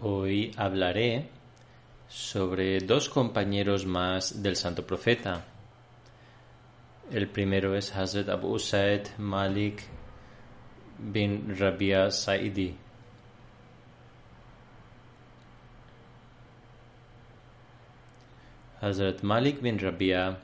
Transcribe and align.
Hoy 0.00 0.52
hablaré 0.58 1.30
sobre 2.06 2.80
dos 2.80 3.08
compañeros 3.08 3.86
más 3.86 4.42
del 4.42 4.56
Santo 4.56 4.84
Profeta. 4.84 5.46
El 7.10 7.28
primero 7.28 7.74
es 7.74 7.96
Hazrat 7.96 8.28
Abu 8.28 8.58
Said 8.58 9.06
Malik 9.16 9.84
bin 10.98 11.56
Rabia 11.58 12.10
Saidi. 12.10 12.76
Hazrat 18.82 19.22
Malik 19.22 19.62
bin 19.62 19.78
Rabia 19.78 20.38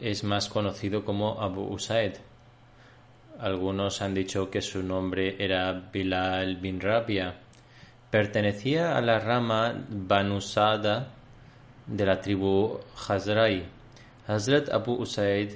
es 0.00 0.24
más 0.24 0.48
conocido 0.48 1.04
como 1.04 1.40
Abu 1.40 1.62
Usaid. 1.72 2.14
Algunos 3.38 4.02
han 4.02 4.12
dicho 4.12 4.50
que 4.50 4.60
su 4.60 4.82
nombre 4.82 5.36
era 5.38 5.72
Bilal 5.72 6.56
bin 6.56 6.80
Rabia. 6.80 7.36
Pertenecía 8.10 8.96
a 8.96 9.00
la 9.00 9.20
rama 9.20 9.72
Banusada 9.88 11.12
de 11.86 12.04
la 12.04 12.20
tribu 12.20 12.80
Hazrai. 13.08 13.62
Hazrat 14.26 14.68
Abu 14.70 14.94
Usaid 14.94 15.52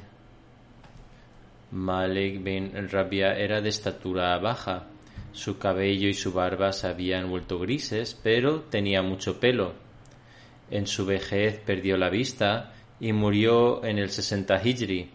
Malik 1.72 2.44
bin 2.44 2.88
Rabia 2.88 3.32
era 3.32 3.60
de 3.60 3.70
estatura 3.70 4.38
baja. 4.38 4.86
Su 5.32 5.58
cabello 5.58 6.08
y 6.08 6.14
su 6.14 6.32
barba 6.32 6.72
se 6.72 6.86
habían 6.86 7.28
vuelto 7.28 7.58
grises, 7.58 8.16
pero 8.22 8.60
tenía 8.60 9.02
mucho 9.02 9.40
pelo. 9.40 9.81
En 10.72 10.86
su 10.86 11.04
vejez 11.04 11.60
perdió 11.60 11.98
la 11.98 12.08
vista 12.08 12.72
y 12.98 13.12
murió 13.12 13.84
en 13.84 13.98
el 13.98 14.08
60 14.08 14.66
Hijri, 14.66 15.10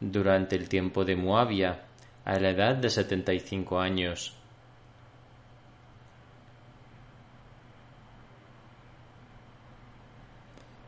durante 0.00 0.56
el 0.56 0.70
tiempo 0.70 1.04
de 1.04 1.16
Muavia, 1.16 1.82
a 2.24 2.38
la 2.38 2.48
edad 2.48 2.76
de 2.76 2.88
75 2.88 3.78
años. 3.78 4.34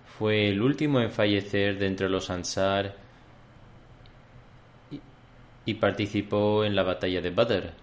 Fue 0.07 0.49
el 0.49 0.63
último 0.63 0.99
en 1.01 1.11
fallecer 1.11 1.79
de 1.79 1.87
entre 1.87 2.09
los 2.09 2.31
Ansar 2.31 2.97
y 5.67 5.75
participó 5.75 6.65
en 6.65 6.75
la 6.75 6.83
batalla 6.83 7.21
de 7.21 7.31
Badr. 7.31 7.81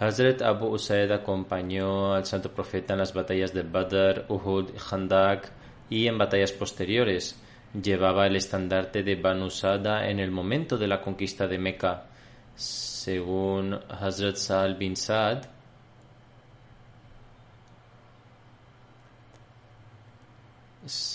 Hazrat 0.00 0.42
Abu 0.42 0.66
Usaid 0.74 1.10
acompañó 1.10 2.14
al 2.14 2.24
santo 2.24 2.52
profeta 2.52 2.92
en 2.92 3.00
las 3.00 3.12
batallas 3.12 3.52
de 3.52 3.62
Badr, 3.62 4.26
Uhud, 4.28 4.70
Khandak 4.76 5.50
y 5.90 6.06
en 6.06 6.16
batallas 6.16 6.52
posteriores. 6.52 7.36
Llevaba 7.74 8.26
el 8.28 8.36
estandarte 8.36 9.02
de 9.02 9.16
Banu 9.16 9.50
Sada 9.50 10.08
en 10.08 10.20
el 10.20 10.30
momento 10.30 10.78
de 10.78 10.86
la 10.86 11.00
conquista 11.00 11.48
de 11.48 11.58
Meca. 11.58 12.06
Según 12.54 13.74
Hazrat 13.88 14.36
Sal 14.36 14.76
bin 14.76 14.94
Saad, 14.94 15.46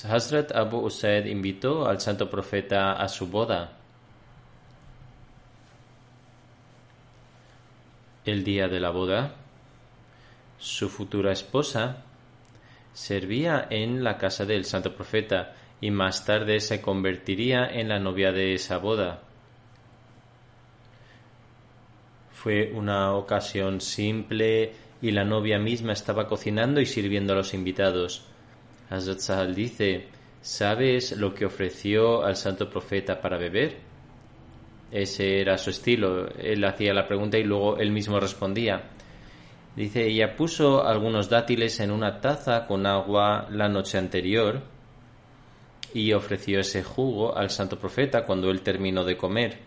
Hazrat 0.10 0.52
Abu 0.52 0.86
Usaid 0.86 1.26
invitó 1.26 1.88
al 1.88 2.02
santo 2.02 2.30
profeta 2.30 2.94
a 2.94 3.08
su 3.08 3.28
boda. 3.28 3.83
El 8.26 8.44
día 8.44 8.70
de 8.70 8.80
la 8.80 8.90
boda, 8.90 9.36
su 10.58 10.88
futura 10.88 11.34
esposa 11.34 12.04
servía 12.94 13.68
en 13.70 14.04
la 14.04 14.18
casa 14.18 14.46
del 14.46 14.64
santo 14.64 14.96
profeta 14.96 15.56
y 15.82 15.92
más 15.92 16.26
tarde 16.26 16.62
se 16.62 16.82
convertiría 16.82 17.66
en 17.66 17.90
la 17.90 18.00
novia 18.00 18.32
de 18.32 18.54
esa 18.54 18.78
boda. 18.78 19.24
Fue 22.32 22.72
una 22.74 23.14
ocasión 23.14 23.82
simple 23.82 24.72
y 25.02 25.12
la 25.12 25.26
novia 25.26 25.60
misma 25.60 25.92
estaba 25.92 26.28
cocinando 26.28 26.80
y 26.80 26.86
sirviendo 26.86 27.34
a 27.34 27.36
los 27.36 27.54
invitados. 27.54 28.26
Hazrat 28.90 29.50
dice, 29.50 30.08
¿sabes 30.42 31.18
lo 31.18 31.34
que 31.34 31.46
ofreció 31.46 32.24
al 32.24 32.38
santo 32.38 32.70
profeta 32.70 33.20
para 33.20 33.38
beber? 33.38 33.93
Ese 34.94 35.42
era 35.42 35.58
su 35.58 35.72
estilo. 35.72 36.30
Él 36.38 36.64
hacía 36.64 36.94
la 36.94 37.08
pregunta 37.08 37.40
y 37.40 37.44
luego 37.44 37.78
él 37.78 37.92
mismo 37.92 38.20
respondía. 38.20 38.92
Dice, 39.76 40.06
ella 40.06 40.36
puso 40.36 40.86
algunos 40.86 41.30
dátiles 41.30 41.80
en 41.80 41.90
una 41.90 42.22
taza 42.22 42.68
con 42.68 42.86
agua 42.86 43.48
la 43.50 43.68
noche 43.70 43.98
anterior 43.98 44.62
y 45.96 46.14
ofreció 46.14 46.60
ese 46.60 46.84
jugo 46.84 47.36
al 47.36 47.50
santo 47.50 47.80
profeta 47.80 48.24
cuando 48.24 48.52
él 48.52 48.62
terminó 48.62 49.04
de 49.04 49.18
comer. 49.18 49.62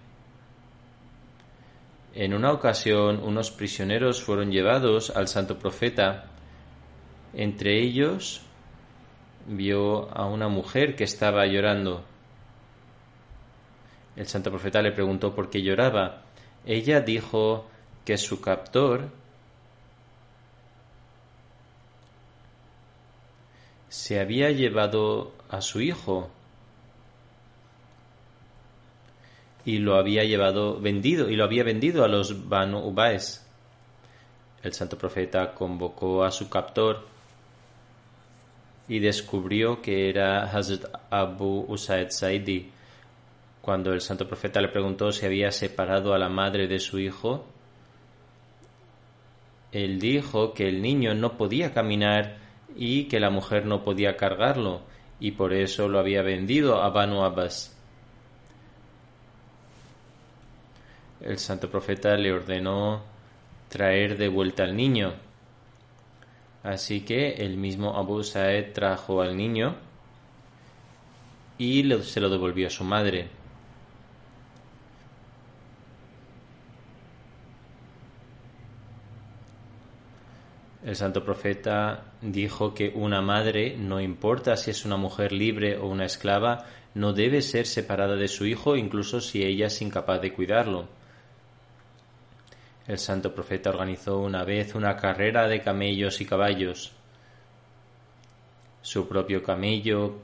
En 2.15 2.33
una 2.33 2.53
ocasión, 2.53 3.21
unos 3.21 3.51
prisioneros 3.51 4.23
fueron 4.23 4.53
llevados 4.53 5.11
al 5.11 5.27
santo 5.27 5.59
profeta. 5.59 6.27
Entre 7.35 7.83
ellos 7.83 8.43
vio 9.49 10.09
a 10.17 10.27
una 10.27 10.47
mujer 10.47 10.95
que 10.95 11.05
estaba 11.05 11.47
llorando. 11.47 12.05
El 14.17 14.27
santo 14.27 14.51
profeta 14.51 14.81
le 14.83 14.93
preguntó 14.93 15.35
por 15.35 15.51
qué 15.51 15.63
lloraba. 15.63 16.23
Ella 16.65 17.01
dijo 17.01 17.67
que 18.05 18.17
su 18.17 18.41
captor 18.41 19.11
se 23.89 24.19
había 24.21 24.51
llevado 24.51 25.33
a 25.49 25.61
su 25.61 25.81
hijo 25.81 26.31
y 29.65 29.79
lo 29.79 29.97
había 29.97 30.25
llevado 30.25 30.81
vendido 30.81 31.29
y 31.29 31.37
lo 31.37 31.45
había 31.45 31.65
vendido 31.65 32.05
a 32.05 32.09
los 32.09 32.49
Banu 32.49 32.79
Ubaes. 32.79 33.45
el 34.63 34.73
santo 34.73 34.97
profeta 34.97 35.55
convocó 35.55 36.25
a 36.25 36.31
su 36.31 36.49
captor 36.49 37.07
y 38.89 39.01
descubrió 39.01 39.83
que 39.83 40.09
era 40.09 40.45
Hazrat 40.45 40.85
Abu 41.11 41.67
Usaid 41.69 42.11
Saidi. 42.11 42.71
Cuando 43.67 43.93
el 43.93 44.01
santo 44.01 44.29
profeta 44.29 44.61
le 44.61 44.69
preguntó 44.69 45.11
si 45.11 45.27
había 45.27 45.51
separado 45.51 46.15
a 46.15 46.19
la 46.19 46.29
madre 46.29 46.69
de 46.69 46.79
su 46.79 47.01
hijo, 47.01 47.47
él 49.73 49.99
dijo 49.99 50.55
que 50.55 50.69
el 50.69 50.81
niño 50.81 51.17
no 51.17 51.37
podía 51.37 51.75
caminar 51.75 52.37
y 52.77 53.09
que 53.09 53.19
la 53.19 53.29
mujer 53.29 53.67
no 53.67 53.83
podía 53.83 54.17
cargarlo, 54.17 54.83
y 55.19 55.33
por 55.33 55.53
eso 55.53 55.89
lo 55.89 55.99
había 55.99 56.23
vendido 56.23 56.81
a 56.81 56.91
Banu 56.91 57.25
Abbas. 57.25 57.77
El 61.21 61.39
santo 61.39 61.69
profeta 61.69 62.17
le 62.17 62.33
ordenó 62.33 63.03
traer 63.69 64.17
de 64.17 64.29
vuelta 64.29 64.63
al 64.63 64.77
niño. 64.77 65.15
Así 66.63 67.01
que 67.01 67.31
el 67.45 67.57
mismo 67.57 67.97
Abu 67.97 68.23
Saed 68.23 68.73
trajo 68.73 69.23
al 69.23 69.37
niño 69.37 69.75
y 71.59 71.83
se 72.05 72.21
lo 72.21 72.31
devolvió 72.31 72.69
a 72.69 72.71
su 72.71 72.85
madre. 72.85 73.45
El 80.87 80.95
santo 80.95 81.25
profeta 81.25 82.13
dijo 82.23 82.73
que 82.73 82.93
una 82.95 83.21
madre, 83.21 83.77
no 83.77 84.01
importa 84.01 84.57
si 84.57 84.71
es 84.71 84.85
una 84.85 84.97
mujer 84.97 85.33
libre 85.33 85.77
o 85.77 85.89
una 85.89 86.05
esclava, 86.05 86.65
no 86.95 87.13
debe 87.13 87.43
ser 87.43 87.67
separada 87.67 88.15
de 88.15 88.29
su 88.29 88.47
hijo 88.47 88.77
incluso 88.77 89.21
si 89.21 89.43
ella 89.43 89.67
es 89.67 89.83
incapaz 89.83 90.21
de 90.21 90.33
cuidarlo. 90.33 90.87
El 92.87 92.99
santo 92.99 93.35
profeta 93.35 93.71
organizó 93.71 94.21
una 94.21 94.45
vez 94.45 94.77
una 94.77 94.95
carrera 94.95 95.49
de 95.49 95.61
camellos 95.61 96.21
y 96.21 96.25
caballos. 96.25 96.93
Su 98.81 99.09
propio 99.09 99.43
camello, 99.43 100.19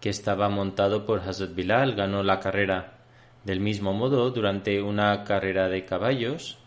que 0.00 0.08
estaba 0.08 0.48
montado 0.48 1.04
por 1.04 1.20
Hazrat 1.20 1.54
Bilal, 1.54 1.94
ganó 1.94 2.22
la 2.22 2.40
carrera. 2.40 2.94
Del 3.44 3.60
mismo 3.60 3.92
modo, 3.92 4.30
durante 4.30 4.80
una 4.80 5.22
carrera 5.22 5.68
de 5.68 5.84
caballos, 5.84 6.61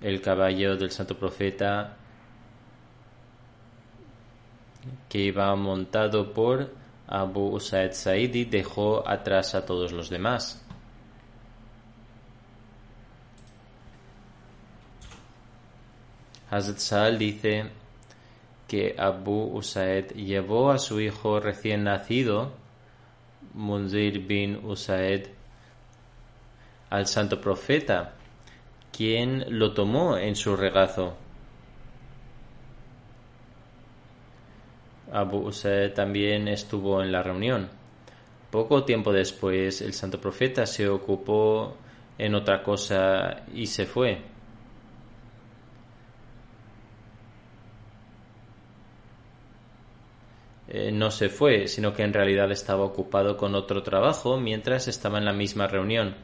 el 0.00 0.20
caballo 0.20 0.76
del 0.76 0.90
santo 0.90 1.16
profeta 1.16 1.96
que 5.08 5.18
iba 5.18 5.54
montado 5.56 6.32
por 6.32 6.70
Abu 7.06 7.54
Usaid 7.54 7.92
Saidi 7.92 8.44
dejó 8.44 9.06
atrás 9.06 9.54
a 9.54 9.66
todos 9.66 9.92
los 9.92 10.08
demás. 10.08 10.64
Hazrat 16.50 16.78
Sal 16.78 17.18
dice 17.18 17.70
que 18.66 18.96
Abu 18.98 19.56
Usaid 19.56 20.12
llevó 20.14 20.70
a 20.70 20.78
su 20.78 21.00
hijo 21.00 21.40
recién 21.40 21.84
nacido, 21.84 22.52
Munzir 23.54 24.26
bin 24.26 24.64
Usaid, 24.64 25.26
al 26.88 27.06
santo 27.06 27.40
profeta 27.40 28.14
quien 28.96 29.44
lo 29.48 29.72
tomó 29.72 30.16
en 30.16 30.36
su 30.36 30.56
regazo. 30.56 31.16
Abu 35.12 35.50
también 35.94 36.48
estuvo 36.48 37.02
en 37.02 37.10
la 37.12 37.22
reunión. 37.22 37.68
Poco 38.50 38.84
tiempo 38.84 39.12
después, 39.12 39.80
el 39.80 39.92
santo 39.92 40.20
profeta 40.20 40.66
se 40.66 40.88
ocupó 40.88 41.76
en 42.18 42.34
otra 42.34 42.62
cosa 42.62 43.44
y 43.54 43.66
se 43.66 43.86
fue. 43.86 44.22
Eh, 50.68 50.92
no 50.92 51.10
se 51.10 51.28
fue, 51.28 51.66
sino 51.66 51.92
que 51.92 52.04
en 52.04 52.12
realidad 52.12 52.50
estaba 52.52 52.84
ocupado 52.84 53.36
con 53.36 53.56
otro 53.56 53.82
trabajo 53.82 54.38
mientras 54.38 54.86
estaba 54.86 55.18
en 55.18 55.24
la 55.24 55.32
misma 55.32 55.66
reunión. 55.66 56.14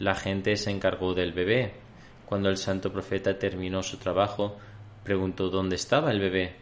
La 0.00 0.14
gente 0.16 0.56
se 0.56 0.70
encargó 0.70 1.14
del 1.14 1.32
bebé. 1.32 1.85
Cuando 2.26 2.48
el 2.48 2.56
santo 2.56 2.92
profeta 2.92 3.38
terminó 3.38 3.82
su 3.82 3.98
trabajo, 3.98 4.56
preguntó 5.04 5.48
dónde 5.48 5.76
estaba 5.76 6.10
el 6.10 6.20
bebé. 6.20 6.56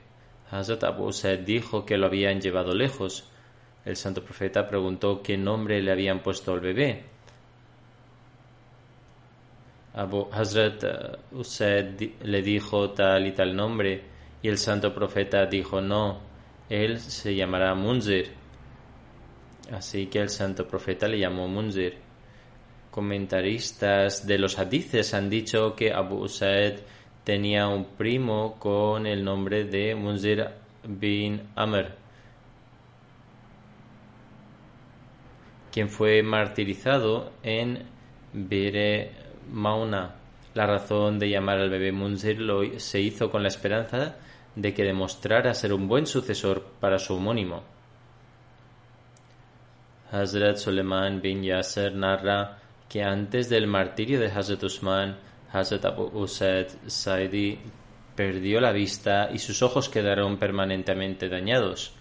Hazrat 0.50 0.84
Abu 0.84 1.10
Said 1.10 1.40
dijo 1.40 1.86
que 1.86 1.96
lo 1.96 2.06
habían 2.06 2.40
llevado 2.40 2.74
lejos. 2.74 3.30
El 3.84 3.96
santo 3.96 4.22
profeta 4.22 4.68
preguntó 4.68 5.22
qué 5.22 5.38
nombre 5.38 5.82
le 5.82 5.90
habían 5.90 6.22
puesto 6.22 6.52
al 6.52 6.60
bebé. 6.60 7.04
Abu 9.94 10.28
Hazrat 10.32 10.82
uh, 10.84 11.38
Usaid 11.38 12.14
le 12.22 12.42
dijo 12.42 12.90
tal 12.90 13.28
y 13.28 13.32
tal 13.32 13.54
nombre 13.54 14.02
y 14.42 14.48
el 14.48 14.58
santo 14.58 14.92
profeta 14.92 15.46
dijo 15.46 15.80
no, 15.80 16.18
él 16.68 16.98
se 16.98 17.34
llamará 17.34 17.74
Munzir. 17.74 18.32
Así 19.72 20.08
que 20.08 20.18
el 20.18 20.28
santo 20.28 20.66
profeta 20.66 21.06
le 21.06 21.20
llamó 21.20 21.46
Munzir 21.48 22.03
comentaristas 22.94 24.24
de 24.24 24.38
los 24.38 24.56
hadices 24.56 25.14
han 25.14 25.28
dicho 25.28 25.74
que 25.74 25.92
Abu 25.92 26.28
Said 26.28 26.74
tenía 27.24 27.66
un 27.66 27.86
primo 27.96 28.54
con 28.60 29.08
el 29.08 29.24
nombre 29.24 29.64
de 29.64 29.96
Munzir 29.96 30.46
bin 30.84 31.42
Amr, 31.56 31.96
quien 35.72 35.88
fue 35.88 36.22
martirizado 36.22 37.32
en 37.42 37.84
Bire 38.32 39.10
Mauna. 39.50 40.14
La 40.54 40.68
razón 40.68 41.18
de 41.18 41.30
llamar 41.30 41.58
al 41.58 41.70
bebé 41.70 41.90
Munzir 41.90 42.40
lo, 42.40 42.78
se 42.78 43.00
hizo 43.00 43.28
con 43.28 43.42
la 43.42 43.48
esperanza 43.48 44.18
de 44.54 44.72
que 44.72 44.84
demostrara 44.84 45.52
ser 45.52 45.72
un 45.72 45.88
buen 45.88 46.06
sucesor 46.06 46.64
para 46.78 47.00
su 47.00 47.16
homónimo. 47.16 47.64
Hazrat 50.12 50.58
Suleiman 50.58 51.20
bin 51.20 51.42
Yasser 51.42 51.92
narra 51.92 52.60
que 52.88 53.02
antes 53.02 53.48
del 53.48 53.66
martirio 53.66 54.20
de 54.20 54.26
Hazrat 54.26 54.62
Usman, 54.62 55.16
Hazrat 55.52 55.84
Abu 55.84 56.10
Usaid 56.12 56.68
Saidi 56.86 57.58
perdió 58.14 58.60
la 58.60 58.72
vista 58.72 59.30
y 59.32 59.38
sus 59.38 59.62
ojos 59.62 59.88
quedaron 59.88 60.38
permanentemente 60.38 61.28
dañados. 61.28 61.92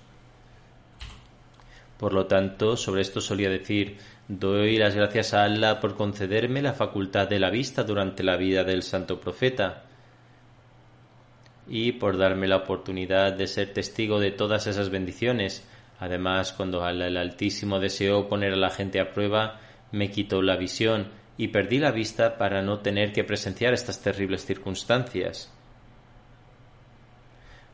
Por 1.98 2.14
lo 2.14 2.26
tanto, 2.26 2.76
sobre 2.76 3.02
esto 3.02 3.22
solía 3.22 3.50
decir, 3.50 3.98
doy 4.28 4.78
las 4.78 4.96
gracias 4.96 5.34
a 5.34 5.44
Allah 5.44 5.80
por 5.80 5.96
concederme 5.96 6.62
la 6.62 6.74
facultad 6.74 7.28
de 7.28 7.40
la 7.40 7.50
vista 7.50 7.84
durante 7.84 8.24
la 8.24 8.36
vida 8.36 8.64
del 8.64 8.84
santo 8.84 9.20
profeta 9.20 9.84
y 11.68 11.94
por 11.94 12.18
darme 12.18 12.48
la 12.48 12.58
oportunidad 12.58 13.34
de 13.34 13.48
ser 13.48 13.74
testigo 13.74 14.20
de 14.20 14.32
todas 14.32 14.68
esas 14.68 14.90
bendiciones. 14.90 15.68
Además, 16.00 16.52
cuando 16.52 16.84
Allah 16.84 17.08
el 17.08 17.18
Altísimo 17.18 17.80
deseó 17.80 18.28
poner 18.28 18.54
a 18.54 18.58
la 18.58 18.70
gente 18.70 19.00
a 19.00 19.14
prueba, 19.14 19.62
me 19.94 20.10
quitó 20.10 20.42
la 20.42 20.58
visión 20.58 21.08
y 21.38 21.50
perdí 21.50 21.78
la 21.78 21.92
vista 21.92 22.38
para 22.38 22.62
no 22.62 22.80
tener 22.80 23.14
que 23.14 23.24
presenciar 23.24 23.74
estas 23.74 24.02
terribles 24.02 24.44
circunstancias. 24.44 25.54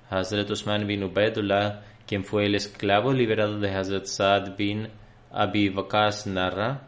Hazrat 0.10 0.50
Usman 0.50 0.86
bin 0.86 1.04
Ubaidullah, 1.04 1.82
quien 2.06 2.26
fue 2.26 2.46
el 2.46 2.56
esclavo 2.56 3.14
liberado 3.14 3.60
de 3.60 3.74
Hazrat 3.74 4.06
Saad 4.06 4.58
bin 4.58 4.90
Abi 5.32 5.70
Waqas, 5.70 6.28
narra 6.28 6.82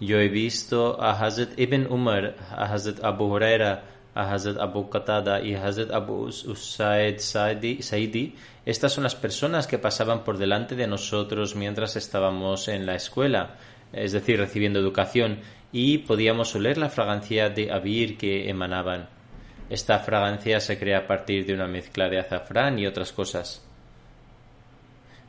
Yo 0.00 0.18
he 0.18 0.28
visto 0.28 1.02
a 1.02 1.10
Hazrat 1.10 1.58
Ibn 1.58 1.90
Umar, 1.90 2.36
a 2.50 2.72
Hazrat 2.72 3.02
Abu 3.02 3.24
Huraira, 3.24 3.82
a 4.18 4.32
Hazrat 4.32 4.58
Abu 4.58 4.90
Qatada 4.90 5.40
y 5.40 5.54
Hazrat 5.54 5.92
Abu 5.92 6.24
Usaid 6.24 7.18
Saidi, 7.20 8.34
estas 8.66 8.92
son 8.92 9.04
las 9.04 9.14
personas 9.14 9.68
que 9.68 9.78
pasaban 9.78 10.24
por 10.24 10.38
delante 10.38 10.74
de 10.74 10.88
nosotros 10.88 11.54
mientras 11.54 11.94
estábamos 11.94 12.66
en 12.66 12.84
la 12.84 12.96
escuela, 12.96 13.58
es 13.92 14.10
decir, 14.10 14.40
recibiendo 14.40 14.80
educación, 14.80 15.38
y 15.70 15.98
podíamos 15.98 16.52
oler 16.56 16.78
la 16.78 16.88
fragancia 16.88 17.48
de 17.48 17.70
abir 17.70 18.18
que 18.18 18.50
emanaban. 18.50 19.08
Esta 19.70 20.00
fragancia 20.00 20.58
se 20.58 20.80
crea 20.80 20.98
a 20.98 21.06
partir 21.06 21.46
de 21.46 21.54
una 21.54 21.68
mezcla 21.68 22.08
de 22.08 22.18
azafrán 22.18 22.76
y 22.80 22.88
otras 22.88 23.12
cosas. 23.12 23.64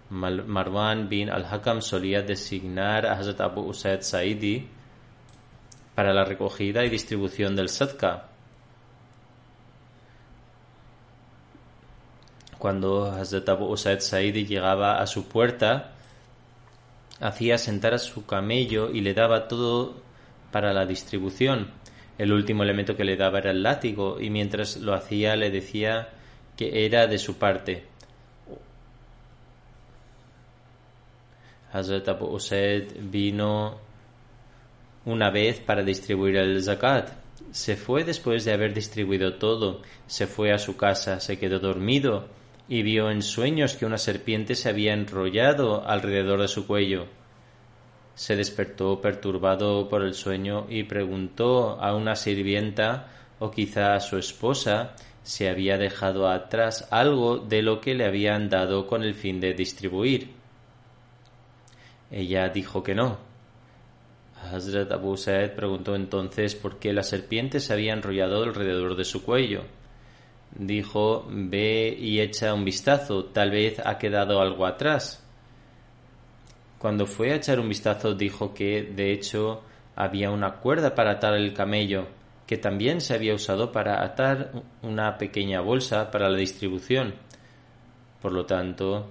Marwan 0.10 1.10
bin 1.10 1.30
al-Hakam 1.30 1.84
solía 1.84 2.24
designar 2.24 3.06
a 3.06 3.20
Hazrat 3.20 3.42
Abu 3.42 3.62
Usaid 3.70 4.02
Saidi 4.02 4.68
para 5.94 6.12
la 6.12 6.26
recogida 6.26 6.84
y 6.84 6.90
distribución 6.90 7.56
del 7.56 7.70
sadka, 7.70 8.29
Cuando 12.60 13.06
Hazrat 13.06 13.48
Abu 13.48 13.72
Usaid 13.72 14.02
Saidi 14.02 14.46
llegaba 14.46 15.00
a 15.00 15.08
su 15.08 15.30
puerta, 15.30 15.94
hacía 17.22 17.58
sentar 17.58 17.94
a 17.94 17.98
su 17.98 18.26
camello 18.26 18.92
y 18.92 19.00
le 19.00 19.14
daba 19.14 19.48
todo 19.48 19.96
para 20.52 20.74
la 20.74 20.86
distribución. 20.86 21.72
El 22.18 22.34
último 22.34 22.64
elemento 22.64 22.98
que 22.98 23.06
le 23.06 23.16
daba 23.16 23.40
era 23.40 23.52
el 23.52 23.64
látigo 23.64 24.20
y 24.20 24.30
mientras 24.30 24.76
lo 24.76 24.94
hacía 24.94 25.38
le 25.38 25.52
decía 25.52 26.10
que 26.58 26.86
era 26.86 27.08
de 27.08 27.18
su 27.18 27.38
parte. 27.38 27.86
Hazrat 31.72 32.10
Abu 32.10 32.26
Usaid 32.26 32.92
vino 33.04 33.78
una 35.06 35.30
vez 35.32 35.62
para 35.62 35.82
distribuir 35.82 36.36
el 36.36 36.62
zakat. 36.62 37.12
Se 37.52 37.78
fue 37.78 38.04
después 38.04 38.44
de 38.44 38.52
haber 38.52 38.74
distribuido 38.74 39.36
todo, 39.36 39.82
se 40.08 40.28
fue 40.28 40.52
a 40.52 40.58
su 40.58 40.76
casa, 40.76 41.22
se 41.22 41.40
quedó 41.40 41.60
dormido 41.60 42.38
y 42.70 42.84
vio 42.84 43.10
en 43.10 43.24
sueños 43.24 43.76
que 43.76 43.88
una 43.88 43.98
serpiente 43.98 44.54
se 44.54 44.70
había 44.70 44.94
enrollado 44.94 45.84
alrededor 45.88 46.40
de 46.40 46.48
su 46.48 46.68
cuello. 46.68 47.08
Se 48.14 48.36
despertó 48.36 49.02
perturbado 49.02 49.90
por 49.90 50.04
el 50.04 50.14
sueño 50.14 50.68
y 50.70 50.84
preguntó 50.84 51.82
a 51.82 51.96
una 51.96 52.16
sirvienta 52.16 53.08
o 53.40 53.50
quizá 53.50 53.96
a 53.96 54.00
su 54.00 54.18
esposa 54.18 54.94
si 55.24 55.48
había 55.48 55.78
dejado 55.78 56.30
atrás 56.30 56.88
algo 56.92 57.38
de 57.38 57.64
lo 57.64 57.82
que 57.82 57.96
le 57.96 58.06
habían 58.06 58.50
dado 58.50 58.86
con 58.86 59.04
el 59.04 59.16
fin 59.16 59.40
de 59.40 59.54
distribuir. 59.54 60.32
Ella 62.12 62.50
dijo 62.50 62.84
que 62.84 62.94
no. 62.94 63.18
Hazrat 64.44 64.92
Abu 64.92 65.18
Saed 65.18 65.56
preguntó 65.56 65.96
entonces 65.96 66.56
por 66.56 66.78
qué 66.78 66.94
la 66.94 67.04
serpiente 67.04 67.60
se 67.60 67.74
había 67.74 67.94
enrollado 67.94 68.44
alrededor 68.44 68.96
de 68.96 69.06
su 69.06 69.24
cuello. 69.24 69.64
Dijo, 70.56 71.26
ve 71.30 71.96
y 71.98 72.20
echa 72.20 72.54
un 72.54 72.66
vistazo, 72.66 73.26
tal 73.26 73.52
vez 73.52 73.80
ha 73.86 73.98
quedado 73.98 74.42
algo 74.42 74.66
atrás. 74.66 75.24
Cuando 76.80 77.06
fue 77.06 77.32
a 77.32 77.36
echar 77.36 77.60
un 77.60 77.70
vistazo 77.70 78.14
dijo 78.14 78.54
que, 78.54 78.84
de 78.84 79.12
hecho, 79.12 79.62
había 79.96 80.32
una 80.32 80.56
cuerda 80.56 80.96
para 80.96 81.12
atar 81.12 81.34
el 81.36 81.54
camello, 81.54 82.08
que 82.48 82.58
también 82.58 83.02
se 83.02 83.14
había 83.14 83.36
usado 83.36 83.72
para 83.72 84.04
atar 84.04 84.52
una 84.82 85.18
pequeña 85.18 85.62
bolsa 85.62 86.10
para 86.10 86.30
la 86.30 86.38
distribución. 86.38 87.16
Por 88.22 88.32
lo 88.32 88.46
tanto, 88.46 89.10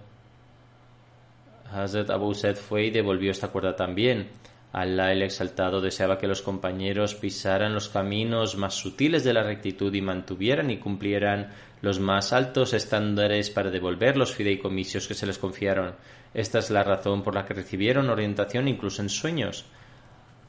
Hazrat 1.71 2.11
Abu 2.11 2.35
Said 2.35 2.57
fue 2.57 2.87
y 2.87 2.91
devolvió 2.91 3.31
esta 3.31 3.49
cuerda 3.49 3.77
también. 3.77 4.31
Allah 4.73 5.13
el 5.13 5.23
Exaltado 5.23 5.81
deseaba 5.81 6.19
que 6.19 6.27
los 6.27 6.43
compañeros 6.43 7.15
pisaran 7.15 7.73
los 7.73 7.89
caminos 7.89 8.57
más 8.57 8.75
sutiles 8.75 9.25
de 9.25 9.33
la 9.33 9.43
rectitud 9.43 9.95
y 9.95 10.03
mantuvieran 10.03 10.71
y 10.71 10.79
cumplieran 10.79 11.51
los 11.81 12.01
más 12.01 12.33
altos 12.33 12.75
estándares 12.75 13.51
para 13.51 13.71
devolver 13.71 14.17
los 14.17 14.35
fideicomisos 14.35 15.09
que 15.09 15.15
se 15.15 15.27
les 15.27 15.39
confiaron. 15.39 15.95
Esta 16.35 16.59
es 16.59 16.71
la 16.71 16.85
razón 16.85 17.23
por 17.23 17.35
la 17.35 17.47
que 17.47 17.55
recibieron 17.55 18.11
orientación 18.11 18.69
incluso 18.69 19.01
en 19.01 19.09
sueños. 19.09 19.65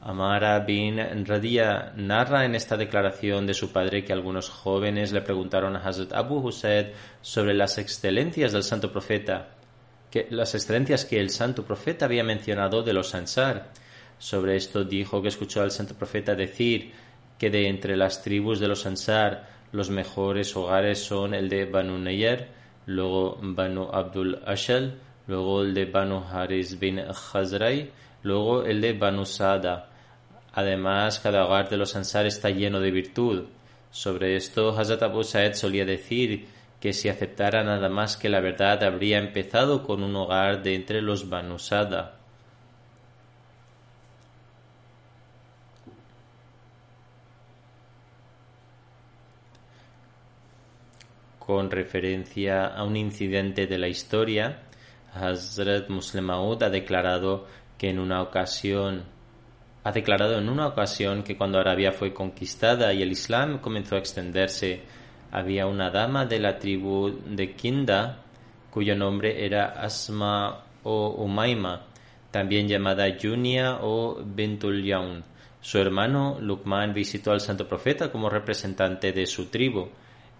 Amara 0.02 0.58
bin 0.60 0.98
Radia 1.26 1.92
narra 1.94 2.46
en 2.46 2.54
esta 2.54 2.76
declaración 2.76 3.46
de 3.46 3.52
su 3.54 3.70
padre 3.70 4.02
que 4.02 4.14
algunos 4.14 4.48
jóvenes 4.48 5.12
le 5.12 5.20
preguntaron 5.20 5.76
a 5.76 5.80
Hazrat 5.80 6.12
Abu 6.12 6.38
Hussein 6.38 6.92
sobre 7.20 7.52
las 7.52 7.76
excelencias 7.76 8.52
del 8.52 8.62
santo 8.62 8.90
profeta, 8.90 9.48
que, 10.10 10.26
las 10.30 10.54
excelencias 10.54 11.04
que 11.04 11.20
el 11.20 11.28
santo 11.28 11.64
profeta 11.64 12.06
había 12.06 12.24
mencionado 12.24 12.82
de 12.82 12.94
los 12.94 13.14
Ansar. 13.14 13.72
Sobre 14.20 14.54
esto 14.54 14.84
dijo 14.84 15.22
que 15.22 15.28
escuchó 15.28 15.62
al 15.62 15.70
santo 15.70 15.94
profeta 15.94 16.34
decir 16.34 16.92
que 17.38 17.48
de 17.48 17.68
entre 17.68 17.96
las 17.96 18.22
tribus 18.22 18.60
de 18.60 18.68
los 18.68 18.84
Ansar 18.84 19.48
los 19.72 19.88
mejores 19.88 20.54
hogares 20.54 21.02
son 21.02 21.32
el 21.32 21.48
de 21.48 21.64
Banu 21.64 21.96
Nayer, 21.96 22.48
luego 22.84 23.38
Banu 23.40 23.88
Abdul 23.90 24.42
Ashal, 24.44 24.98
luego 25.26 25.62
el 25.62 25.72
de 25.72 25.86
Banu 25.86 26.22
Haris 26.30 26.78
bin 26.78 27.00
Khazrai, 27.00 27.90
luego 28.22 28.62
el 28.64 28.82
de 28.82 28.92
Banu 28.92 29.24
Sada. 29.24 29.88
Además, 30.52 31.18
cada 31.20 31.46
hogar 31.46 31.70
de 31.70 31.78
los 31.78 31.96
Ansar 31.96 32.26
está 32.26 32.50
lleno 32.50 32.78
de 32.78 32.90
virtud. 32.90 33.44
Sobre 33.90 34.36
esto, 34.36 34.78
Hazrat 34.78 35.02
Abu 35.02 35.24
Saed 35.24 35.54
solía 35.54 35.86
decir 35.86 36.46
que 36.78 36.92
si 36.92 37.08
aceptara 37.08 37.64
nada 37.64 37.88
más 37.88 38.18
que 38.18 38.28
la 38.28 38.40
verdad 38.40 38.84
habría 38.84 39.16
empezado 39.16 39.82
con 39.86 40.02
un 40.02 40.14
hogar 40.14 40.62
de 40.62 40.74
entre 40.74 41.00
los 41.00 41.30
Banu 41.30 41.58
Con 51.50 51.68
referencia 51.68 52.64
a 52.64 52.84
un 52.84 52.96
incidente 52.96 53.66
de 53.66 53.76
la 53.76 53.88
historia, 53.88 54.60
Hazrat 55.12 55.88
Muslim 55.88 56.26
Maud 56.26 56.62
ha 56.62 56.70
declarado 56.70 57.48
que 57.76 57.90
en 57.90 57.98
una 57.98 58.22
ocasión 58.22 59.02
ha 59.82 59.90
declarado 59.90 60.38
en 60.38 60.48
una 60.48 60.68
ocasión 60.68 61.24
que 61.24 61.36
cuando 61.36 61.58
Arabia 61.58 61.90
fue 61.90 62.14
conquistada 62.14 62.94
y 62.94 63.02
el 63.02 63.10
Islam 63.10 63.58
comenzó 63.58 63.96
a 63.96 63.98
extenderse, 63.98 64.82
había 65.32 65.66
una 65.66 65.90
dama 65.90 66.24
de 66.24 66.38
la 66.38 66.56
tribu 66.56 67.18
de 67.26 67.56
Kinda 67.56 68.18
cuyo 68.70 68.94
nombre 68.94 69.44
era 69.44 69.70
Asma 69.70 70.62
o 70.84 71.08
Umaima, 71.08 71.84
también 72.30 72.68
llamada 72.68 73.08
Junia 73.20 73.80
o 73.82 74.22
Bintul 74.24 74.84
Yaun. 74.84 75.24
Su 75.60 75.78
hermano 75.78 76.38
Lukman 76.40 76.94
visitó 76.94 77.32
al 77.32 77.40
santo 77.40 77.66
profeta 77.66 78.12
como 78.12 78.30
representante 78.30 79.10
de 79.10 79.26
su 79.26 79.46
tribu. 79.46 79.88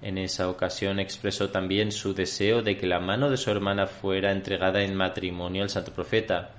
En 0.03 0.17
esa 0.17 0.49
ocasión 0.49 0.99
expresó 0.99 1.51
también 1.51 1.93
su 1.93 2.15
deseo 2.15 2.63
de 2.63 2.77
que 2.77 2.87
la 2.87 3.01
mano 3.01 3.29
de 3.29 3.37
su 3.37 3.51
hermana 3.51 3.87
fuera 3.87 4.33
entregada 4.33 4.83
en 4.83 4.95
matrimonio 4.95 5.63
al 5.63 5.69
santo 5.69 5.93
profeta. 5.93 6.53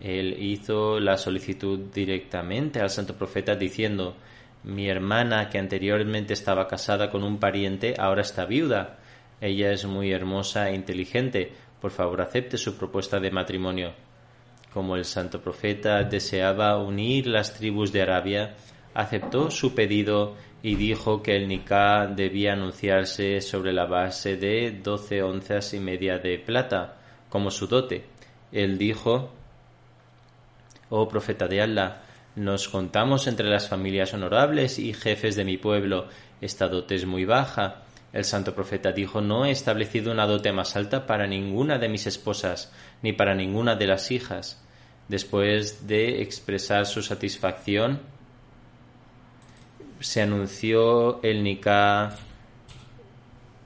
Él 0.00 0.36
hizo 0.38 1.00
la 1.00 1.16
solicitud 1.16 1.78
directamente 1.92 2.80
al 2.80 2.90
santo 2.90 3.14
profeta 3.16 3.54
diciendo 3.54 4.14
Mi 4.62 4.88
hermana, 4.88 5.48
que 5.48 5.58
anteriormente 5.58 6.34
estaba 6.34 6.68
casada 6.68 7.10
con 7.10 7.24
un 7.24 7.38
pariente, 7.38 7.94
ahora 7.98 8.20
está 8.20 8.44
viuda. 8.44 8.98
Ella 9.40 9.72
es 9.72 9.86
muy 9.86 10.12
hermosa 10.12 10.68
e 10.68 10.74
inteligente. 10.74 11.52
Por 11.80 11.90
favor, 11.90 12.20
acepte 12.20 12.58
su 12.58 12.76
propuesta 12.76 13.20
de 13.20 13.30
matrimonio. 13.30 13.94
Como 14.72 14.96
el 14.96 15.06
santo 15.06 15.40
profeta 15.40 16.02
deseaba 16.02 16.76
unir 16.76 17.26
las 17.26 17.54
tribus 17.54 17.92
de 17.92 18.02
Arabia, 18.02 18.54
aceptó 18.96 19.50
su 19.50 19.74
pedido 19.74 20.36
y 20.62 20.74
dijo 20.74 21.22
que 21.22 21.36
el 21.36 21.48
Nikah 21.48 22.06
debía 22.06 22.54
anunciarse 22.54 23.42
sobre 23.42 23.74
la 23.74 23.84
base 23.84 24.38
de 24.38 24.80
doce 24.82 25.22
onzas 25.22 25.74
y 25.74 25.80
media 25.80 26.18
de 26.18 26.38
plata, 26.38 26.96
como 27.28 27.50
su 27.50 27.66
dote. 27.66 28.06
Él 28.52 28.78
dijo 28.78 29.30
Oh 30.88 31.08
profeta 31.08 31.46
de 31.46 31.60
Allah, 31.60 32.00
nos 32.36 32.68
contamos 32.70 33.26
entre 33.26 33.50
las 33.50 33.68
familias 33.68 34.14
honorables 34.14 34.78
y 34.78 34.94
jefes 34.94 35.36
de 35.36 35.44
mi 35.44 35.58
pueblo. 35.58 36.08
Esta 36.40 36.68
dote 36.68 36.94
es 36.94 37.04
muy 37.04 37.26
baja. 37.26 37.82
El 38.14 38.24
santo 38.24 38.54
profeta 38.54 38.92
dijo 38.92 39.20
No 39.20 39.44
he 39.44 39.50
establecido 39.50 40.10
una 40.10 40.26
dote 40.26 40.52
más 40.52 40.74
alta 40.74 41.06
para 41.06 41.26
ninguna 41.26 41.78
de 41.78 41.90
mis 41.90 42.06
esposas, 42.06 42.72
ni 43.02 43.12
para 43.12 43.34
ninguna 43.34 43.76
de 43.76 43.88
las 43.88 44.10
hijas. 44.10 44.62
Después 45.08 45.86
de 45.86 46.22
expresar 46.22 46.86
su 46.86 47.02
satisfacción, 47.02 48.15
se 50.06 50.22
anunció 50.22 51.20
el 51.24 51.42
Nikah. 51.42 52.14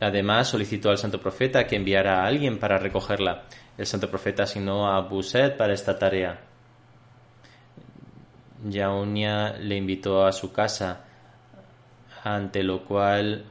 Además, 0.01 0.49
solicitó 0.49 0.89
al 0.89 0.97
santo 0.97 1.21
profeta 1.21 1.67
que 1.67 1.77
enviara 1.77 2.23
a 2.23 2.27
alguien 2.27 2.59
para 2.59 2.79
recogerla. 2.79 3.43
El 3.77 3.85
santo 3.85 4.09
profeta 4.09 4.45
asignó 4.45 4.89
a 4.89 4.97
Abu 4.97 5.21
para 5.59 5.75
esta 5.75 5.99
tarea. 5.99 6.41
Yaunia 8.65 9.59
le 9.59 9.77
invitó 9.77 10.25
a 10.25 10.33
su 10.33 10.51
casa, 10.51 11.05
ante 12.25 12.63
lo 12.63 12.87
cual 12.87 13.45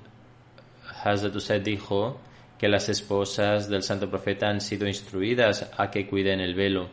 Hazrat 1.03 1.35
Usaid 1.35 1.61
dijo 1.61 2.19
que 2.57 2.67
las 2.67 2.89
esposas 2.89 3.69
del 3.69 3.83
santo 3.83 4.09
profeta 4.09 4.47
han 4.47 4.61
sido 4.61 4.87
instruidas 4.87 5.69
a 5.77 5.91
que 5.91 6.07
cuiden 6.07 6.39
el 6.39 6.55
velo. 6.55 6.89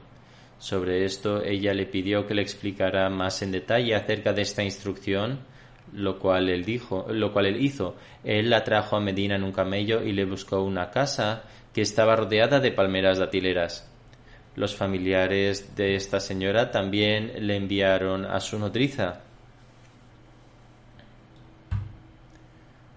Sobre 0.58 1.06
esto 1.06 1.42
ella 1.42 1.72
le 1.72 1.86
pidió 1.86 2.26
que 2.26 2.34
le 2.34 2.42
explicara 2.42 3.08
más 3.08 3.40
en 3.40 3.50
detalle 3.50 3.94
acerca 3.94 4.34
de 4.34 4.42
esta 4.42 4.62
instrucción 4.62 5.55
lo 5.92 6.18
cual 6.18 6.48
él 6.48 6.64
dijo, 6.64 7.06
lo 7.08 7.32
cual 7.32 7.46
él 7.46 7.62
hizo. 7.62 7.96
Él 8.24 8.50
la 8.50 8.64
trajo 8.64 8.96
a 8.96 9.00
Medina 9.00 9.36
en 9.36 9.44
un 9.44 9.52
camello 9.52 10.02
y 10.02 10.12
le 10.12 10.24
buscó 10.24 10.62
una 10.62 10.90
casa 10.90 11.44
que 11.72 11.82
estaba 11.82 12.16
rodeada 12.16 12.60
de 12.60 12.72
palmeras 12.72 13.18
datileras. 13.18 13.90
Los 14.54 14.74
familiares 14.74 15.76
de 15.76 15.96
esta 15.96 16.18
señora 16.18 16.70
también 16.70 17.46
le 17.46 17.56
enviaron 17.56 18.24
a 18.24 18.40
su 18.40 18.58
nodriza. 18.58 19.20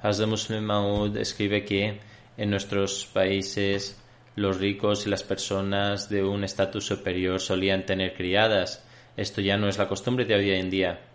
Hazrat 0.01 0.29
Muslim 0.29 0.63
Maud 0.63 1.17
escribe 1.17 1.65
que 1.65 2.00
en 2.38 2.50
nuestros 2.50 3.05
países 3.05 4.01
los 4.38 4.58
ricos 4.58 5.05
y 5.05 5.10
las 5.10 5.24
personas 5.24 6.10
de 6.10 6.24
un 6.24 6.46
estatus 6.46 6.86
superior 6.86 7.41
solían 7.41 7.86
tener 7.86 8.13
criadas. 8.13 8.86
Esto 9.17 9.41
ya 9.41 9.58
no 9.58 9.67
es 9.67 9.77
la 9.77 9.89
costumbre 9.89 10.24
de 10.24 10.36
hoy 10.36 10.51
en 10.51 10.69
día. 10.69 11.08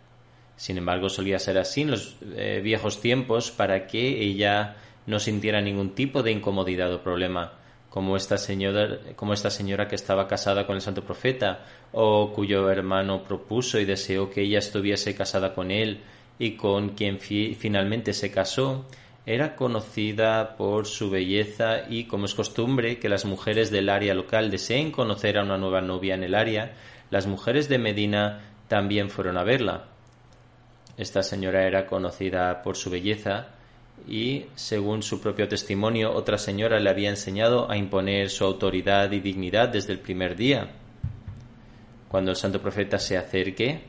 Sin 0.57 0.79
embargo, 0.79 1.09
solía 1.09 1.39
ser 1.39 1.59
así 1.59 1.83
en 1.83 1.91
los 1.91 2.17
eh, 2.37 2.61
viejos 2.63 3.01
tiempos 3.01 3.51
para 3.51 3.87
que 3.87 4.23
ella 4.23 4.77
no 5.07 5.19
sintiera 5.19 5.61
ningún 5.61 5.95
tipo 5.95 6.23
de 6.23 6.33
incomodidad 6.33 6.93
o 6.93 7.03
problema, 7.03 7.53
como 7.91 8.17
esta, 8.17 8.39
señora, 8.39 8.99
como 9.17 9.35
esta 9.35 9.51
señora 9.51 9.87
que 9.87 9.95
estaba 9.95 10.27
casada 10.27 10.67
con 10.67 10.77
el 10.77 10.83
santo 10.83 11.05
profeta, 11.05 11.65
o 11.93 12.33
cuyo 12.33 12.69
hermano 12.71 13.23
propuso 13.23 13.79
y 13.79 13.85
deseó 13.85 14.31
que 14.31 14.43
ella 14.43 14.59
estuviese 14.59 15.15
casada 15.15 15.55
con 15.55 15.71
él 15.71 16.01
y 16.39 16.53
con 16.53 16.91
quien 16.91 17.21
finalmente 17.21 18.13
se 18.13 18.31
casó, 18.31 18.87
era 19.27 19.57
conocida 19.57 20.57
por 20.57 20.87
su 20.87 21.09
belleza 21.09 21.89
y, 21.89 22.05
como 22.05 22.27
es 22.27 22.35
costumbre 22.35 22.99
que 22.99 23.09
las 23.09 23.25
mujeres 23.25 23.71
del 23.71 23.89
área 23.89 24.15
local 24.15 24.51
deseen 24.51 24.91
conocer 24.91 25.39
a 25.39 25.45
una 25.45 25.57
nueva 25.57 25.81
novia 25.81 26.15
en 26.15 26.25
el 26.25 26.35
área, 26.35 26.75
las 27.11 27.27
mujeres 27.27 27.69
de 27.69 27.79
Medina 27.79 28.41
también 28.69 29.09
fueron 29.09 29.39
a 29.39 29.45
verla. 29.45 29.94
Esta 30.97 31.23
señora 31.23 31.67
era 31.67 31.87
conocida 31.87 32.63
por 32.63 32.77
su 32.77 32.91
belleza 32.91 33.49
y, 34.09 34.47
según 34.55 35.03
su 35.03 35.21
propio 35.21 35.49
testimonio, 35.49 36.13
otra 36.13 36.39
señora 36.39 36.79
le 36.79 36.91
había 36.91 37.11
enseñado 37.11 37.71
a 37.71 37.77
imponer 37.77 38.31
su 38.31 38.45
autoridad 38.45 39.11
y 39.13 39.21
dignidad 39.21 39.69
desde 39.69 39.93
el 39.93 39.99
primer 39.99 40.37
día. 40.37 40.71
Cuando 42.09 42.31
el 42.31 42.37
santo 42.37 42.61
profeta 42.61 42.99
se 42.99 43.17
acerque, 43.17 43.83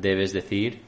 debes 0.00 0.32
decir 0.32 0.80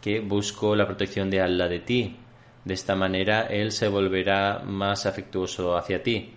que 0.00 0.20
busco 0.20 0.76
la 0.76 0.86
protección 0.86 1.30
de 1.30 1.40
Allah 1.40 1.68
de 1.68 1.80
ti. 1.80 2.16
De 2.64 2.74
esta 2.74 2.94
manera 2.94 3.42
él 3.42 3.72
se 3.72 3.88
volverá 3.88 4.60
más 4.64 5.06
afectuoso 5.06 5.76
hacia 5.76 6.02
ti. 6.02 6.34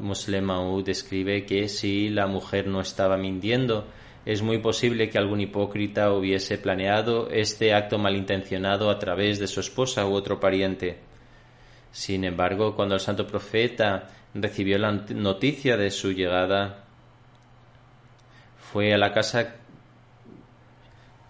Muslim 0.00 0.44
Maud 0.44 0.84
describe 0.84 1.44
que 1.46 1.68
si 1.68 2.10
la 2.10 2.26
mujer 2.26 2.66
no 2.66 2.80
estaba 2.80 3.16
mintiendo, 3.16 3.86
es 4.26 4.42
muy 4.42 4.58
posible 4.58 5.08
que 5.08 5.18
algún 5.18 5.40
hipócrita 5.40 6.12
hubiese 6.12 6.58
planeado 6.58 7.30
este 7.30 7.72
acto 7.72 7.96
malintencionado 7.96 8.90
a 8.90 8.98
través 8.98 9.38
de 9.38 9.46
su 9.46 9.60
esposa 9.60 10.04
u 10.04 10.14
otro 10.14 10.40
pariente. 10.40 10.98
Sin 11.92 12.24
embargo, 12.24 12.74
cuando 12.74 12.96
el 12.96 13.00
santo 13.00 13.24
profeta 13.24 14.08
recibió 14.34 14.78
la 14.78 14.90
noticia 14.90 15.76
de 15.76 15.92
su 15.92 16.10
llegada, 16.10 16.82
fue 18.58 18.92
a 18.92 18.98
la 18.98 19.12
casa 19.12 19.54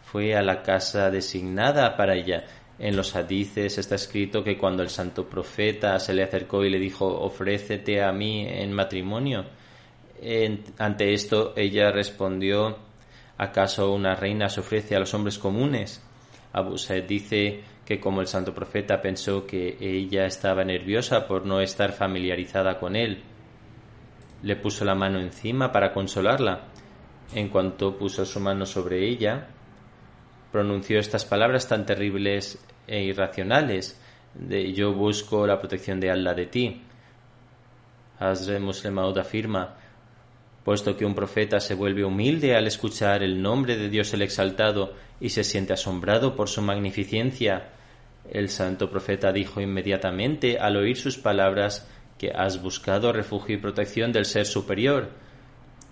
fue 0.00 0.35
a 0.35 0.41
la 0.41 0.62
casa 0.62 1.11
designada 1.11 1.97
para 1.99 2.15
ella. 2.15 2.45
En 2.79 2.97
los 2.97 3.15
hadices 3.15 3.76
está 3.76 3.97
escrito 3.97 4.43
que 4.43 4.57
cuando 4.57 4.83
el 4.83 4.88
santo 4.88 5.29
profeta 5.29 5.99
se 5.99 6.15
le 6.15 6.23
acercó 6.23 6.65
y 6.65 6.71
le 6.71 6.79
dijo 6.79 7.07
ofrécete 7.07 8.03
a 8.03 8.11
mí 8.12 8.47
en 8.49 8.73
matrimonio, 8.73 9.45
ante 10.79 11.12
esto 11.12 11.53
ella 11.57 11.91
respondió 11.91 12.86
¿Acaso 13.38 13.93
una 13.93 14.14
reina 14.14 14.49
se 14.49 14.61
ofrece 14.61 14.97
a 14.97 15.00
los 15.00 15.12
hombres 15.12 15.38
comunes? 15.38 16.02
Abu 16.52 16.78
Said 16.78 17.05
dice 17.05 17.62
que 17.85 18.00
como 18.00 18.21
el 18.21 18.26
santo 18.26 18.55
profeta 18.55 19.02
pensó 19.02 19.47
que 19.47 19.76
ella 19.81 20.25
estaba 20.25 20.64
nerviosa 20.64 21.26
por 21.26 21.45
no 21.45 21.61
estar 21.61 21.93
familiarizada 21.93 22.78
con 22.78 22.97
él, 22.97 23.23
le 24.43 24.57
puso 24.57 24.85
la 24.85 24.95
mano 24.95 25.21
encima 25.21 25.71
para 25.71 25.93
consolarla. 25.93 26.69
En 27.35 27.49
cuanto 27.49 27.99
puso 27.99 28.25
su 28.25 28.40
mano 28.40 28.64
sobre 28.64 29.07
ella, 29.07 29.49
pronunció 30.52 30.99
estas 30.99 31.25
palabras 31.25 31.69
tan 31.69 31.85
terribles 31.85 32.64
e 32.87 33.02
irracionales 33.02 34.00
de 34.35 34.73
yo 34.73 34.93
busco 34.93 35.47
la 35.47 35.59
protección 35.59 36.00
de 36.00 36.11
Allah 36.11 36.35
de 36.35 36.47
ti. 36.47 36.83
Hazre 38.19 38.61
Muslim 38.61 38.99
afirma 38.99 39.75
puesto 40.66 40.96
que 40.96 41.04
un 41.04 41.14
profeta 41.14 41.61
se 41.61 41.75
vuelve 41.75 42.04
humilde 42.04 42.56
al 42.56 42.66
escuchar 42.66 43.23
el 43.23 43.40
nombre 43.40 43.76
de 43.76 43.88
Dios 43.88 44.12
el 44.14 44.23
Exaltado 44.23 44.94
y 45.20 45.28
se 45.28 45.44
siente 45.44 45.73
asombrado 45.73 46.35
por 46.35 46.49
su 46.49 46.61
magnificencia. 46.61 47.68
El 48.28 48.49
santo 48.49 48.90
profeta 48.90 49.30
dijo 49.30 49.61
inmediatamente 49.61 50.58
al 50.58 50.76
oír 50.76 50.96
sus 50.96 51.18
palabras 51.18 51.88
que 52.18 52.32
has 52.32 52.61
buscado 52.61 53.12
refugio 53.12 53.54
y 53.54 53.58
protección 53.61 54.11
del 54.11 54.25
Ser 54.25 54.44
Superior, 54.44 55.11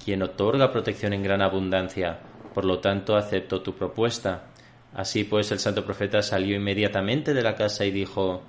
quien 0.04 0.24
otorga 0.24 0.72
protección 0.72 1.12
en 1.12 1.22
gran 1.22 1.40
abundancia. 1.40 2.18
Por 2.52 2.64
lo 2.64 2.80
tanto, 2.80 3.14
acepto 3.14 3.62
tu 3.62 3.76
propuesta. 3.76 4.46
Así 4.92 5.22
pues, 5.22 5.52
el 5.52 5.60
santo 5.60 5.84
profeta 5.84 6.20
salió 6.20 6.56
inmediatamente 6.56 7.32
de 7.32 7.42
la 7.42 7.54
casa 7.54 7.84
y 7.84 7.92
dijo, 7.92 8.42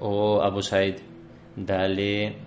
Oh 0.00 0.42
Abu 0.42 0.60
Said, 0.60 0.96
dale 1.56 2.45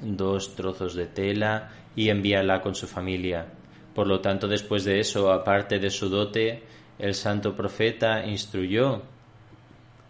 dos 0.00 0.54
trozos 0.54 0.94
de 0.94 1.06
tela 1.06 1.70
y 1.96 2.08
envíala 2.08 2.60
con 2.60 2.74
su 2.74 2.86
familia. 2.86 3.46
Por 3.94 4.06
lo 4.06 4.20
tanto, 4.20 4.48
después 4.48 4.84
de 4.84 5.00
eso, 5.00 5.32
aparte 5.32 5.78
de 5.78 5.90
su 5.90 6.08
dote, 6.08 6.62
el 6.98 7.14
santo 7.14 7.56
profeta 7.56 8.24
instruyó 8.24 9.02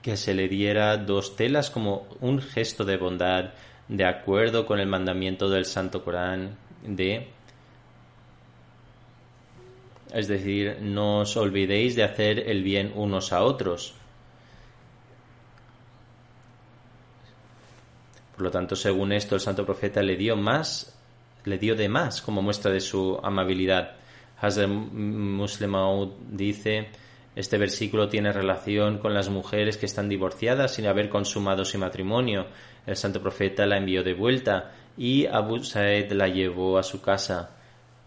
que 0.03 0.17
se 0.17 0.35
le 0.35 0.49
diera 0.49 0.97
dos 0.97 1.37
telas 1.37 1.71
como 1.71 2.07
un 2.21 2.41
gesto 2.41 2.85
de 2.85 2.97
bondad, 2.97 3.53
de 3.89 4.05
acuerdo 4.05 4.67
con 4.67 4.79
el 4.79 4.87
mandamiento 4.87 5.49
del 5.49 5.65
santo 5.65 6.05
Corán 6.05 6.57
de 6.83 7.29
es 10.13 10.27
decir, 10.27 10.79
no 10.81 11.21
os 11.21 11.37
olvidéis 11.37 11.95
de 11.95 12.03
hacer 12.03 12.51
el 12.51 12.63
bien 12.63 12.93
unos 12.97 13.33
a 13.33 13.43
otros. 13.43 13.95
Por 18.41 18.47
lo 18.47 18.53
tanto, 18.53 18.75
según 18.75 19.13
esto, 19.13 19.35
el 19.35 19.43
santo 19.43 19.67
profeta 19.67 20.03
le 20.03 20.17
dio 20.17 20.35
más, 20.35 20.97
le 21.45 21.59
dio 21.59 21.77
de 21.77 21.91
más 21.91 22.23
como 22.23 22.41
muestra 22.41 22.73
de 22.73 22.81
su 22.81 23.21
amabilidad. 23.23 23.97
Hazar 24.41 24.67
Muslim 24.67 25.75
dice, 26.31 26.89
este 27.37 27.59
versículo 27.59 28.09
tiene 28.09 28.33
relación 28.33 28.97
con 28.97 29.13
las 29.13 29.29
mujeres 29.29 29.77
que 29.77 29.85
están 29.85 30.09
divorciadas 30.09 30.73
sin 30.73 30.87
haber 30.87 31.11
consumado 31.11 31.67
su 31.67 31.77
matrimonio. 31.77 32.47
El 32.87 32.97
santo 32.97 33.21
profeta 33.21 33.67
la 33.67 33.77
envió 33.77 34.03
de 34.03 34.15
vuelta 34.15 34.73
y 34.97 35.27
Abu 35.27 35.63
Saed 35.63 36.11
la 36.13 36.29
llevó 36.29 36.79
a 36.79 36.83
su 36.83 37.03
casa. 37.03 37.59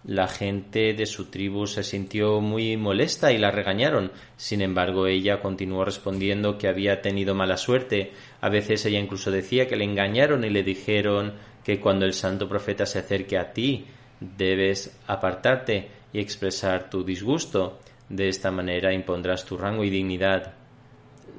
La 0.05 0.27
gente 0.27 0.93
de 0.93 1.05
su 1.05 1.25
tribu 1.29 1.65
se 1.65 1.81
sintió 1.81 2.41
muy 2.41 2.75
molesta 2.75 3.31
y 3.31 3.37
la 3.37 3.51
regañaron. 3.51 4.11
Sin 4.35 4.61
embargo, 4.61 5.07
ella 5.07 5.39
continuó 5.39 5.85
respondiendo 5.85 6.57
que 6.57 6.67
había 6.67 7.01
tenido 7.01 7.35
mala 7.35 7.55
suerte. 7.55 8.11
A 8.41 8.49
veces 8.49 8.85
ella 8.85 8.99
incluso 8.99 9.31
decía 9.31 9.65
que 9.65 9.77
le 9.77 9.85
engañaron 9.85 10.43
y 10.43 10.49
le 10.49 10.61
dijeron 10.63 11.35
que 11.63 11.79
cuando 11.79 12.05
el 12.05 12.13
santo 12.13 12.49
profeta 12.49 12.85
se 12.85 12.99
acerque 12.99 13.37
a 13.37 13.53
ti 13.53 13.85
debes 14.19 14.99
apartarte 15.07 15.87
y 16.11 16.19
expresar 16.19 16.89
tu 16.89 17.05
disgusto. 17.05 17.79
De 18.09 18.27
esta 18.27 18.51
manera 18.51 18.93
impondrás 18.93 19.45
tu 19.45 19.55
rango 19.55 19.85
y 19.85 19.89
dignidad. 19.89 20.53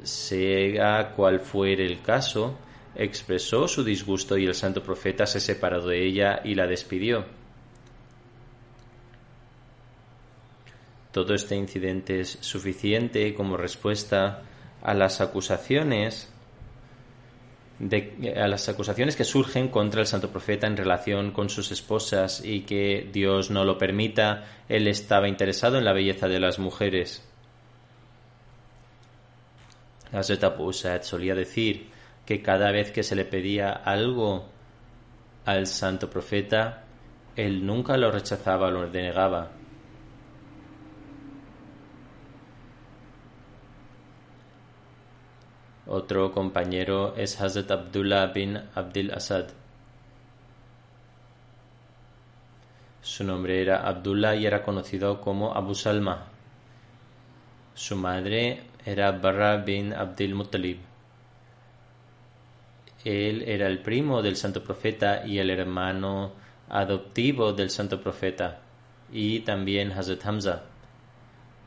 Sea 0.02 1.12
cual 1.14 1.40
fuere 1.40 1.84
el 1.84 2.00
caso, 2.00 2.56
expresó 2.94 3.68
su 3.68 3.84
disgusto 3.84 4.38
y 4.38 4.46
el 4.46 4.54
santo 4.54 4.82
profeta 4.82 5.26
se 5.26 5.40
separó 5.40 5.86
de 5.86 6.02
ella 6.02 6.40
y 6.42 6.54
la 6.54 6.66
despidió. 6.66 7.43
Todo 11.14 11.32
este 11.32 11.54
incidente 11.54 12.18
es 12.18 12.38
suficiente 12.40 13.34
como 13.34 13.56
respuesta 13.56 14.42
a 14.82 14.94
las 14.94 15.20
acusaciones 15.20 16.28
de, 17.78 18.34
a 18.36 18.48
las 18.48 18.68
acusaciones 18.68 19.14
que 19.14 19.22
surgen 19.22 19.68
contra 19.68 20.00
el 20.00 20.08
santo 20.08 20.30
profeta 20.32 20.66
en 20.66 20.76
relación 20.76 21.30
con 21.30 21.50
sus 21.50 21.70
esposas 21.70 22.44
y 22.44 22.62
que 22.62 23.08
Dios 23.12 23.52
no 23.52 23.64
lo 23.64 23.78
permita, 23.78 24.42
él 24.68 24.88
estaba 24.88 25.28
interesado 25.28 25.78
en 25.78 25.84
la 25.84 25.92
belleza 25.92 26.26
de 26.26 26.40
las 26.40 26.58
mujeres. 26.58 27.24
Hazrat 30.10 30.42
Abu 30.42 30.72
solía 30.72 31.36
decir 31.36 31.90
que 32.26 32.42
cada 32.42 32.72
vez 32.72 32.90
que 32.90 33.04
se 33.04 33.14
le 33.14 33.24
pedía 33.24 33.70
algo 33.70 34.46
al 35.44 35.68
santo 35.68 36.10
profeta, 36.10 36.82
él 37.36 37.64
nunca 37.64 37.96
lo 37.96 38.10
rechazaba 38.10 38.68
lo 38.72 38.90
denegaba. 38.90 39.52
Otro 45.86 46.32
compañero 46.32 47.14
es 47.14 47.38
Hazrat 47.38 47.70
Abdullah 47.70 48.28
bin 48.28 48.58
Abdul 48.74 49.10
Asad. 49.10 49.48
Su 53.02 53.22
nombre 53.22 53.60
era 53.60 53.86
Abdullah 53.86 54.34
y 54.34 54.46
era 54.46 54.62
conocido 54.62 55.20
como 55.20 55.54
Abu 55.54 55.74
Salma. 55.74 56.24
Su 57.74 57.96
madre 57.96 58.62
era 58.86 59.12
Barra 59.12 59.58
bin 59.58 59.92
Abdul 59.92 60.34
Muttalib. 60.34 60.78
Él 63.04 63.42
era 63.46 63.66
el 63.66 63.80
primo 63.80 64.22
del 64.22 64.36
santo 64.36 64.64
profeta 64.64 65.26
y 65.26 65.38
el 65.38 65.50
hermano 65.50 66.32
adoptivo 66.70 67.52
del 67.52 67.68
santo 67.68 68.00
profeta 68.00 68.60
y 69.12 69.40
también 69.40 69.92
Hazrat 69.92 70.24
Hamza. 70.24 70.62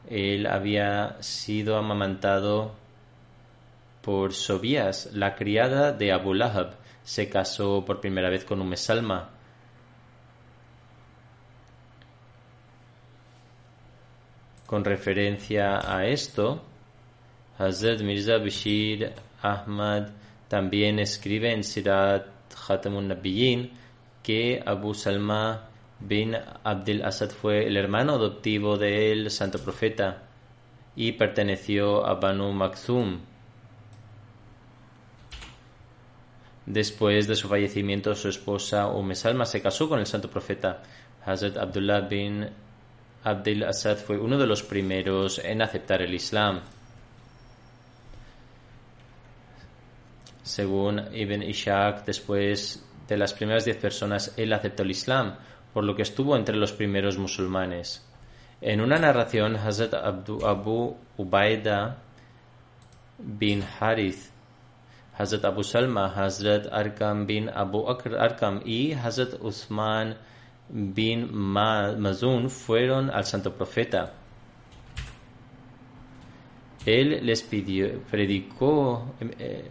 Él 0.10 0.48
había 0.48 1.22
sido 1.22 1.78
amamantado 1.78 2.87
por 4.08 4.32
Sobías, 4.32 5.10
la 5.12 5.36
criada 5.36 5.92
de 5.92 6.14
Abu 6.14 6.34
Lahab, 6.34 6.78
se 7.04 7.28
casó 7.28 7.84
por 7.84 8.00
primera 8.00 8.30
vez 8.30 8.46
con 8.46 8.62
Umm 8.62 8.74
Salma. 8.78 9.32
Con 14.66 14.86
referencia 14.86 15.82
a 15.84 16.06
esto, 16.06 16.64
Hazrat 17.58 18.00
Mirza 18.00 18.38
Bashir 18.38 19.12
Ahmad 19.42 20.08
también 20.48 21.00
escribe 21.00 21.52
en 21.52 21.66
Sirat 21.66 22.28
Khatamun 22.66 23.10
Nabiyyin 23.10 23.74
que 24.24 24.64
Abu 24.66 24.94
Salma 24.94 25.68
bin 26.00 26.34
Abdul 26.64 27.04
Asad 27.04 27.32
fue 27.32 27.68
el 27.68 27.76
hermano 27.76 28.14
adoptivo 28.14 28.78
del 28.78 29.30
santo 29.32 29.60
profeta 29.60 30.24
y 30.96 31.12
perteneció 31.12 32.08
a 32.08 32.14
Banu 32.14 32.54
Makzum, 32.54 33.20
Después 36.68 37.28
de 37.30 37.36
su 37.38 37.48
fallecimiento, 37.48 38.14
su 38.14 38.28
esposa 38.28 38.88
Umm 38.88 39.16
Salma 39.16 39.46
se 39.46 39.62
casó 39.62 39.88
con 39.88 40.00
el 40.00 40.06
santo 40.06 40.30
profeta. 40.30 40.84
Hazrat 41.26 41.56
Abdullah 41.56 42.02
bin 42.02 42.46
Abdel 43.24 43.64
Asad 43.64 43.96
fue 43.96 44.18
uno 44.18 44.38
de 44.38 44.48
los 44.48 44.64
primeros 44.64 45.40
en 45.40 45.62
aceptar 45.62 46.02
el 46.02 46.14
Islam. 46.14 46.60
Según 50.44 51.00
Ibn 51.14 51.42
Ishaq, 51.42 52.04
después 52.04 52.86
de 53.08 53.16
las 53.16 53.34
primeras 53.34 53.64
diez 53.64 53.78
personas, 53.78 54.34
él 54.36 54.52
aceptó 54.52 54.84
el 54.84 54.92
Islam, 54.92 55.38
por 55.74 55.86
lo 55.86 55.96
que 55.96 56.02
estuvo 56.02 56.36
entre 56.36 56.58
los 56.58 56.74
primeros 56.74 57.18
musulmanes. 57.18 58.06
En 58.60 58.82
una 58.82 58.98
narración, 58.98 59.56
Hazrat 59.56 59.94
Abu 59.94 60.98
Ubaida 61.16 61.98
bin 63.18 63.64
Harith, 63.80 64.37
Hazrat 65.18 65.46
Abu 65.46 65.64
Salma, 65.64 66.14
Hazrat 66.14 66.68
Arkam 66.72 67.26
bin 67.26 67.50
Abu 67.50 67.88
Arkam 67.88 68.62
y 68.66 68.94
Hazrat 68.94 69.34
Uthman 69.42 70.16
bin 70.70 71.30
Mazun 71.34 72.50
fueron 72.50 73.10
al 73.10 73.26
santo 73.26 73.54
profeta. 73.54 74.14
Él 76.86 77.26
les 77.26 77.42
predicó 77.44 79.16
eh, 79.20 79.70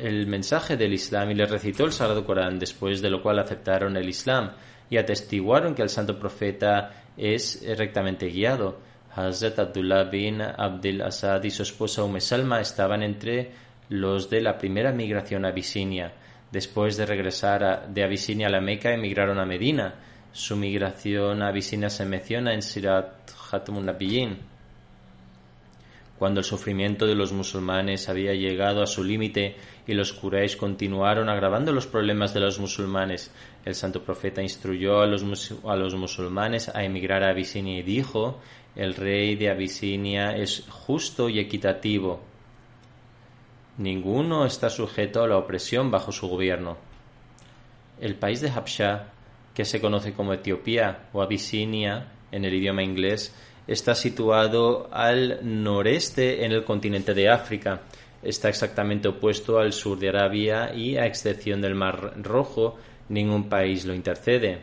el 0.00 0.26
mensaje 0.26 0.76
del 0.76 0.94
Islam 0.94 1.30
y 1.30 1.34
les 1.34 1.50
recitó 1.50 1.84
el 1.84 1.92
Sagrado 1.92 2.24
Corán, 2.24 2.58
después 2.58 3.02
de 3.02 3.10
lo 3.10 3.22
cual 3.22 3.38
aceptaron 3.38 3.96
el 3.96 4.08
Islam 4.08 4.52
y 4.88 4.96
atestiguaron 4.96 5.74
que 5.74 5.82
el 5.82 5.88
santo 5.88 6.18
profeta 6.18 6.90
es 7.16 7.62
rectamente 7.76 8.26
guiado. 8.26 8.78
Hazrat 9.14 9.58
Abdullah 9.58 10.04
bin 10.04 10.40
Abdel 10.40 11.02
Asad 11.02 11.44
y 11.44 11.50
su 11.50 11.62
esposa 11.62 12.02
Umm 12.02 12.18
Salma 12.18 12.60
estaban 12.60 13.02
entre 13.02 13.52
los 13.88 14.30
de 14.30 14.40
la 14.40 14.58
primera 14.58 14.92
migración 14.92 15.44
a 15.44 15.48
Abisinia. 15.48 16.12
Después 16.50 16.96
de 16.96 17.06
regresar 17.06 17.88
de 17.88 18.04
Abisinia 18.04 18.48
a 18.48 18.50
la 18.50 18.60
Meca, 18.60 18.92
emigraron 18.92 19.38
a 19.38 19.46
Medina. 19.46 19.94
Su 20.32 20.56
migración 20.56 21.42
a 21.42 21.48
Abisinia 21.48 21.90
se 21.90 22.06
menciona 22.06 22.54
en 22.54 22.62
Sirat 22.62 23.30
Hatmun 23.50 23.86
Nabiyyin. 23.86 24.52
Cuando 26.18 26.38
el 26.38 26.44
sufrimiento 26.44 27.06
de 27.06 27.16
los 27.16 27.32
musulmanes 27.32 28.08
había 28.08 28.32
llegado 28.32 28.80
a 28.80 28.86
su 28.86 29.02
límite 29.02 29.56
y 29.88 29.94
los 29.94 30.12
Quraysh 30.12 30.56
continuaron 30.56 31.28
agravando 31.28 31.72
los 31.72 31.88
problemas 31.88 32.32
de 32.32 32.38
los 32.38 32.60
musulmanes, 32.60 33.32
el 33.64 33.74
santo 33.74 34.04
profeta 34.04 34.40
instruyó 34.40 35.00
a 35.00 35.06
los, 35.06 35.24
a 35.64 35.74
los 35.74 35.96
musulmanes 35.96 36.68
a 36.68 36.84
emigrar 36.84 37.24
a 37.24 37.30
Abisinia 37.30 37.80
y 37.80 37.82
dijo, 37.82 38.40
el 38.76 38.94
rey 38.94 39.34
de 39.34 39.50
Abisinia 39.50 40.36
es 40.36 40.64
justo 40.68 41.28
y 41.28 41.40
equitativo. 41.40 42.20
Ninguno 43.78 44.44
está 44.44 44.68
sujeto 44.68 45.22
a 45.22 45.28
la 45.28 45.38
opresión 45.38 45.90
bajo 45.90 46.12
su 46.12 46.28
gobierno. 46.28 46.76
El 48.00 48.16
país 48.16 48.40
de 48.42 48.50
Habsha, 48.50 49.12
que 49.54 49.64
se 49.64 49.80
conoce 49.80 50.12
como 50.12 50.34
Etiopía 50.34 51.08
o 51.12 51.22
Abisinia 51.22 52.08
en 52.30 52.44
el 52.44 52.54
idioma 52.54 52.82
inglés, 52.82 53.34
está 53.66 53.94
situado 53.94 54.88
al 54.92 55.40
noreste 55.42 56.44
en 56.44 56.52
el 56.52 56.64
continente 56.64 57.14
de 57.14 57.30
África. 57.30 57.82
Está 58.22 58.48
exactamente 58.48 59.08
opuesto 59.08 59.58
al 59.58 59.72
sur 59.72 59.98
de 59.98 60.10
Arabia 60.10 60.74
y, 60.74 60.96
a 60.96 61.06
excepción 61.06 61.62
del 61.62 61.74
Mar 61.74 62.14
Rojo, 62.22 62.76
ningún 63.08 63.48
país 63.48 63.84
lo 63.84 63.94
intercede. 63.94 64.60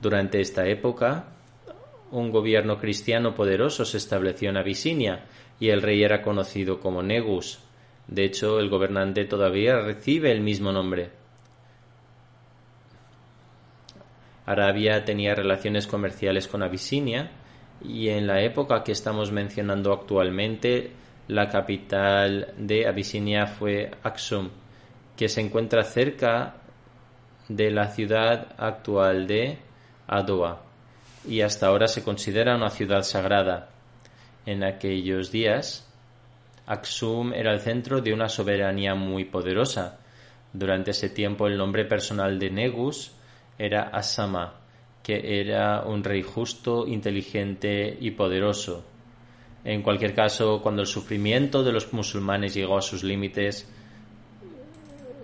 Durante 0.00 0.40
esta 0.40 0.66
época, 0.66 1.24
un 2.12 2.30
gobierno 2.30 2.78
cristiano 2.78 3.34
poderoso 3.34 3.84
se 3.84 3.96
estableció 3.96 4.50
en 4.50 4.58
Abisinia 4.58 5.24
y 5.58 5.70
el 5.70 5.82
rey 5.82 6.04
era 6.04 6.22
conocido 6.22 6.78
como 6.80 7.02
Negus. 7.02 7.65
De 8.08 8.24
hecho, 8.24 8.60
el 8.60 8.68
gobernante 8.68 9.24
todavía 9.24 9.80
recibe 9.80 10.30
el 10.32 10.40
mismo 10.40 10.72
nombre. 10.72 11.10
Arabia 14.46 15.04
tenía 15.04 15.34
relaciones 15.34 15.88
comerciales 15.88 16.46
con 16.46 16.62
Abisinia 16.62 17.32
y 17.82 18.08
en 18.08 18.26
la 18.26 18.42
época 18.42 18.84
que 18.84 18.92
estamos 18.92 19.32
mencionando 19.32 19.92
actualmente, 19.92 20.92
la 21.28 21.48
capital 21.48 22.54
de 22.56 22.86
Abisinia 22.86 23.48
fue 23.48 23.90
Aksum, 24.04 24.50
que 25.16 25.28
se 25.28 25.40
encuentra 25.40 25.82
cerca 25.82 26.54
de 27.48 27.70
la 27.72 27.88
ciudad 27.88 28.54
actual 28.56 29.26
de 29.26 29.58
Adoa 30.06 30.62
y 31.26 31.40
hasta 31.40 31.66
ahora 31.66 31.88
se 31.88 32.04
considera 32.04 32.56
una 32.56 32.70
ciudad 32.70 33.02
sagrada. 33.02 33.70
En 34.46 34.62
aquellos 34.62 35.32
días, 35.32 35.85
Aksum 36.66 37.32
era 37.32 37.52
el 37.52 37.60
centro 37.60 38.00
de 38.00 38.12
una 38.12 38.28
soberanía 38.28 38.94
muy 38.94 39.24
poderosa. 39.24 39.98
Durante 40.52 40.90
ese 40.90 41.10
tiempo 41.10 41.46
el 41.46 41.56
nombre 41.56 41.84
personal 41.84 42.38
de 42.38 42.50
Negus 42.50 43.12
era 43.58 43.82
Asama, 43.82 44.54
que 45.02 45.40
era 45.40 45.82
un 45.82 46.02
rey 46.02 46.22
justo, 46.22 46.86
inteligente 46.86 47.96
y 48.00 48.10
poderoso. 48.10 48.84
En 49.64 49.82
cualquier 49.82 50.14
caso, 50.14 50.60
cuando 50.62 50.82
el 50.82 50.88
sufrimiento 50.88 51.62
de 51.62 51.72
los 51.72 51.92
musulmanes 51.92 52.54
llegó 52.54 52.78
a 52.78 52.82
sus 52.82 53.02
límites, 53.02 53.68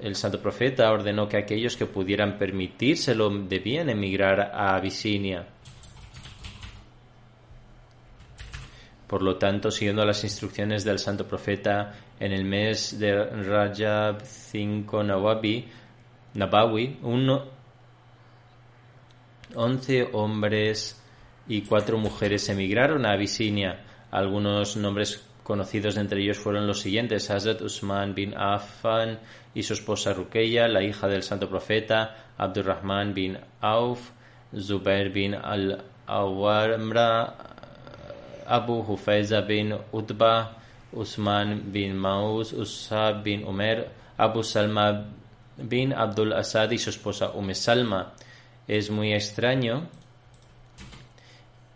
el 0.02 0.16
santo 0.16 0.40
profeta 0.40 0.90
ordenó 0.90 1.28
que 1.28 1.36
aquellos 1.36 1.76
que 1.76 1.86
pudieran 1.86 2.38
permitírselo 2.38 3.30
debían 3.30 3.88
emigrar 3.88 4.40
a 4.40 4.74
Abisinia. 4.74 5.46
Por 9.12 9.20
lo 9.20 9.36
tanto, 9.36 9.70
siguiendo 9.70 10.06
las 10.06 10.24
instrucciones 10.24 10.84
del 10.84 10.98
santo 10.98 11.28
profeta, 11.28 11.92
en 12.18 12.32
el 12.32 12.46
mes 12.46 12.98
de 12.98 13.12
Rajab 13.22 14.22
5 14.24 15.02
Nawabi, 15.02 15.68
Nabawi, 16.32 16.98
un 17.02 17.42
Once 19.54 20.08
hombres 20.14 20.98
y 21.46 21.60
cuatro 21.60 21.98
mujeres 21.98 22.48
emigraron 22.48 23.04
a 23.04 23.12
Abisinia. 23.12 23.84
Algunos 24.10 24.78
nombres 24.78 25.22
conocidos 25.42 25.98
entre 25.98 26.22
ellos 26.22 26.38
fueron 26.38 26.66
los 26.66 26.80
siguientes: 26.80 27.30
Hazrat 27.30 27.60
Usman 27.60 28.14
bin 28.14 28.32
Affan 28.34 29.18
y 29.54 29.62
su 29.62 29.74
esposa 29.74 30.14
Rukeya, 30.14 30.68
la 30.68 30.82
hija 30.82 31.06
del 31.06 31.22
santo 31.22 31.50
profeta, 31.50 32.32
Abdurrahman 32.38 33.12
bin 33.12 33.38
Auf, 33.60 34.08
Zubair 34.58 35.12
bin 35.12 35.34
al-Awarmra, 35.34 35.96
Abu 38.52 38.82
Hufaiza 38.82 39.40
bin 39.40 39.72
Utba, 39.92 40.58
Usman 40.92 41.72
bin 41.72 41.96
Maus, 41.96 42.52
Usab 42.52 43.22
bin 43.24 43.44
Umer, 43.44 43.88
Abu 44.18 44.42
Salma 44.42 45.06
bin 45.56 45.94
Abdul 45.94 46.34
Asad 46.34 46.70
y 46.70 46.78
su 46.78 46.90
esposa 46.90 47.30
Umm 47.30 47.54
Salma. 47.54 48.12
Es 48.68 48.90
muy 48.90 49.14
extraño 49.14 49.88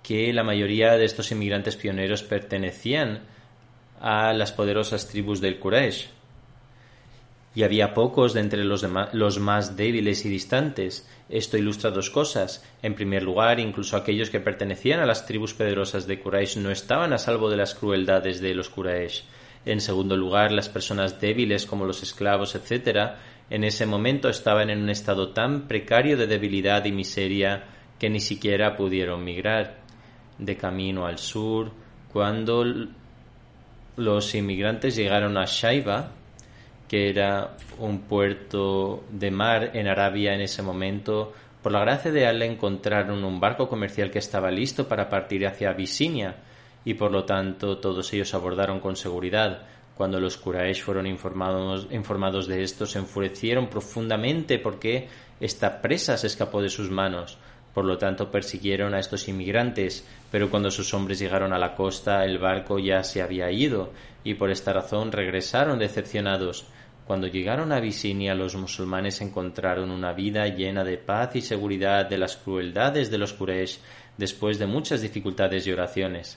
que 0.03 0.31
la 0.35 0.45
mayoría 0.45 0.99
de 0.99 1.07
estos 1.07 1.33
inmigrantes 1.33 1.77
pioneros 1.77 2.23
pertenecían 2.23 3.23
a 3.99 4.35
las 4.35 4.53
poderosas 4.53 5.09
tribus 5.09 5.41
del 5.41 5.59
Quraysh. 5.59 6.11
Y 7.57 7.65
había 7.65 7.95
pocos 7.95 8.35
de 8.35 8.41
entre 8.41 8.65
los, 8.65 8.87
los, 9.13 9.39
más 9.41 9.77
débiles 9.77 10.25
y 10.27 10.29
distantes. 10.29 11.09
Esto 11.31 11.57
ilustra 11.57 11.91
dos 11.91 12.11
cosas. 12.11 12.63
En 12.83 12.95
primer 12.95 13.23
lugar, 13.23 13.59
incluso 13.59 13.97
aquellos 13.97 14.29
que 14.29 14.41
pertenecían 14.41 15.01
a 15.01 15.07
las 15.07 15.25
tribus 15.25 15.55
poderosas 15.55 16.07
de 16.07 16.21
Quraysh 16.21 16.59
no 16.59 16.71
estaban 16.71 17.15
a 17.15 17.19
salvo 17.19 17.49
de 17.49 17.57
las 17.57 17.75
crueldades 17.75 18.43
de 18.43 18.55
los 18.55 18.69
Quraysh. 18.69 19.25
En 19.65 19.81
segundo 19.81 20.19
lugar, 20.19 20.53
las 20.53 20.69
personas 20.69 21.19
débiles 21.19 21.65
como 21.65 21.87
los 21.87 22.03
esclavos, 22.03 22.55
etc., 22.55 23.17
en 23.49 23.65
ese 23.65 23.87
momento 23.87 24.29
estaban 24.29 24.69
en 24.69 24.83
un 24.83 24.91
estado 24.91 25.31
tan 25.31 25.67
precario 25.67 26.19
de 26.19 26.27
debilidad 26.27 26.85
y 26.85 26.93
miseria 26.93 27.65
que 27.99 28.11
ni 28.11 28.21
siquiera 28.21 28.77
pudieron 28.77 29.25
migrar. 29.25 29.79
De 30.39 30.59
camino 30.59 31.07
al 31.07 31.19
sur, 31.19 31.71
cuando 32.13 32.65
los 33.97 34.35
inmigrantes 34.35 34.95
llegaron 34.95 35.39
a 35.39 35.47
Shaiba, 35.47 36.13
que 36.89 37.09
era 37.11 37.57
un 37.79 38.03
puerto 38.03 39.05
de 39.11 39.31
mar 39.31 39.71
en 39.75 39.89
Arabia 39.89 40.35
en 40.35 40.41
ese 40.41 40.63
momento, 40.63 41.33
por 41.63 41.73
la 41.73 41.81
gracia 41.81 42.13
de 42.13 42.27
Allah 42.27 42.47
encontraron 42.47 43.25
un 43.25 43.41
barco 43.41 43.69
comercial 43.69 44.11
que 44.11 44.21
estaba 44.21 44.51
listo 44.51 44.87
para 44.87 45.09
partir 45.09 45.47
hacia 45.47 45.71
Abisinia 45.71 46.37
y 46.85 46.95
por 46.95 47.11
lo 47.11 47.25
tanto 47.25 47.79
todos 47.79 48.13
ellos 48.13 48.33
abordaron 48.35 48.79
con 48.79 48.95
seguridad. 48.95 49.63
Cuando 49.97 50.21
los 50.21 50.37
Quraysh 50.37 50.83
fueron 50.83 51.07
informados, 51.07 51.89
informados 51.91 52.47
de 52.47 52.63
esto, 52.63 52.87
se 52.87 53.01
enfurecieron 53.01 53.69
profundamente 53.69 54.61
porque 54.61 55.09
esta 55.41 55.83
presa 55.83 56.17
se 56.17 56.29
escapó 56.29 56.63
de 56.63 56.69
sus 56.69 56.91
manos. 56.91 57.39
Por 57.75 57.85
lo 57.85 57.99
tanto, 57.99 58.31
persiguieron 58.31 58.95
a 58.95 59.01
estos 59.01 59.27
inmigrantes, 59.27 60.07
pero 60.31 60.49
cuando 60.49 60.71
sus 60.71 60.95
hombres 60.95 61.19
llegaron 61.19 61.53
a 61.53 61.59
la 61.59 61.75
costa, 61.75 62.25
el 62.25 62.39
barco 62.39 62.79
ya 62.79 63.03
se 63.03 63.21
había 63.21 63.51
ido, 63.51 63.91
y 64.23 64.35
por 64.35 64.51
esta 64.51 64.73
razón 64.73 65.13
regresaron 65.13 65.79
decepcionados. 65.79 66.67
Cuando 67.07 67.29
llegaron 67.29 67.71
a 67.71 67.77
Abisinia, 67.77 68.35
los 68.35 68.57
musulmanes 68.57 69.21
encontraron 69.21 69.93
una 69.93 70.13
vida 70.13 70.49
llena 70.49 70.83
de 70.83 70.99
paz 70.99 71.37
y 71.37 71.41
seguridad 71.41 72.09
de 72.09 72.19
las 72.19 72.37
crueldades 72.37 73.13
de 73.13 73.19
los 73.19 73.33
Quraysh, 73.33 73.79
después 74.17 74.59
de 74.59 74.67
muchas 74.67 75.03
dificultades 75.03 75.67
y 75.67 75.73
oraciones. 75.73 76.37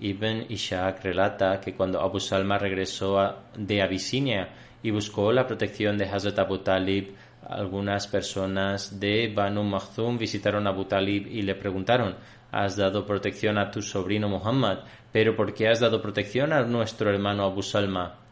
Ibn 0.00 0.46
Ishaq 0.48 1.04
relata 1.04 1.60
que 1.60 1.74
cuando 1.74 2.00
Abu 2.00 2.18
Salma 2.18 2.58
regresó 2.58 3.36
de 3.56 3.80
Abisinia 3.80 4.48
y 4.82 4.90
buscó 4.90 5.30
la 5.30 5.46
protección 5.46 5.96
de 5.96 6.06
Hazrat 6.06 6.38
Abu 6.40 6.58
Talib, 6.58 7.14
Algunas 7.48 8.08
personas 8.08 8.98
de 8.98 9.32
Banu 9.32 9.62
Makhzum 9.62 10.18
visitaron 10.18 10.66
a 10.66 10.70
Abu 10.70 10.86
Talib 10.86 11.28
y 11.28 11.42
le 11.42 11.54
preguntaron, 11.54 12.16
has 12.50 12.76
dado 12.76 13.06
protección 13.06 13.56
a 13.56 13.70
tu 13.70 13.82
sobrino 13.82 14.28
Muhammad, 14.28 14.78
pero 15.12 15.36
¿por 15.36 15.54
qué 15.54 15.68
has 15.68 15.78
dado 15.78 16.02
protección 16.02 16.52
a 16.52 16.62
nuestro 16.62 17.08
hermano 17.08 17.44
Abu 17.44 17.62
Salma? 17.62 18.25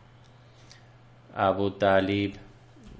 Abu 1.34 1.72
Talib 1.72 2.36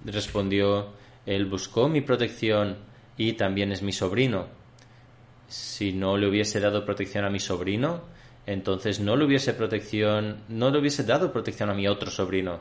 respondió, 0.05 0.89
él 1.25 1.47
buscó 1.47 1.89
mi 1.89 2.01
protección 2.01 2.77
y 3.17 3.35
también 3.35 3.71
es 3.71 3.83
mi 3.83 3.93
sobrino. 3.93 4.47
Si 5.47 5.93
no 5.93 6.17
le 6.17 6.29
hubiese 6.29 6.59
dado 6.59 6.85
protección 6.85 7.25
a 7.25 7.31
mi 7.31 7.39
sobrino, 7.39 8.03
entonces 8.45 8.99
no 8.99 9.17
le 9.17 9.25
hubiese 9.25 9.55
protección, 9.55 10.43
no 10.49 10.71
le 10.71 10.81
hubiese 10.81 11.05
dado 11.05 11.33
protección 11.33 11.71
a 11.71 11.75
mi 11.75 11.87
otro 11.87 12.11
sobrino. 12.11 12.59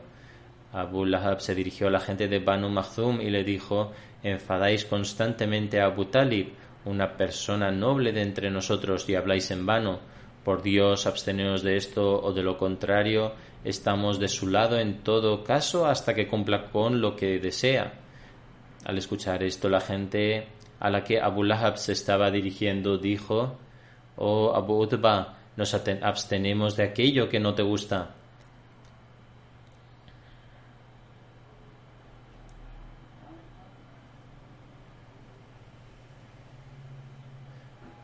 Abu 0.72 1.06
Lahab 1.06 1.42
se 1.42 1.56
dirigió 1.56 1.88
a 1.88 1.92
la 1.92 2.00
gente 2.00 2.28
de 2.28 2.40
Banu 2.40 2.70
Makhzum 2.70 3.20
y 3.20 3.30
le 3.30 3.44
dijo, 3.44 3.92
enfadáis 4.22 4.86
constantemente 4.86 5.82
a 5.82 5.86
Abu 5.86 6.06
Talib, 6.06 6.54
una 6.86 7.18
persona 7.18 7.72
noble 7.72 8.12
de 8.12 8.22
entre 8.22 8.50
nosotros, 8.50 9.08
y 9.10 9.16
habláis 9.16 9.52
en 9.52 9.66
vano. 9.66 10.00
Por 10.44 10.62
Dios, 10.62 11.08
absteneos 11.08 11.64
de 11.64 11.78
esto 11.78 12.22
o 12.22 12.34
de 12.34 12.44
lo 12.44 12.58
contrario, 12.58 13.34
estamos 13.64 14.20
de 14.20 14.28
su 14.28 14.48
lado 14.48 14.78
en 14.78 15.04
todo 15.04 15.44
caso 15.44 15.86
hasta 15.86 16.14
que 16.14 16.28
cumpla 16.28 16.70
con 16.70 17.00
lo 17.02 17.16
que 17.16 17.40
desea. 17.40 17.94
Al 18.86 18.98
escuchar 18.98 19.42
esto, 19.44 19.70
la 19.70 19.80
gente 19.80 20.48
a 20.80 20.90
la 20.90 21.04
que 21.04 21.22
Abu 21.22 21.44
Lahab 21.44 21.78
se 21.78 21.94
estaba 21.94 22.30
dirigiendo 22.30 22.98
dijo, 22.98 23.58
Oh 24.18 24.52
Abu 24.54 24.84
Utba, 24.84 25.38
nos 25.56 25.74
abstenemos 25.74 26.76
de 26.76 26.84
aquello 26.84 27.30
que 27.30 27.40
no 27.40 27.54
te 27.54 27.64
gusta. 27.64 28.16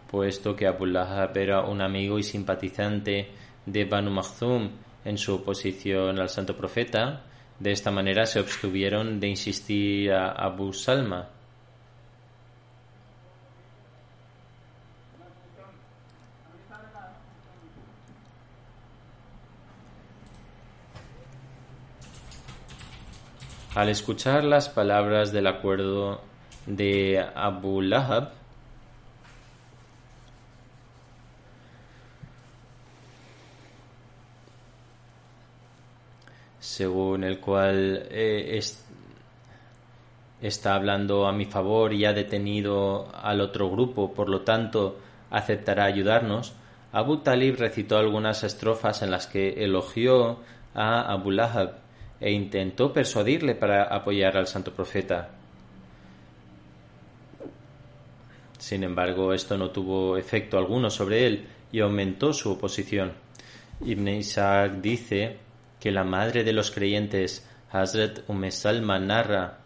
Puesto 0.09 0.55
que 0.55 0.67
Abu 0.67 0.85
Lahab 0.85 1.37
era 1.37 1.61
un 1.61 1.81
amigo 1.81 2.17
y 2.17 2.23
simpatizante 2.23 3.29
de 3.65 3.85
Banu 3.85 4.11
Makhzum 4.11 4.71
en 5.05 5.17
su 5.17 5.35
oposición 5.35 6.19
al 6.19 6.29
santo 6.29 6.55
profeta, 6.55 7.23
de 7.59 7.71
esta 7.71 7.91
manera 7.91 8.25
se 8.25 8.39
abstuvieron 8.39 9.19
de 9.19 9.27
insistir 9.27 10.11
a 10.11 10.31
Abu 10.31 10.73
Salma. 10.73 11.29
Al 23.75 23.89
escuchar 23.89 24.43
las 24.43 24.67
palabras 24.67 25.31
del 25.31 25.47
acuerdo 25.47 26.21
de 26.65 27.23
Abu 27.35 27.81
Lahab, 27.81 28.38
según 36.79 37.25
el 37.25 37.41
cual 37.41 38.07
eh, 38.09 38.57
está 40.41 40.75
hablando 40.75 41.27
a 41.27 41.33
mi 41.33 41.43
favor 41.43 41.91
y 41.91 42.05
ha 42.05 42.13
detenido 42.13 43.13
al 43.13 43.41
otro 43.41 43.69
grupo, 43.69 44.13
por 44.13 44.29
lo 44.29 44.43
tanto 44.43 44.97
aceptará 45.29 45.83
ayudarnos, 45.83 46.53
Abu 46.93 47.17
Talib 47.17 47.57
recitó 47.59 47.97
algunas 47.97 48.45
estrofas 48.45 49.01
en 49.01 49.11
las 49.11 49.27
que 49.27 49.61
elogió 49.61 50.39
a 50.73 51.01
Abu 51.11 51.31
Lahab 51.31 51.79
e 52.21 52.31
intentó 52.31 52.93
persuadirle 52.93 53.55
para 53.55 53.83
apoyar 53.83 54.37
al 54.37 54.47
santo 54.47 54.71
profeta. 54.71 55.31
Sin 58.57 58.85
embargo, 58.85 59.33
esto 59.33 59.57
no 59.57 59.71
tuvo 59.71 60.15
efecto 60.15 60.57
alguno 60.57 60.89
sobre 60.89 61.27
él 61.27 61.45
y 61.73 61.81
aumentó 61.81 62.31
su 62.31 62.53
oposición. 62.53 63.11
Ibn 63.81 64.07
Isaac 64.07 64.75
dice 64.81 65.48
que 65.79 65.91
la 65.91 66.03
madre 66.03 66.43
de 66.43 66.53
los 66.53 66.71
creyentes, 66.71 67.47
Hazrat 67.71 68.19
Umm 68.27 68.49
Salma, 68.51 68.99
narra 68.99 69.59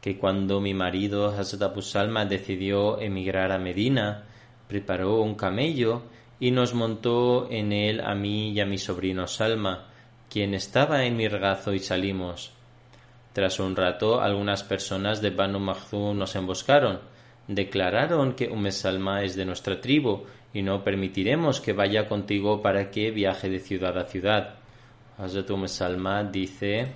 que 0.00 0.18
cuando 0.18 0.60
mi 0.60 0.74
marido 0.74 1.28
Hazrat 1.28 1.62
Abu 1.62 1.82
Salma 1.82 2.26
decidió 2.26 3.00
emigrar 3.00 3.52
a 3.52 3.58
Medina, 3.58 4.24
preparó 4.68 5.20
un 5.20 5.34
camello 5.34 6.02
y 6.40 6.50
nos 6.50 6.74
montó 6.74 7.48
en 7.50 7.72
él 7.72 8.00
a 8.00 8.14
mí 8.14 8.50
y 8.50 8.60
a 8.60 8.66
mi 8.66 8.78
sobrino 8.78 9.26
Salma, 9.26 9.86
quien 10.28 10.54
estaba 10.54 11.04
en 11.04 11.16
mi 11.16 11.28
regazo 11.28 11.72
y 11.72 11.78
salimos. 11.78 12.52
Tras 13.32 13.60
un 13.60 13.76
rato, 13.76 14.20
algunas 14.20 14.62
personas 14.62 15.20
de 15.20 15.30
Banu 15.30 15.58
Makhzum 15.58 16.16
nos 16.16 16.36
emboscaron. 16.36 17.00
Declararon 17.48 18.34
que 18.34 18.48
Umm 18.48 18.70
Salma 18.70 19.22
es 19.22 19.36
de 19.36 19.44
nuestra 19.44 19.80
tribu 19.80 20.24
y 20.52 20.62
no 20.62 20.84
permitiremos 20.84 21.60
que 21.60 21.72
vaya 21.72 22.08
contigo 22.08 22.62
para 22.62 22.90
que 22.90 23.10
viaje 23.10 23.48
de 23.48 23.58
ciudad 23.58 23.98
a 23.98 24.04
ciudad. 24.04 24.63
Hazrat 25.16 25.50
Umm 25.50 25.68
Salma 25.68 26.24
dice, 26.24 26.92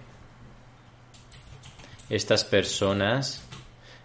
estas 2.11 2.45
personas 2.45 3.47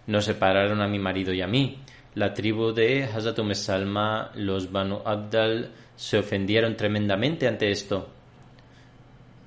nos 0.06 0.24
separaron 0.24 0.80
a 0.80 0.88
mi 0.88 0.98
marido 0.98 1.32
y 1.32 1.42
a 1.42 1.46
mí. 1.46 1.80
La 2.14 2.32
tribu 2.32 2.72
de 2.72 3.04
Hazrat 3.04 3.38
Umm 3.40 3.54
Salma, 3.54 4.30
los 4.34 4.70
Banu 4.70 5.00
Abdal, 5.04 5.72
se 5.96 6.18
ofendieron 6.18 6.76
tremendamente 6.76 7.48
ante 7.48 7.70
esto. 7.70 8.08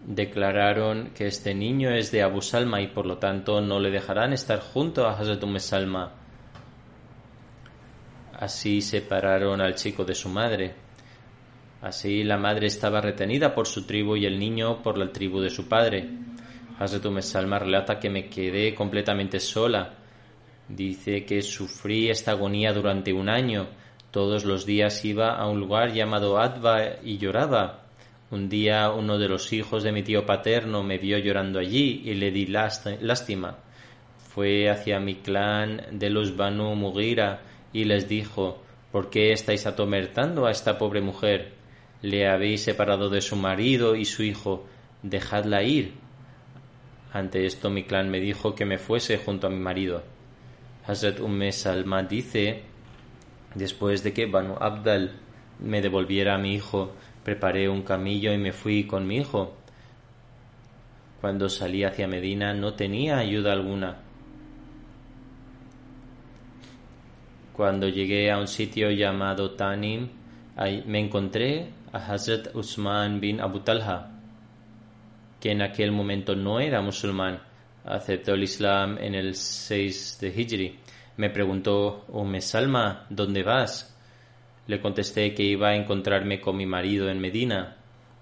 Declararon 0.06 1.12
que 1.12 1.28
este 1.28 1.54
niño 1.54 1.92
es 1.92 2.12
de 2.12 2.24
Abu 2.24 2.42
Salma 2.42 2.82
y 2.82 2.88
por 2.88 3.06
lo 3.06 3.18
tanto 3.18 3.62
no 3.62 3.80
le 3.80 3.90
dejarán 3.90 4.34
estar 4.34 4.60
junto 4.60 5.08
a 5.08 5.18
Hazrat 5.18 5.44
Umm 5.44 5.60
Salma. 5.60 6.12
Así 8.34 8.82
separaron 8.82 9.62
al 9.62 9.76
chico 9.76 10.04
de 10.04 10.14
su 10.14 10.28
madre. 10.28 10.87
Así 11.82 12.24
la 12.24 12.38
madre 12.38 12.68
estaba 12.68 13.02
retenida 13.02 13.54
por 13.54 13.68
su 13.68 13.86
tribu 13.86 14.16
y 14.16 14.26
el 14.26 14.40
niño 14.40 14.82
por 14.82 14.98
la 14.98 15.12
tribu 15.12 15.40
de 15.40 15.52
su 15.52 15.68
padre. 15.68 16.10
Hazrat 16.80 17.06
Salma 17.22 17.60
relata 17.60 18.00
que 18.00 18.10
me 18.10 18.30
quedé 18.30 18.74
completamente 18.74 19.40
sola. 19.40 19.94
Dice 20.68 21.24
que 21.26 21.42
sufrí 21.42 22.10
esta 22.10 22.32
agonía 22.32 22.74
durante 22.74 23.14
un 23.14 23.30
año. 23.30 23.68
Todos 24.12 24.44
los 24.44 24.66
días 24.66 25.06
iba 25.06 25.36
a 25.36 25.48
un 25.48 25.60
lugar 25.60 25.94
llamado 25.94 26.40
Adva 26.40 26.98
y 27.04 27.20
lloraba. 27.20 27.84
Un 28.32 28.50
día 28.50 28.90
uno 28.92 29.18
de 29.18 29.30
los 29.30 29.54
hijos 29.54 29.84
de 29.84 29.92
mi 29.92 30.04
tío 30.04 30.26
paterno 30.26 30.84
me 30.84 30.98
vio 30.98 31.18
llorando 31.20 31.60
allí 31.60 32.02
y 32.06 32.16
le 32.16 32.32
di 32.32 32.48
lástima. 32.48 33.58
Fue 34.18 34.70
hacia 34.70 35.00
mi 35.00 35.16
clan 35.16 35.82
de 35.92 36.10
los 36.10 36.36
Banu 36.36 36.76
Mugira 36.76 37.42
y 37.72 37.86
les 37.86 38.10
dijo 38.10 38.62
¿Por 38.92 39.10
qué 39.10 39.32
estáis 39.32 39.66
atomertando 39.68 40.46
a 40.46 40.52
esta 40.52 40.78
pobre 40.78 41.02
mujer? 41.02 41.57
Le 42.02 42.28
habéis 42.28 42.64
separado 42.64 43.10
de 43.10 43.22
su 43.22 43.36
marido 43.36 43.96
y 43.96 44.06
su 44.06 44.24
hijo, 44.24 44.66
dejadla 45.04 45.64
ir. 45.64 45.94
Ante 47.14 47.46
esto 47.46 47.70
mi 47.70 47.84
clan 47.84 48.10
me 48.10 48.20
dijo 48.20 48.54
que 48.54 48.66
me 48.66 48.78
fuese 48.78 49.18
junto 49.18 49.48
a 49.48 49.50
mi 49.50 49.58
marido. 49.58 50.04
Hazrat 50.86 51.20
Umm 51.20 51.52
Salma 51.52 52.04
dice, 52.04 52.64
después 53.56 54.04
de 54.04 54.14
que 54.14 54.26
Banu 54.26 54.56
Abdal 54.60 55.12
me 55.60 55.82
devolviera 55.82 56.36
a 56.36 56.38
mi 56.38 56.54
hijo, 56.54 56.94
preparé 57.24 57.68
un 57.68 57.82
camillo 57.82 58.32
y 58.34 58.38
me 58.38 58.54
fui 58.54 58.86
con 58.86 59.08
mi 59.08 59.18
hijo. 59.18 59.56
Cuando 61.20 61.50
salí 61.50 61.84
hacia 61.84 62.08
Medina 62.08 62.54
no 62.54 62.74
tenía 62.76 63.18
ayuda 63.18 63.54
alguna. 63.54 63.98
Cuando 67.54 67.90
llegué 67.90 68.32
a 68.32 68.38
un 68.38 68.48
sitio 68.48 68.92
llamado 68.92 69.52
Tanim, 69.56 70.10
me 70.86 71.00
encontré 71.00 71.70
a 71.92 71.98
Hazrat 71.98 72.56
Usman 72.56 73.20
bin 73.20 73.40
Abu 73.40 73.60
Talha, 73.62 74.12
que 75.40 75.52
en 75.52 75.62
aquel 75.62 75.92
momento 75.92 76.36
no 76.36 76.60
era 76.60 76.82
musulmán, 76.82 77.40
aceptó 77.86 78.34
el 78.34 78.44
Islam 78.44 78.98
en 78.98 79.16
el 79.16 79.36
6 79.36 80.20
de 80.20 80.28
Hijri. 80.30 80.80
Me 81.18 81.30
preguntó, 81.30 82.06
Umm 82.10 82.40
Salma, 82.42 83.06
¿dónde 83.10 83.44
vas? 83.44 83.96
Le 84.68 84.82
contesté 84.82 85.34
que 85.34 85.44
iba 85.44 85.70
a 85.70 85.76
encontrarme 85.76 86.42
con 86.42 86.58
mi 86.58 86.66
marido 86.66 87.10
en 87.10 87.20
Medina. 87.20 87.78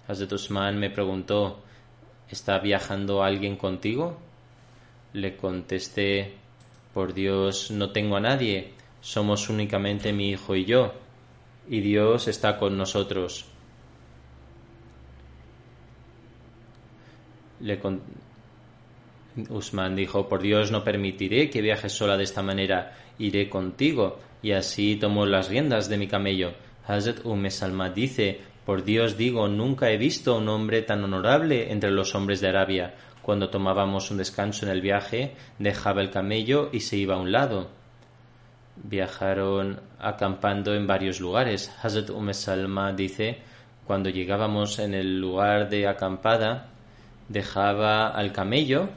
Hazrat 0.06 0.32
Usman 0.32 0.78
me 0.78 0.90
preguntó, 0.90 1.64
¿está 2.30 2.58
viajando 2.60 3.22
alguien 3.22 3.56
contigo? 3.56 4.18
Le 5.12 5.36
contesté, 5.36 6.36
por 6.94 7.12
Dios, 7.12 7.70
no 7.70 7.90
tengo 7.90 8.16
a 8.16 8.20
nadie, 8.20 8.74
somos 9.00 9.50
únicamente 9.50 10.12
mi 10.12 10.30
hijo 10.30 10.54
y 10.54 10.64
yo, 10.64 10.94
y 11.68 11.80
Dios 11.80 12.28
está 12.28 12.58
con 12.58 12.76
nosotros. 12.78 13.46
Le 17.60 17.80
Usman 19.50 19.94
dijo, 19.94 20.28
por 20.28 20.40
Dios 20.42 20.70
no 20.70 20.82
permitiré 20.82 21.50
que 21.50 21.60
viajes 21.60 21.92
sola 21.92 22.16
de 22.16 22.24
esta 22.24 22.42
manera, 22.42 22.96
iré 23.18 23.48
contigo. 23.48 24.18
Y 24.42 24.52
así 24.52 24.96
tomó 24.96 25.26
las 25.26 25.48
riendas 25.48 25.88
de 25.88 25.98
mi 25.98 26.06
camello. 26.06 26.52
Hazrat 26.86 27.24
Umm 27.24 27.50
Salma 27.50 27.90
dice, 27.90 28.40
por 28.64 28.84
Dios 28.84 29.16
digo, 29.16 29.48
nunca 29.48 29.90
he 29.90 29.96
visto 29.96 30.36
un 30.36 30.48
hombre 30.48 30.82
tan 30.82 31.02
honorable 31.04 31.72
entre 31.72 31.90
los 31.90 32.14
hombres 32.14 32.40
de 32.40 32.48
Arabia. 32.48 32.94
Cuando 33.22 33.50
tomábamos 33.50 34.10
un 34.10 34.18
descanso 34.18 34.66
en 34.66 34.72
el 34.72 34.80
viaje, 34.80 35.34
dejaba 35.58 36.00
el 36.00 36.10
camello 36.10 36.70
y 36.72 36.80
se 36.80 36.96
iba 36.96 37.16
a 37.16 37.20
un 37.20 37.32
lado. 37.32 37.70
Viajaron 38.76 39.80
acampando 39.98 40.74
en 40.74 40.86
varios 40.86 41.20
lugares. 41.20 41.72
Hazrat 41.82 42.10
Umm 42.10 42.32
Salma 42.32 42.92
dice, 42.92 43.38
cuando 43.84 44.10
llegábamos 44.10 44.78
en 44.78 44.94
el 44.94 45.18
lugar 45.18 45.68
de 45.68 45.88
acampada, 45.88 46.70
dejaba 47.28 48.08
al 48.08 48.32
camello 48.32 48.88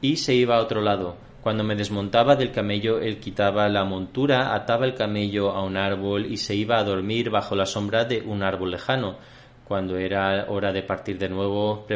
y 0.00 0.16
se 0.16 0.34
iba 0.34 0.56
a 0.56 0.62
otro 0.62 0.80
lado. 0.80 1.16
Cuando 1.40 1.62
me 1.62 1.76
desmontaba 1.76 2.36
del 2.36 2.52
camello, 2.52 3.00
él 3.00 3.18
quitaba 3.18 3.68
la 3.68 3.84
montura, 3.84 4.54
ataba 4.54 4.86
el 4.86 4.94
camello 4.94 5.50
a 5.50 5.62
un 5.62 5.76
árbol 5.76 6.24
y 6.24 6.38
se 6.38 6.54
iba 6.54 6.78
a 6.78 6.84
dormir 6.84 7.28
bajo 7.28 7.54
la 7.54 7.66
sombra 7.66 8.04
de 8.04 8.22
un 8.22 8.42
árbol 8.42 8.70
lejano. 8.70 9.18
Cuando 9.64 9.96
era 9.96 10.46
hora 10.48 10.72
de 10.72 10.82
partir 10.82 11.18
de 11.18 11.28
nuevo, 11.28 11.86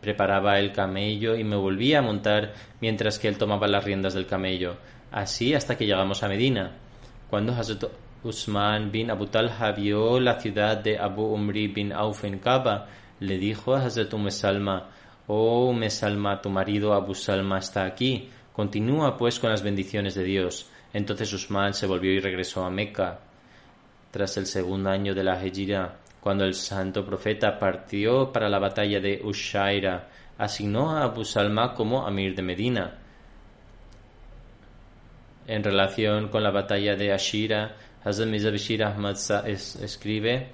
preparaba 0.00 0.58
el 0.58 0.72
camello 0.72 1.36
y 1.36 1.44
me 1.44 1.56
volvía 1.56 1.98
a 1.98 2.02
montar 2.02 2.52
mientras 2.80 3.18
que 3.18 3.28
él 3.28 3.38
tomaba 3.38 3.66
las 3.66 3.84
riendas 3.84 4.14
del 4.14 4.26
camello. 4.26 4.76
Así 5.10 5.54
hasta 5.54 5.76
que 5.76 5.86
llegamos 5.86 6.22
a 6.22 6.28
Medina. 6.28 6.72
Cuando 7.28 7.52
Hazrat 7.52 7.84
Usman 8.22 8.90
bin 8.90 9.10
Abu 9.10 9.28
vio 9.76 10.18
la 10.18 10.40
ciudad 10.40 10.78
de 10.78 10.98
Abu 10.98 11.34
Umri 11.34 11.68
bin 11.68 11.92
Auf 11.92 12.24
en 12.24 12.38
le 13.24 13.38
dijo 13.38 13.74
a 13.74 13.84
Hazrat 13.84 14.12
Umm 14.14 14.28
Oh 15.26 15.70
Umm 15.70 15.88
Salma, 15.88 16.40
tu 16.40 16.50
marido 16.50 16.92
Abu 16.92 17.14
Salma 17.14 17.58
está 17.58 17.84
aquí. 17.84 18.28
Continúa 18.52 19.16
pues 19.16 19.38
con 19.40 19.50
las 19.50 19.62
bendiciones 19.62 20.14
de 20.14 20.24
Dios. 20.24 20.68
Entonces 20.92 21.32
Usman 21.32 21.74
se 21.74 21.86
volvió 21.86 22.12
y 22.12 22.20
regresó 22.20 22.64
a 22.64 22.70
Meca. 22.70 23.20
Tras 24.10 24.36
el 24.36 24.46
segundo 24.46 24.90
año 24.90 25.14
de 25.14 25.24
la 25.24 25.42
Hejira, 25.42 25.96
cuando 26.20 26.44
el 26.44 26.54
santo 26.54 27.04
profeta 27.04 27.58
partió 27.58 28.30
para 28.30 28.48
la 28.48 28.58
batalla 28.58 29.00
de 29.00 29.20
Ushaira, 29.24 30.08
asignó 30.38 30.96
a 30.96 31.04
Abu 31.04 31.24
Salma 31.24 31.74
como 31.74 32.06
Amir 32.06 32.34
de 32.34 32.42
Medina. 32.42 32.98
En 35.46 35.64
relación 35.64 36.28
con 36.28 36.42
la 36.42 36.50
batalla 36.50 36.96
de 36.96 37.12
Ashira, 37.12 37.76
Hazrat 38.04 38.28
Mirza 38.28 38.50
Bashir 38.50 38.84
Ahmad 38.84 39.16
escribe 39.46 40.50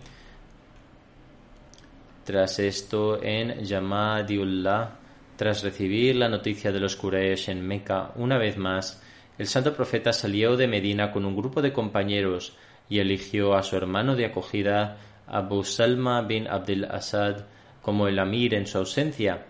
tras 2.30 2.60
esto 2.60 3.20
en 3.20 3.64
Yamadiullah 3.64 4.90
tras 5.34 5.64
recibir 5.64 6.14
la 6.14 6.28
noticia 6.28 6.70
de 6.70 6.78
los 6.78 6.94
Quraysh 6.94 7.48
en 7.48 7.66
Meca 7.66 8.12
una 8.14 8.38
vez 8.38 8.56
más, 8.56 9.02
el 9.36 9.48
santo 9.48 9.74
profeta 9.74 10.12
salió 10.12 10.56
de 10.56 10.68
Medina 10.68 11.10
con 11.10 11.24
un 11.24 11.34
grupo 11.34 11.60
de 11.60 11.72
compañeros 11.72 12.56
y 12.88 13.00
eligió 13.00 13.56
a 13.56 13.64
su 13.64 13.76
hermano 13.76 14.14
de 14.14 14.26
acogida, 14.26 14.98
Abu 15.26 15.64
Salma 15.64 16.22
bin 16.22 16.46
Abdul 16.46 16.84
Asad, 16.84 17.46
como 17.82 18.06
el 18.06 18.20
amir 18.20 18.54
en 18.54 18.68
su 18.68 18.78
ausencia. 18.78 19.46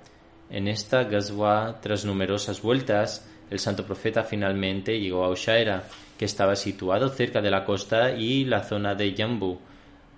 En 0.48 0.66
esta 0.66 1.04
Gazwa, 1.04 1.80
tras 1.82 2.06
numerosas 2.06 2.62
vueltas, 2.62 3.28
el 3.50 3.58
santo 3.58 3.84
profeta 3.84 4.22
finalmente 4.22 4.98
llegó 4.98 5.22
a 5.24 5.28
Ushaira, 5.28 5.82
que 6.16 6.24
estaba 6.24 6.56
situado 6.56 7.10
cerca 7.10 7.42
de 7.42 7.50
la 7.50 7.66
costa 7.66 8.12
y 8.12 8.46
la 8.46 8.62
zona 8.62 8.94
de 8.94 9.14
Jambu. 9.14 9.58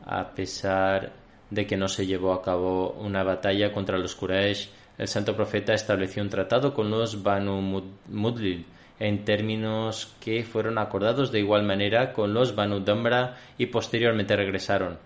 A 0.05 0.33
pesar 0.33 1.22
de 1.53 1.67
que 1.67 1.77
no 1.77 1.87
se 1.87 2.07
llevó 2.07 2.33
a 2.33 2.43
cabo 2.43 2.93
una 2.93 3.23
batalla 3.23 3.73
contra 3.73 3.99
los 3.99 4.15
Quraysh, 4.15 4.71
el 4.97 5.07
santo 5.07 5.37
profeta 5.37 5.75
estableció 5.75 6.23
un 6.23 6.31
tratado 6.31 6.73
con 6.73 6.91
los 6.91 7.23
Banu 7.23 7.61
Mudlil 8.09 8.65
en 8.99 9.25
términos 9.25 10.15
que 10.21 10.45
fueron 10.45 10.79
acordados 10.79 11.31
de 11.31 11.41
igual 11.41 11.65
manera 11.65 12.15
con 12.15 12.33
los 12.33 12.55
Banu 12.55 12.81
Dambra 12.81 13.37
y 13.59 13.67
posteriormente 13.67 14.35
regresaron. 14.35 14.99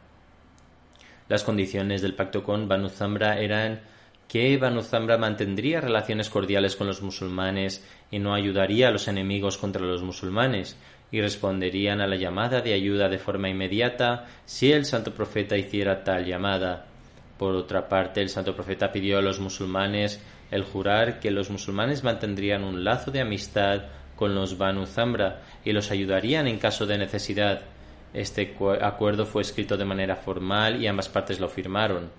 Las 1.28 1.42
condiciones 1.42 2.00
del 2.02 2.14
pacto 2.14 2.44
con 2.44 2.68
Banu 2.68 2.90
Zambra 2.90 3.40
eran 3.40 3.80
que 4.28 4.56
Banu 4.56 4.82
Zambra 4.82 5.18
mantendría 5.18 5.80
relaciones 5.80 6.30
cordiales 6.30 6.76
con 6.76 6.86
los 6.86 7.02
musulmanes 7.02 7.84
y 8.10 8.20
no 8.20 8.34
ayudaría 8.34 8.88
a 8.88 8.90
los 8.92 9.08
enemigos 9.08 9.58
contra 9.58 9.82
los 9.82 10.02
musulmanes, 10.02 10.76
y 11.10 11.20
responderían 11.20 12.00
a 12.00 12.06
la 12.06 12.16
llamada 12.16 12.60
de 12.60 12.74
ayuda 12.74 13.08
de 13.08 13.18
forma 13.18 13.48
inmediata 13.48 14.26
si 14.44 14.72
el 14.72 14.84
santo 14.84 15.14
profeta 15.14 15.56
hiciera 15.56 16.02
tal 16.04 16.24
llamada. 16.24 16.86
Por 17.38 17.54
otra 17.54 17.88
parte, 17.88 18.20
el 18.22 18.28
santo 18.28 18.54
profeta 18.54 18.92
pidió 18.92 19.18
a 19.18 19.22
los 19.22 19.40
musulmanes 19.40 20.20
el 20.50 20.64
jurar 20.64 21.20
que 21.20 21.30
los 21.30 21.50
musulmanes 21.50 22.02
mantendrían 22.02 22.64
un 22.64 22.84
lazo 22.84 23.10
de 23.10 23.20
amistad 23.20 23.82
con 24.16 24.34
los 24.34 24.56
Banu 24.56 24.86
Zambra 24.86 25.42
y 25.64 25.72
los 25.72 25.90
ayudarían 25.90 26.48
en 26.48 26.58
caso 26.58 26.86
de 26.86 26.98
necesidad. 26.98 27.62
Este 28.14 28.56
acuerdo 28.80 29.26
fue 29.26 29.42
escrito 29.42 29.76
de 29.76 29.84
manera 29.84 30.16
formal 30.16 30.82
y 30.82 30.86
ambas 30.86 31.08
partes 31.08 31.38
lo 31.38 31.48
firmaron. 31.48 32.10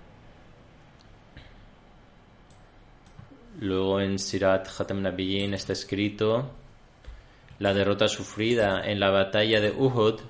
Luego 3.60 4.00
en 4.00 4.20
Sirat 4.20 4.68
Nabiyyin 4.92 5.54
está 5.54 5.72
escrito 5.72 6.48
la 7.58 7.74
derrota 7.74 8.08
sufrida 8.08 8.82
en 8.84 9.00
la 9.00 9.10
batalla 9.10 9.60
de 9.60 9.70
Uhud 9.70 10.20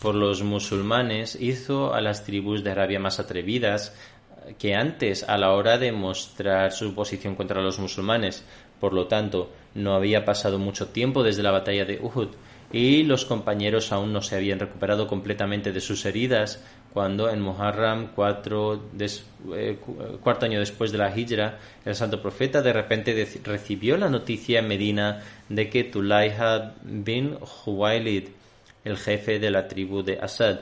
por 0.00 0.14
los 0.14 0.42
musulmanes 0.42 1.36
hizo 1.40 1.94
a 1.94 2.00
las 2.00 2.24
tribus 2.24 2.64
de 2.64 2.70
Arabia 2.70 2.98
más 2.98 3.20
atrevidas 3.20 3.94
que 4.58 4.74
antes 4.74 5.28
a 5.28 5.38
la 5.38 5.52
hora 5.52 5.78
de 5.78 5.92
mostrar 5.92 6.72
su 6.72 6.94
posición 6.94 7.34
contra 7.34 7.62
los 7.62 7.78
musulmanes. 7.78 8.44
Por 8.80 8.92
lo 8.92 9.06
tanto, 9.06 9.50
no 9.74 9.94
había 9.94 10.24
pasado 10.24 10.58
mucho 10.58 10.88
tiempo 10.88 11.22
desde 11.22 11.42
la 11.42 11.50
batalla 11.50 11.84
de 11.84 11.98
Uhud 12.00 12.28
y 12.76 13.04
los 13.04 13.24
compañeros 13.24 13.92
aún 13.92 14.12
no 14.12 14.20
se 14.20 14.36
habían 14.36 14.58
recuperado 14.58 15.06
completamente 15.06 15.72
de 15.72 15.80
sus 15.80 16.04
heridas 16.04 16.62
cuando 16.92 17.30
en 17.30 17.40
Muharram, 17.40 18.10
eh, 18.10 19.78
cuarto 20.22 20.46
año 20.46 20.58
después 20.58 20.92
de 20.92 20.98
la 20.98 21.16
Hijra, 21.16 21.58
el 21.84 21.94
santo 21.94 22.20
profeta 22.20 22.62
de 22.62 22.72
repente 22.72 23.28
recibió 23.44 23.96
la 23.96 24.08
noticia 24.08 24.60
en 24.60 24.68
Medina 24.68 25.22
de 25.48 25.70
que 25.70 25.84
Tulayha 25.84 26.74
bin 26.82 27.36
Huwailid 27.64 28.28
el 28.86 28.96
jefe 28.96 29.40
de 29.40 29.50
la 29.50 29.66
tribu 29.66 30.04
de 30.04 30.18
Asad, 30.20 30.60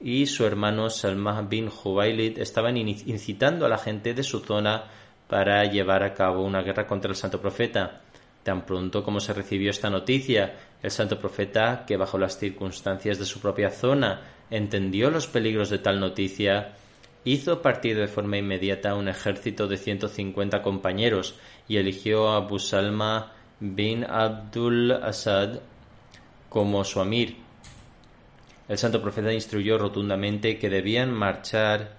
y 0.00 0.26
su 0.26 0.46
hermano 0.46 0.90
Salmah 0.90 1.42
bin 1.42 1.68
Jubailid 1.68 2.38
estaban 2.38 2.76
incitando 2.76 3.66
a 3.66 3.68
la 3.68 3.78
gente 3.78 4.14
de 4.14 4.22
su 4.22 4.38
zona 4.40 4.84
para 5.28 5.64
llevar 5.64 6.04
a 6.04 6.14
cabo 6.14 6.44
una 6.44 6.62
guerra 6.62 6.86
contra 6.86 7.10
el 7.10 7.16
santo 7.16 7.40
profeta. 7.40 8.03
Tan 8.44 8.64
pronto 8.64 9.02
como 9.02 9.18
se 9.18 9.32
recibió 9.32 9.70
esta 9.70 9.90
noticia, 9.90 10.54
el 10.82 10.90
santo 10.92 11.18
profeta, 11.18 11.84
que 11.86 11.96
bajo 11.96 12.18
las 12.18 12.38
circunstancias 12.38 13.18
de 13.18 13.24
su 13.24 13.40
propia 13.40 13.70
zona 13.70 14.22
entendió 14.50 15.10
los 15.10 15.26
peligros 15.26 15.70
de 15.70 15.78
tal 15.78 15.98
noticia, 15.98 16.74
hizo 17.24 17.62
partir 17.62 17.96
de 17.96 18.06
forma 18.06 18.36
inmediata 18.36 18.94
un 18.94 19.08
ejército 19.08 19.66
de 19.66 19.78
150 19.78 20.62
compañeros 20.62 21.34
y 21.66 21.78
eligió 21.78 22.28
a 22.28 22.36
Abu 22.36 22.58
Salma 22.60 23.32
bin 23.58 24.04
Abdul 24.04 24.92
Asad 24.92 25.60
como 26.50 26.84
su 26.84 27.00
amir, 27.00 27.38
el 28.68 28.78
santo 28.78 29.02
profeta 29.02 29.32
instruyó 29.32 29.76
rotundamente 29.76 30.58
que 30.58 30.70
debían 30.70 31.12
marchar 31.12 31.96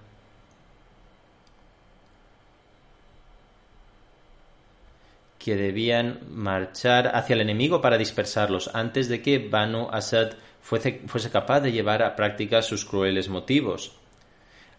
que 5.46 5.54
debían 5.54 6.18
marchar 6.28 7.14
hacia 7.14 7.34
el 7.34 7.40
enemigo 7.40 7.80
para 7.80 7.98
dispersarlos 7.98 8.68
antes 8.74 9.08
de 9.08 9.22
que 9.22 9.38
Banu 9.38 9.86
Asad 9.92 10.32
fuese, 10.60 11.30
capaz 11.30 11.60
de 11.60 11.70
llevar 11.70 12.02
a 12.02 12.16
práctica 12.16 12.62
sus 12.62 12.84
crueles 12.84 13.28
motivos. 13.28 13.92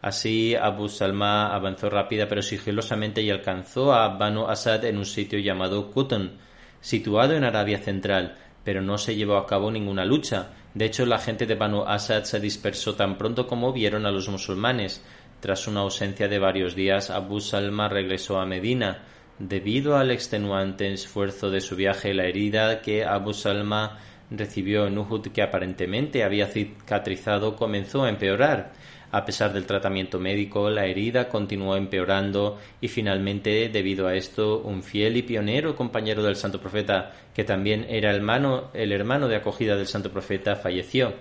Así 0.02 0.56
Abu 0.56 0.90
Salma 0.90 1.56
avanzó 1.56 1.90
rápida 1.90 2.28
pero 2.28 2.42
sigilosamente 2.42 3.22
y 3.22 3.30
alcanzó 3.30 3.94
a 3.94 4.10
Banu 4.18 4.48
Asad 4.48 4.84
en 4.84 4.98
un 4.98 5.06
sitio 5.06 5.40
llamado 5.40 5.90
Qutn, 5.90 6.38
situado 6.82 7.34
en 7.36 7.46
Arabia 7.46 7.78
Central, 7.80 8.36
pero 8.66 8.82
no 8.82 8.98
se 8.98 9.16
llevó 9.16 9.38
a 9.38 9.48
cabo 9.48 9.72
ninguna 9.72 10.04
lucha, 10.04 10.50
de 10.78 10.86
hecho, 10.86 11.08
la 11.08 11.18
gente 11.18 11.48
de 11.48 11.56
Banu 11.56 11.86
Asad 11.88 12.26
se 12.26 12.40
dispersó 12.40 12.94
tan 12.94 13.18
pronto 13.18 13.48
como 13.48 13.74
vieron 13.74 14.06
a 14.06 14.12
los 14.12 14.30
musulmanes. 14.30 15.04
Tras 15.40 15.68
una 15.68 15.80
ausencia 15.80 16.28
de 16.28 16.38
varios 16.38 16.76
días, 16.76 17.10
Abu 17.10 17.40
Salma 17.40 17.90
regresó 17.90 18.40
a 18.40 18.46
Medina. 18.46 19.04
Debido 19.40 19.98
al 19.98 20.10
extenuante 20.10 20.92
esfuerzo 20.92 21.52
de 21.52 21.62
su 21.62 21.76
viaje, 21.76 22.12
la 22.14 22.26
herida 22.26 22.82
que 22.82 23.06
Abu 23.06 23.34
Salma 23.34 24.00
recibió 24.32 24.88
en 24.88 24.98
Uhud, 24.98 25.28
que 25.28 25.44
aparentemente 25.44 26.24
había 26.24 26.48
cicatrizado, 26.48 27.56
comenzó 27.56 28.04
a 28.04 28.10
empeorar. 28.10 28.74
A 29.12 29.24
pesar 29.26 29.54
del 29.54 29.68
tratamiento 29.68 30.20
médico, 30.20 30.72
la 30.72 30.88
herida 30.88 31.30
continuó 31.30 31.76
empeorando 31.76 32.58
y 32.82 32.88
finalmente, 32.88 33.70
debido 33.70 34.08
a 34.08 34.16
esto, 34.16 34.60
un 34.60 34.82
fiel 34.82 35.16
y 35.18 35.22
pionero 35.22 35.76
compañero 35.76 36.24
del 36.24 36.36
Santo 36.36 36.60
Profeta, 36.60 37.12
que 37.34 37.44
también 37.44 37.86
era 37.88 38.14
hermano, 38.14 38.72
el 38.74 38.92
hermano 38.92 39.28
de 39.28 39.36
acogida 39.36 39.78
del 39.78 39.88
Santo 39.88 40.12
Profeta, 40.12 40.56
falleció. 40.56 41.14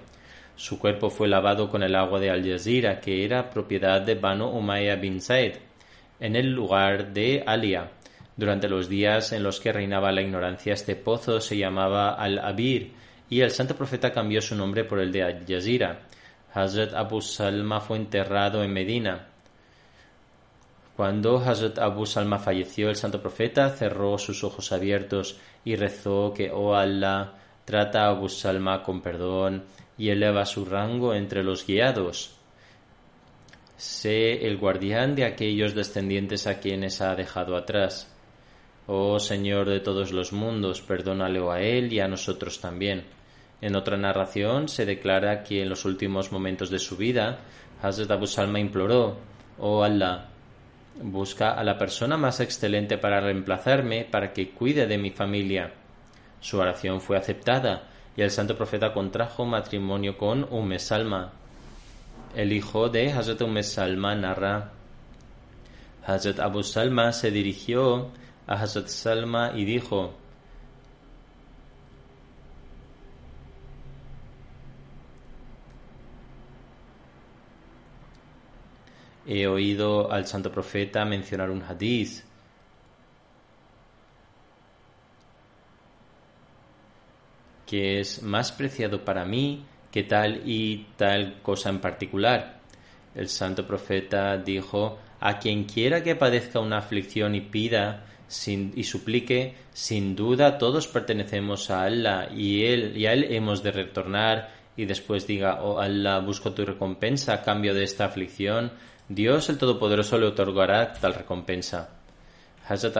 Su 0.56 0.78
cuerpo 0.78 1.10
fue 1.10 1.28
lavado 1.28 1.68
con 1.68 1.82
el 1.82 1.94
agua 1.94 2.18
de 2.18 2.30
Al 2.30 2.42
Jazeera, 2.42 2.98
que 2.98 3.26
era 3.26 3.50
propiedad 3.50 4.00
de 4.00 4.14
Banu 4.14 4.46
Umayya 4.48 4.96
bin 4.96 5.20
Said, 5.20 5.56
en 6.18 6.34
el 6.34 6.50
lugar 6.50 7.12
de 7.12 7.44
Alia. 7.46 7.90
Durante 8.36 8.68
los 8.68 8.88
días 8.88 9.32
en 9.32 9.42
los 9.42 9.60
que 9.60 9.72
reinaba 9.72 10.12
la 10.12 10.20
ignorancia, 10.20 10.74
este 10.74 10.94
pozo 10.94 11.40
se 11.40 11.56
llamaba 11.56 12.14
Al-Abir 12.14 12.92
y 13.30 13.40
el 13.40 13.50
Santo 13.50 13.74
Profeta 13.74 14.12
cambió 14.12 14.42
su 14.42 14.54
nombre 14.54 14.84
por 14.84 15.00
el 15.00 15.10
de 15.10 15.22
Al 15.22 15.46
Jazeera. 15.46 16.02
Hazrat 16.52 16.94
Abu 16.94 17.20
Salma 17.20 17.80
fue 17.80 17.96
enterrado 17.96 18.62
en 18.62 18.72
Medina. 18.72 19.26
Cuando 20.96 21.38
Hazrat 21.38 21.78
Abu 21.78 22.06
Salma 22.06 22.38
falleció, 22.38 22.88
el 22.88 22.96
santo 22.96 23.20
profeta 23.20 23.68
cerró 23.68 24.16
sus 24.16 24.42
ojos 24.42 24.72
abiertos 24.72 25.38
y 25.62 25.76
rezó 25.76 26.32
que, 26.32 26.50
oh 26.50 26.74
Allah, 26.74 27.34
trata 27.66 28.04
a 28.04 28.08
Abu 28.08 28.30
Salma 28.30 28.82
con 28.82 29.02
perdón 29.02 29.64
y 29.98 30.08
eleva 30.08 30.46
su 30.46 30.64
rango 30.64 31.14
entre 31.14 31.44
los 31.44 31.66
guiados. 31.66 32.36
Sé 33.76 34.46
el 34.46 34.56
guardián 34.56 35.14
de 35.14 35.26
aquellos 35.26 35.74
descendientes 35.74 36.46
a 36.46 36.60
quienes 36.60 37.02
ha 37.02 37.14
dejado 37.14 37.56
atrás. 37.56 38.10
Oh 38.86 39.18
Señor 39.18 39.68
de 39.68 39.80
todos 39.80 40.12
los 40.12 40.32
mundos, 40.32 40.80
perdónale 40.80 41.40
a 41.50 41.60
él 41.60 41.92
y 41.92 42.00
a 42.00 42.06
nosotros 42.06 42.60
también. 42.60 43.04
En 43.60 43.74
otra 43.74 43.96
narración 43.96 44.68
se 44.68 44.86
declara 44.86 45.42
que 45.42 45.62
en 45.62 45.68
los 45.68 45.84
últimos 45.84 46.30
momentos 46.30 46.70
de 46.70 46.78
su 46.78 46.96
vida, 46.96 47.38
Hazrat 47.82 48.10
Abu 48.10 48.26
Salma 48.26 48.60
imploró, 48.60 49.16
Oh 49.58 49.82
Allah, 49.82 50.28
busca 51.02 51.52
a 51.52 51.64
la 51.64 51.78
persona 51.78 52.16
más 52.16 52.40
excelente 52.40 52.98
para 52.98 53.20
reemplazarme 53.20 54.04
para 54.04 54.32
que 54.32 54.50
cuide 54.50 54.86
de 54.86 54.98
mi 54.98 55.10
familia. 55.10 55.72
Su 56.40 56.58
oración 56.58 57.00
fue 57.00 57.16
aceptada 57.16 57.88
y 58.16 58.22
el 58.22 58.30
santo 58.30 58.56
profeta 58.56 58.92
contrajo 58.92 59.44
matrimonio 59.44 60.16
con 60.16 60.46
Umm 60.50 60.78
Salma. 60.78 61.32
El 62.34 62.52
hijo 62.52 62.88
de 62.88 63.10
Hazrat 63.12 63.40
Umm 63.40 63.62
Salma 63.62 64.14
narra 64.14 64.70
Hazrat 66.06 66.38
Abu 66.38 66.62
Salma 66.62 67.12
se 67.12 67.30
dirigió 67.30 68.10
a 68.46 68.54
Hazrat 68.54 68.88
Salma 68.88 69.52
y 69.54 69.64
dijo 69.64 70.14
He 79.28 79.48
oído 79.48 80.12
al 80.12 80.26
santo 80.26 80.52
profeta 80.52 81.04
mencionar 81.04 81.50
un 81.50 81.60
hadiz 81.62 82.24
que 87.66 87.98
es 87.98 88.22
más 88.22 88.52
preciado 88.52 89.04
para 89.04 89.24
mí 89.24 89.64
que 89.90 90.04
tal 90.04 90.42
y 90.44 90.86
tal 90.96 91.42
cosa 91.42 91.70
en 91.70 91.80
particular. 91.80 92.60
El 93.16 93.28
santo 93.28 93.66
profeta 93.66 94.36
dijo, 94.36 94.98
a 95.20 95.38
quien 95.38 95.64
quiera 95.64 96.02
que 96.02 96.14
padezca 96.14 96.60
una 96.60 96.78
aflicción 96.78 97.34
y 97.34 97.40
pida 97.40 98.04
y 98.48 98.82
suplique, 98.84 99.54
sin 99.72 100.16
duda 100.16 100.58
todos 100.58 100.88
pertenecemos 100.88 101.70
a 101.70 101.84
Allah 101.84 102.28
y, 102.34 102.64
él, 102.64 102.96
y 102.96 103.06
a 103.06 103.12
Él 103.12 103.26
hemos 103.30 103.62
de 103.62 103.70
retornar 103.70 104.50
y 104.76 104.84
después 104.84 105.26
diga, 105.26 105.62
oh 105.62 105.78
Allah, 105.78 106.18
busco 106.20 106.52
tu 106.52 106.64
recompensa 106.64 107.34
a 107.34 107.42
cambio 107.42 107.72
de 107.72 107.84
esta 107.84 108.04
aflicción, 108.04 108.72
Dios 109.08 109.48
el 109.48 109.58
Todopoderoso 109.58 110.18
le 110.18 110.26
otorgará 110.26 110.92
tal 110.92 111.14
recompensa. 111.14 111.90
Hazrat 112.68 112.96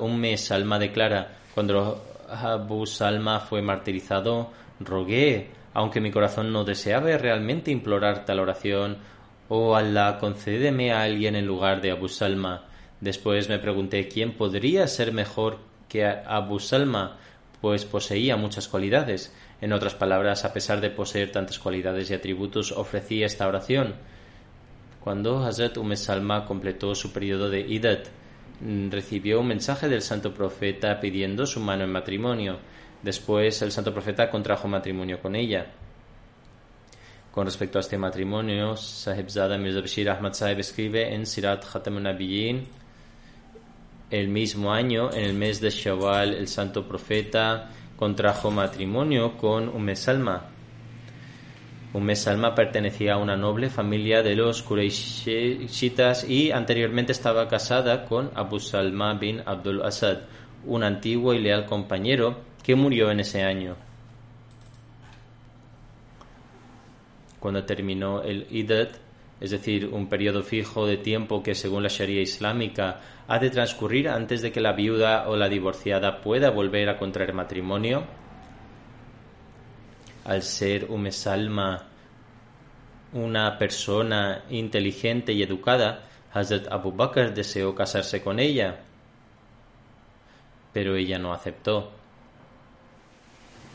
Umm 0.00 0.36
Salma 0.36 0.78
declara, 0.78 1.36
cuando 1.54 2.02
Abu 2.28 2.86
Salma 2.86 3.40
fue 3.40 3.60
martirizado, 3.60 4.50
rogué, 4.80 5.50
aunque 5.74 6.00
mi 6.00 6.10
corazón 6.10 6.52
no 6.52 6.64
deseaba 6.64 7.16
realmente 7.18 7.70
implorar 7.70 8.24
tal 8.24 8.40
oración, 8.40 8.96
oh 9.48 9.76
Allah, 9.76 10.16
concédeme 10.18 10.92
a 10.92 11.02
alguien 11.02 11.36
en 11.36 11.46
lugar 11.46 11.82
de 11.82 11.90
Abu 11.90 12.08
Salma. 12.08 12.64
Después 13.00 13.48
me 13.48 13.58
pregunté 13.58 14.08
quién 14.08 14.32
podría 14.32 14.86
ser 14.86 15.12
mejor 15.12 15.58
que 15.88 16.04
Abu 16.06 16.58
Salma, 16.58 17.18
pues 17.60 17.84
poseía 17.84 18.36
muchas 18.36 18.68
cualidades. 18.68 19.32
En 19.60 19.72
otras 19.72 19.94
palabras, 19.94 20.44
a 20.44 20.52
pesar 20.52 20.80
de 20.80 20.90
poseer 20.90 21.32
tantas 21.32 21.58
cualidades 21.58 22.10
y 22.10 22.14
atributos, 22.14 22.72
ofrecí 22.72 23.22
esta 23.22 23.48
oración. 23.48 23.94
Cuando 25.00 25.44
Hazrat 25.44 25.76
Umm 25.76 25.96
Salma 25.96 26.44
completó 26.44 26.94
su 26.94 27.12
periodo 27.12 27.50
de 27.50 27.60
Idat, 27.60 28.08
mm, 28.60 28.90
recibió 28.90 29.40
un 29.40 29.48
mensaje 29.48 29.88
del 29.88 30.02
santo 30.02 30.32
profeta 30.32 31.00
pidiendo 31.00 31.46
su 31.46 31.60
mano 31.60 31.84
en 31.84 31.92
matrimonio. 31.92 32.58
Después 33.02 33.60
el 33.62 33.70
santo 33.70 33.92
profeta 33.92 34.30
contrajo 34.30 34.66
matrimonio 34.66 35.20
con 35.20 35.36
ella. 35.36 35.66
Con 37.30 37.46
respecto 37.46 37.78
a 37.78 37.80
este 37.80 37.98
matrimonio, 37.98 38.76
Zada 38.76 39.58
Mirza 39.58 39.80
Bashir 39.80 40.08
Ahmad 40.08 40.32
Sahib 40.34 40.60
escribe 40.60 41.14
en 41.14 41.26
Sirat 41.26 41.64
Nabiyin 41.88 42.83
el 44.10 44.28
mismo 44.28 44.72
año, 44.72 45.12
en 45.12 45.24
el 45.24 45.34
mes 45.34 45.60
de 45.60 45.70
Shawwal, 45.70 46.34
el 46.34 46.48
santo 46.48 46.86
profeta 46.86 47.70
contrajo 47.96 48.50
matrimonio 48.50 49.36
con 49.36 49.68
Umm 49.68 49.94
Salma. 49.94 50.50
Salma 52.14 52.54
pertenecía 52.54 53.14
a 53.14 53.18
una 53.18 53.36
noble 53.36 53.70
familia 53.70 54.22
de 54.22 54.34
los 54.34 54.62
Quraishitas 54.62 56.28
y 56.28 56.50
anteriormente 56.50 57.12
estaba 57.12 57.46
casada 57.46 58.04
con 58.04 58.32
Abu 58.34 58.58
Salma 58.58 59.14
bin 59.14 59.40
Abdul 59.46 59.82
Asad, 59.82 60.22
un 60.66 60.82
antiguo 60.82 61.34
y 61.34 61.38
leal 61.38 61.66
compañero 61.66 62.38
que 62.64 62.74
murió 62.74 63.10
en 63.10 63.20
ese 63.20 63.42
año. 63.42 63.76
Cuando 67.38 67.64
terminó 67.64 68.22
el 68.22 68.46
Idat, 68.50 69.03
es 69.44 69.50
decir, 69.50 69.90
un 69.92 70.08
periodo 70.08 70.42
fijo 70.42 70.86
de 70.86 70.96
tiempo 70.96 71.42
que 71.42 71.54
según 71.54 71.82
la 71.82 71.90
Sharia 71.90 72.22
islámica 72.22 72.98
ha 73.28 73.38
de 73.38 73.50
transcurrir 73.50 74.08
antes 74.08 74.40
de 74.40 74.50
que 74.50 74.62
la 74.62 74.72
viuda 74.72 75.28
o 75.28 75.36
la 75.36 75.50
divorciada 75.50 76.22
pueda 76.22 76.48
volver 76.48 76.88
a 76.88 76.96
contraer 76.96 77.34
matrimonio, 77.34 78.06
al 80.24 80.42
ser 80.42 80.86
Umm 80.88 81.10
Salma 81.10 81.88
una 83.12 83.58
persona 83.58 84.44
inteligente 84.48 85.34
y 85.34 85.42
educada, 85.42 86.04
Hazrat 86.32 86.72
Abu 86.72 86.92
Bakr 86.92 87.34
deseó 87.34 87.74
casarse 87.74 88.22
con 88.22 88.40
ella, 88.40 88.80
pero 90.72 90.96
ella 90.96 91.18
no 91.18 91.34
aceptó. 91.34 91.92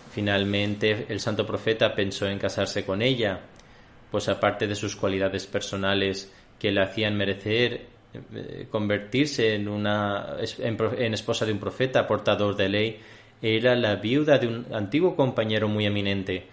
Finalmente, 0.09 1.05
el 1.09 1.19
santo 1.19 1.45
profeta 1.45 1.93
pensó 1.93 2.25
en 2.25 2.39
casarse 2.39 2.83
con 2.87 3.03
ella, 3.03 3.41
pues 4.11 4.29
aparte 4.29 4.67
de 4.67 4.75
sus 4.75 4.95
cualidades 4.95 5.47
personales 5.47 6.31
que 6.57 6.71
le 6.71 6.81
hacían 6.81 7.15
merecer 7.15 7.87
eh, 8.13 8.67
convertirse 8.71 9.53
en 9.53 9.67
una 9.67 10.37
en 10.57 11.13
esposa 11.13 11.45
de 11.45 11.51
un 11.51 11.59
profeta 11.59 12.07
portador 12.07 12.55
de 12.55 12.69
ley, 12.69 12.99
era 13.41 13.75
la 13.75 13.95
viuda 13.95 14.39
de 14.39 14.47
un 14.47 14.65
antiguo 14.73 15.15
compañero 15.15 15.67
muy 15.67 15.85
eminente. 15.85 16.47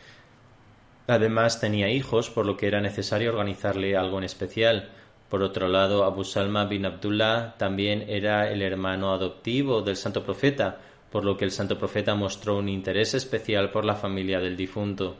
Además 1.06 1.60
tenía 1.60 1.88
hijos, 1.88 2.30
por 2.30 2.46
lo 2.46 2.56
que 2.56 2.66
era 2.66 2.80
necesario 2.80 3.30
organizarle 3.30 3.96
algo 3.96 4.18
en 4.18 4.24
especial. 4.24 4.90
Por 5.30 5.42
otro 5.42 5.68
lado, 5.68 6.04
Abu 6.04 6.24
Salma 6.24 6.66
bin 6.66 6.84
Abdullah 6.84 7.56
también 7.56 8.04
era 8.08 8.50
el 8.50 8.60
hermano 8.62 9.12
adoptivo 9.12 9.82
del 9.82 9.96
santo 9.96 10.22
profeta, 10.22 10.78
por 11.10 11.24
lo 11.24 11.36
que 11.36 11.44
el 11.44 11.52
santo 11.52 11.78
profeta 11.78 12.14
mostró 12.14 12.58
un 12.58 12.68
interés 12.68 13.14
especial 13.14 13.70
por 13.70 13.84
la 13.84 13.94
familia 13.94 14.40
del 14.40 14.56
difunto. 14.56 15.16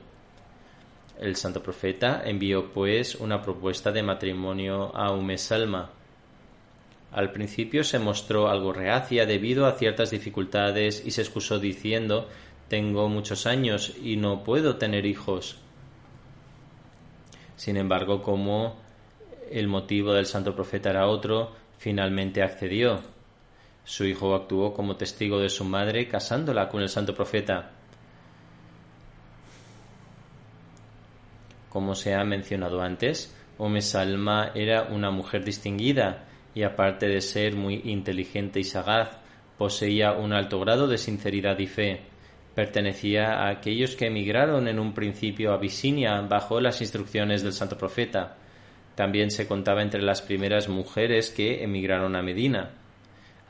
El 1.18 1.36
santo 1.36 1.62
profeta 1.62 2.22
envió 2.24 2.72
pues 2.72 3.14
una 3.14 3.40
propuesta 3.40 3.90
de 3.90 4.02
matrimonio 4.02 4.94
a 4.94 5.12
Umm 5.12 5.36
Salma. 5.38 5.90
Al 7.12 7.32
principio 7.32 7.84
se 7.84 7.98
mostró 7.98 8.48
algo 8.48 8.72
reacia 8.72 9.24
debido 9.24 9.64
a 9.64 9.72
ciertas 9.72 10.10
dificultades 10.10 11.02
y 11.06 11.12
se 11.12 11.22
excusó 11.22 11.58
diciendo 11.58 12.28
Tengo 12.68 13.08
muchos 13.08 13.46
años 13.46 13.94
y 14.02 14.16
no 14.16 14.44
puedo 14.44 14.76
tener 14.76 15.06
hijos. 15.06 15.56
Sin 17.56 17.78
embargo, 17.78 18.22
como 18.22 18.76
el 19.50 19.68
motivo 19.68 20.12
del 20.12 20.26
santo 20.26 20.54
profeta 20.54 20.90
era 20.90 21.06
otro, 21.06 21.52
finalmente 21.78 22.42
accedió. 22.42 23.00
Su 23.84 24.04
hijo 24.04 24.34
actuó 24.34 24.74
como 24.74 24.96
testigo 24.96 25.38
de 25.38 25.48
su 25.48 25.64
madre 25.64 26.08
casándola 26.08 26.68
con 26.68 26.82
el 26.82 26.90
santo 26.90 27.14
profeta. 27.14 27.75
Como 31.76 31.94
se 31.94 32.14
ha 32.14 32.24
mencionado 32.24 32.80
antes, 32.80 33.36
Ome 33.58 33.82
Salma 33.82 34.50
era 34.54 34.84
una 34.84 35.10
mujer 35.10 35.44
distinguida 35.44 36.24
y 36.54 36.62
aparte 36.62 37.06
de 37.06 37.20
ser 37.20 37.54
muy 37.54 37.82
inteligente 37.84 38.58
y 38.58 38.64
sagaz, 38.64 39.18
poseía 39.58 40.12
un 40.12 40.32
alto 40.32 40.58
grado 40.58 40.86
de 40.88 40.96
sinceridad 40.96 41.58
y 41.58 41.66
fe. 41.66 42.00
Pertenecía 42.54 43.42
a 43.42 43.50
aquellos 43.50 43.94
que 43.94 44.06
emigraron 44.06 44.68
en 44.68 44.78
un 44.78 44.94
principio 44.94 45.52
a 45.52 45.56
Abisinia 45.56 46.18
bajo 46.22 46.62
las 46.62 46.80
instrucciones 46.80 47.42
del 47.42 47.52
santo 47.52 47.76
profeta. 47.76 48.38
También 48.94 49.30
se 49.30 49.46
contaba 49.46 49.82
entre 49.82 50.00
las 50.00 50.22
primeras 50.22 50.70
mujeres 50.70 51.30
que 51.30 51.62
emigraron 51.62 52.16
a 52.16 52.22
Medina. 52.22 52.70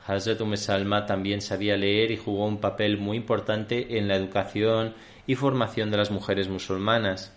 Hazrat 0.05 0.41
Umm 0.41 0.57
Salma 0.57 1.05
también 1.05 1.39
sabía 1.39 1.77
leer 1.77 2.11
y 2.11 2.17
jugó 2.17 2.45
un 2.45 2.59
papel 2.59 2.97
muy 2.97 3.15
importante 3.15 3.97
en 3.97 4.09
la 4.09 4.17
educación 4.17 4.95
y 5.25 5.35
formación 5.35 5.91
de 5.91 5.97
las 5.97 6.11
mujeres 6.11 6.49
musulmanas. 6.49 7.36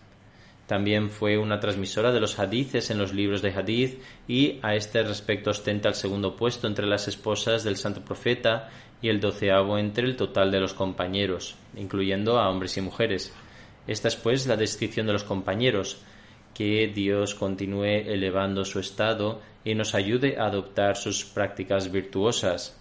También 0.71 1.11
fue 1.11 1.37
una 1.37 1.59
transmisora 1.59 2.13
de 2.13 2.21
los 2.21 2.39
hadices 2.39 2.93
en 2.93 2.99
los 2.99 3.13
libros 3.13 3.43
de 3.43 3.51
hadith 3.51 4.01
y 4.29 4.61
a 4.63 4.77
este 4.77 5.03
respecto 5.03 5.51
ostenta 5.51 5.89
el 5.89 5.97
segundo 5.97 6.37
puesto 6.37 6.69
entre 6.69 6.87
las 6.87 7.09
esposas 7.09 7.65
del 7.65 7.77
santo 7.77 8.05
profeta 8.05 8.69
y 9.03 9.09
el 9.09 9.19
doceavo 9.19 9.79
entre 9.79 10.07
el 10.07 10.15
total 10.15 10.53
de 10.53 10.61
los 10.61 10.73
compañeros, 10.73 11.57
incluyendo 11.75 12.39
a 12.39 12.49
hombres 12.49 12.77
y 12.77 12.83
mujeres. 12.83 13.35
Esta 13.89 14.07
es 14.07 14.15
pues 14.15 14.47
la 14.47 14.57
descripción 14.57 15.09
de 15.09 15.13
los 15.13 15.25
compañeros, 15.25 16.01
que 16.55 16.87
Dios 16.87 17.35
continúe 17.35 18.07
elevando 18.07 18.65
su 18.65 18.79
estado 18.79 19.41
y 19.65 19.75
nos 19.75 19.97
ayude 19.97 20.39
a 20.39 20.45
adoptar 20.45 20.97
sus 20.97 21.25
prácticas 21.25 21.91
virtuosas. 21.91 22.81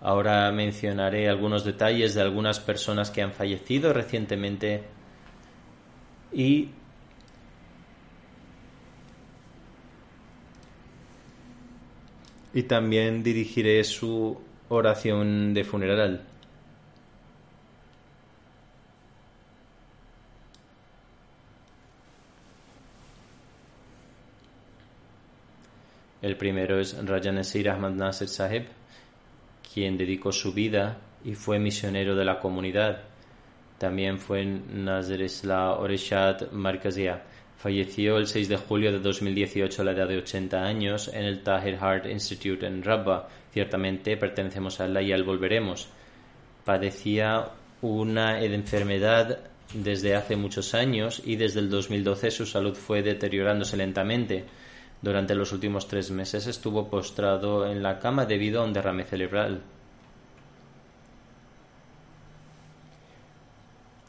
Ahora 0.00 0.50
mencionaré 0.50 1.28
algunos 1.28 1.64
detalles 1.64 2.16
de 2.16 2.22
algunas 2.22 2.58
personas 2.58 3.12
que 3.12 3.22
han 3.22 3.32
fallecido 3.32 3.92
recientemente 3.92 4.97
y 6.32 6.70
y 12.54 12.62
también 12.64 13.22
dirigiré 13.22 13.84
su 13.84 14.38
oración 14.68 15.54
de 15.54 15.64
funeral. 15.64 16.26
El 26.20 26.36
primero 26.36 26.80
es 26.80 26.96
Rajanesir 27.06 27.70
Ahmad 27.70 27.92
Nasir 27.92 28.28
Sahib, 28.28 28.66
quien 29.72 29.96
dedicó 29.96 30.32
su 30.32 30.52
vida 30.52 30.98
y 31.24 31.34
fue 31.34 31.60
misionero 31.60 32.16
de 32.16 32.24
la 32.24 32.40
comunidad. 32.40 33.04
También 33.78 34.18
fue 34.18 34.44
Nazir 34.44 35.20
Isla 35.20 35.74
Oreshad 35.74 36.50
Markazia. 36.50 37.22
Falleció 37.56 38.18
el 38.18 38.26
6 38.26 38.48
de 38.48 38.56
julio 38.56 38.92
de 38.92 38.98
2018 38.98 39.82
a 39.82 39.84
la 39.84 39.92
edad 39.92 40.08
de 40.08 40.18
80 40.18 40.62
años 40.62 41.08
en 41.08 41.24
el 41.24 41.42
Tahir 41.42 41.76
Heart 41.78 42.06
Institute 42.06 42.66
en 42.66 42.82
Rabba. 42.82 43.28
Ciertamente 43.52 44.16
pertenecemos 44.16 44.80
a 44.80 44.84
Allah 44.84 45.02
y 45.02 45.12
al 45.12 45.24
volveremos. 45.24 45.88
Padecía 46.64 47.50
una 47.82 48.40
enfermedad 48.40 49.38
desde 49.74 50.16
hace 50.16 50.36
muchos 50.36 50.74
años 50.74 51.22
y 51.24 51.36
desde 51.36 51.60
el 51.60 51.70
2012 51.70 52.30
su 52.30 52.46
salud 52.46 52.74
fue 52.74 53.02
deteriorándose 53.02 53.76
lentamente. 53.76 54.44
Durante 55.00 55.34
los 55.34 55.52
últimos 55.52 55.86
tres 55.86 56.10
meses 56.10 56.46
estuvo 56.46 56.88
postrado 56.88 57.70
en 57.70 57.82
la 57.82 57.98
cama 58.00 58.26
debido 58.26 58.60
a 58.60 58.64
un 58.64 58.72
derrame 58.72 59.04
cerebral. 59.04 59.62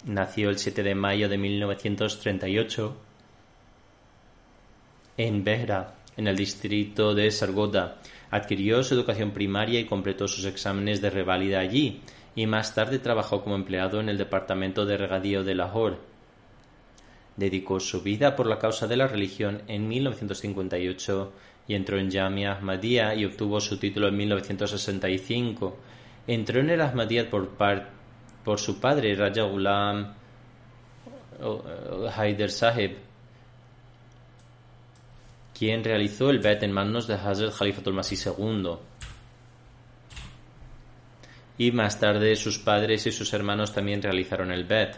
Nació 0.06 0.50
el 0.50 0.58
7 0.58 0.82
de 0.82 0.96
mayo 0.96 1.28
de 1.28 1.38
1938 1.38 2.96
en 5.18 5.44
Behra, 5.44 5.96
en 6.16 6.28
el 6.28 6.38
distrito 6.38 7.14
de 7.14 7.30
Sargoda. 7.30 7.98
Adquirió 8.32 8.82
su 8.84 8.94
educación 8.94 9.32
primaria 9.32 9.82
y 9.82 9.86
completó 9.86 10.30
sus 10.30 10.46
exámenes 10.46 11.02
de 11.02 11.10
reválida 11.10 11.60
allí, 11.60 12.00
y 12.34 12.48
más 12.48 12.74
tarde 12.74 13.00
trabajó 13.00 13.44
como 13.44 13.56
empleado 13.56 14.00
en 14.00 14.08
el 14.08 14.18
departamento 14.18 14.86
de 14.86 14.96
regadío 14.96 15.44
de 15.44 15.56
Lahore. 15.56 15.98
Dedicó 17.36 17.82
su 17.82 18.02
vida 18.02 18.38
por 18.38 18.48
la 18.48 18.60
causa 18.60 18.88
de 18.88 18.96
la 18.96 19.08
religión 19.08 19.64
en 19.68 19.90
1958 19.90 21.34
y 21.68 21.76
entró 21.76 22.00
en 22.00 22.10
Jamia 22.10 22.54
Ahmadiyya 22.54 23.16
y 23.16 23.26
obtuvo 23.26 23.60
su 23.60 23.78
título 23.78 24.08
en 24.08 24.16
1965. 24.16 25.78
Entró 26.28 26.62
en 26.62 26.70
el 26.70 26.80
Ahmadiyya 26.80 27.30
por, 27.30 27.50
por 28.50 28.60
su 28.60 28.80
padre, 28.80 29.14
Raja 29.14 29.44
Ghulam 29.44 30.12
Haider 32.16 32.50
Sahib, 32.50 32.98
quien 35.56 35.84
realizó 35.84 36.32
el 36.32 36.40
bet 36.40 36.64
en 36.64 36.72
manos 36.72 37.06
de 37.06 37.14
Hazrat 37.14 37.54
Khalifatul 37.56 37.94
Masih 37.94 38.18
II. 38.26 38.72
Y 41.60 41.72
más 41.72 42.00
tarde 42.00 42.36
sus 42.36 42.58
padres 42.58 43.06
y 43.06 43.12
sus 43.12 43.32
hermanos 43.34 43.72
también 43.72 44.02
realizaron 44.02 44.52
el 44.52 44.64
bet. 44.64 44.98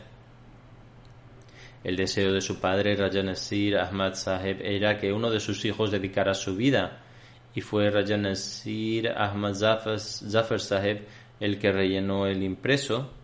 El 1.84 1.98
deseo 1.98 2.32
de 2.32 2.40
su 2.40 2.62
padre, 2.62 2.96
Rajanasir 2.96 3.78
Ahmad 3.78 4.14
Saheb, 4.14 4.62
era 4.62 4.98
que 4.98 5.12
uno 5.12 5.30
de 5.30 5.42
sus 5.42 5.66
hijos 5.66 5.92
dedicara 5.92 6.34
su 6.36 6.56
vida, 6.56 7.02
y 7.54 7.60
fue 7.60 7.90
Rajanasir 7.90 9.10
Ahmad 9.10 9.56
Zafar 9.56 10.62
Saheb 10.62 11.06
el 11.42 11.60
que 11.60 11.74
rellenó 11.74 12.28
el 12.28 12.44
impreso 12.44 13.20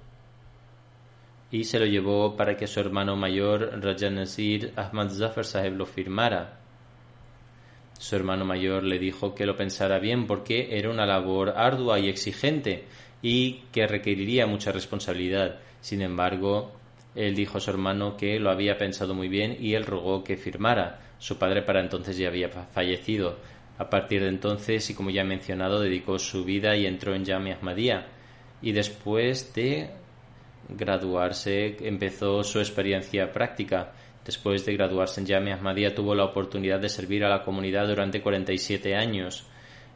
y 1.51 1.63
se 1.63 1.79
lo 1.79 1.85
llevó 1.85 2.35
para 2.35 2.57
que 2.57 2.67
su 2.67 2.79
hermano 2.79 3.15
mayor, 3.15 3.79
Rajanasir 3.81 4.73
Ahmad 4.75 5.09
Zafar 5.09 5.45
Saheb, 5.45 5.75
lo 5.75 5.85
firmara. 5.85 6.59
Su 7.97 8.15
hermano 8.15 8.45
mayor 8.45 8.83
le 8.83 8.99
dijo 8.99 9.33
que 9.33 9.45
lo 9.45 9.55
pensara 9.55 9.99
bien 9.99 10.27
porque 10.27 10.77
era 10.77 10.89
una 10.89 11.05
labor 11.05 11.53
ardua 11.55 11.99
y 11.99 12.09
exigente 12.09 12.85
y 13.21 13.63
que 13.71 13.87
requeriría 13.87 14.45
mucha 14.45 14.71
responsabilidad. 14.71 15.59
Sin 15.81 16.01
embargo, 16.01 16.73
él 17.15 17.33
dijo 17.33 17.57
a 17.57 17.61
su 17.61 17.71
hermano 17.71 18.15
que 18.15 18.39
lo 18.39 18.51
había 18.51 18.77
pensado 18.77 19.15
muy 19.15 19.29
bien 19.29 19.57
y 19.59 19.73
él 19.73 19.85
rogó 19.85 20.23
que 20.23 20.37
firmara. 20.37 20.99
Su 21.17 21.37
padre 21.37 21.63
para 21.63 21.79
entonces 21.79 22.17
ya 22.17 22.27
había 22.27 22.49
fallecido. 22.49 23.39
A 23.79 23.89
partir 23.89 24.21
de 24.21 24.29
entonces, 24.29 24.89
y 24.89 24.93
como 24.93 25.09
ya 25.09 25.21
he 25.21 25.25
mencionado, 25.25 25.79
dedicó 25.79 26.19
su 26.19 26.43
vida 26.43 26.75
y 26.75 26.85
entró 26.85 27.15
en 27.15 27.25
Yami 27.25 27.51
Ahmadiyya. 27.51 28.07
Y 28.61 28.71
después 28.71 29.53
de 29.53 29.91
graduarse, 30.69 31.77
empezó 31.87 32.43
su 32.43 32.59
experiencia 32.59 33.31
práctica. 33.31 33.93
Después 34.25 34.65
de 34.65 34.73
graduarse 34.73 35.21
en 35.21 35.27
Yami 35.27 35.51
Ahmadiyya, 35.51 35.95
tuvo 35.95 36.13
la 36.13 36.25
oportunidad 36.25 36.79
de 36.79 36.89
servir 36.89 37.23
a 37.23 37.29
la 37.29 37.43
comunidad 37.43 37.87
durante 37.87 38.21
47 38.21 38.95
años. 38.95 39.47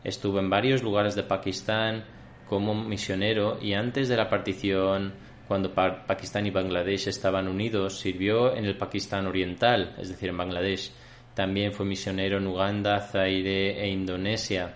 Estuvo 0.04 0.40
en 0.40 0.50
varios 0.50 0.84
lugares 0.84 1.16
de 1.16 1.24
Pakistán 1.24 2.06
como 2.48 2.74
misionero 2.74 3.58
y 3.62 3.74
antes 3.74 4.10
de 4.10 4.18
la 4.18 4.30
partición 4.30 5.14
cuando 5.52 5.74
Pakistán 5.74 6.48
y 6.48 6.50
Bangladesh 6.50 7.10
estaban 7.10 7.50
unidos, 7.50 8.00
sirvió 8.00 8.56
en 8.56 8.64
el 8.64 8.78
Pakistán 8.78 9.28
Oriental, 9.28 9.96
es 9.98 10.08
decir, 10.08 10.30
en 10.30 10.38
Bangladesh. 10.38 10.94
También 11.34 11.74
fue 11.74 11.86
misionero 11.86 12.38
en 12.38 12.48
Uganda, 12.48 13.02
Zaire 13.02 13.84
e 13.84 13.90
Indonesia. 13.90 14.74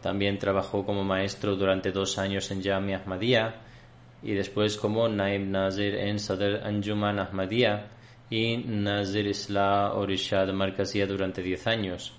También 0.00 0.38
trabajó 0.38 0.84
como 0.84 1.04
maestro 1.04 1.56
durante 1.56 1.92
dos 1.92 2.18
años 2.18 2.50
en 2.50 2.62
Jamia 2.62 2.98
Ahmadiyya 2.98 3.54
y 4.22 4.32
después 4.34 4.76
como 4.76 5.08
Naib 5.08 5.46
Nazir 5.46 5.94
en 5.94 6.18
Sadr 6.18 6.62
Anjuman 6.64 7.18
Ahmadiyya 7.18 7.88
y 8.30 8.56
Nazir 8.58 9.26
Isla 9.26 9.92
Orishad 9.94 10.48
Markaziyya 10.52 11.06
durante 11.06 11.42
diez 11.42 11.66
años. 11.66 12.14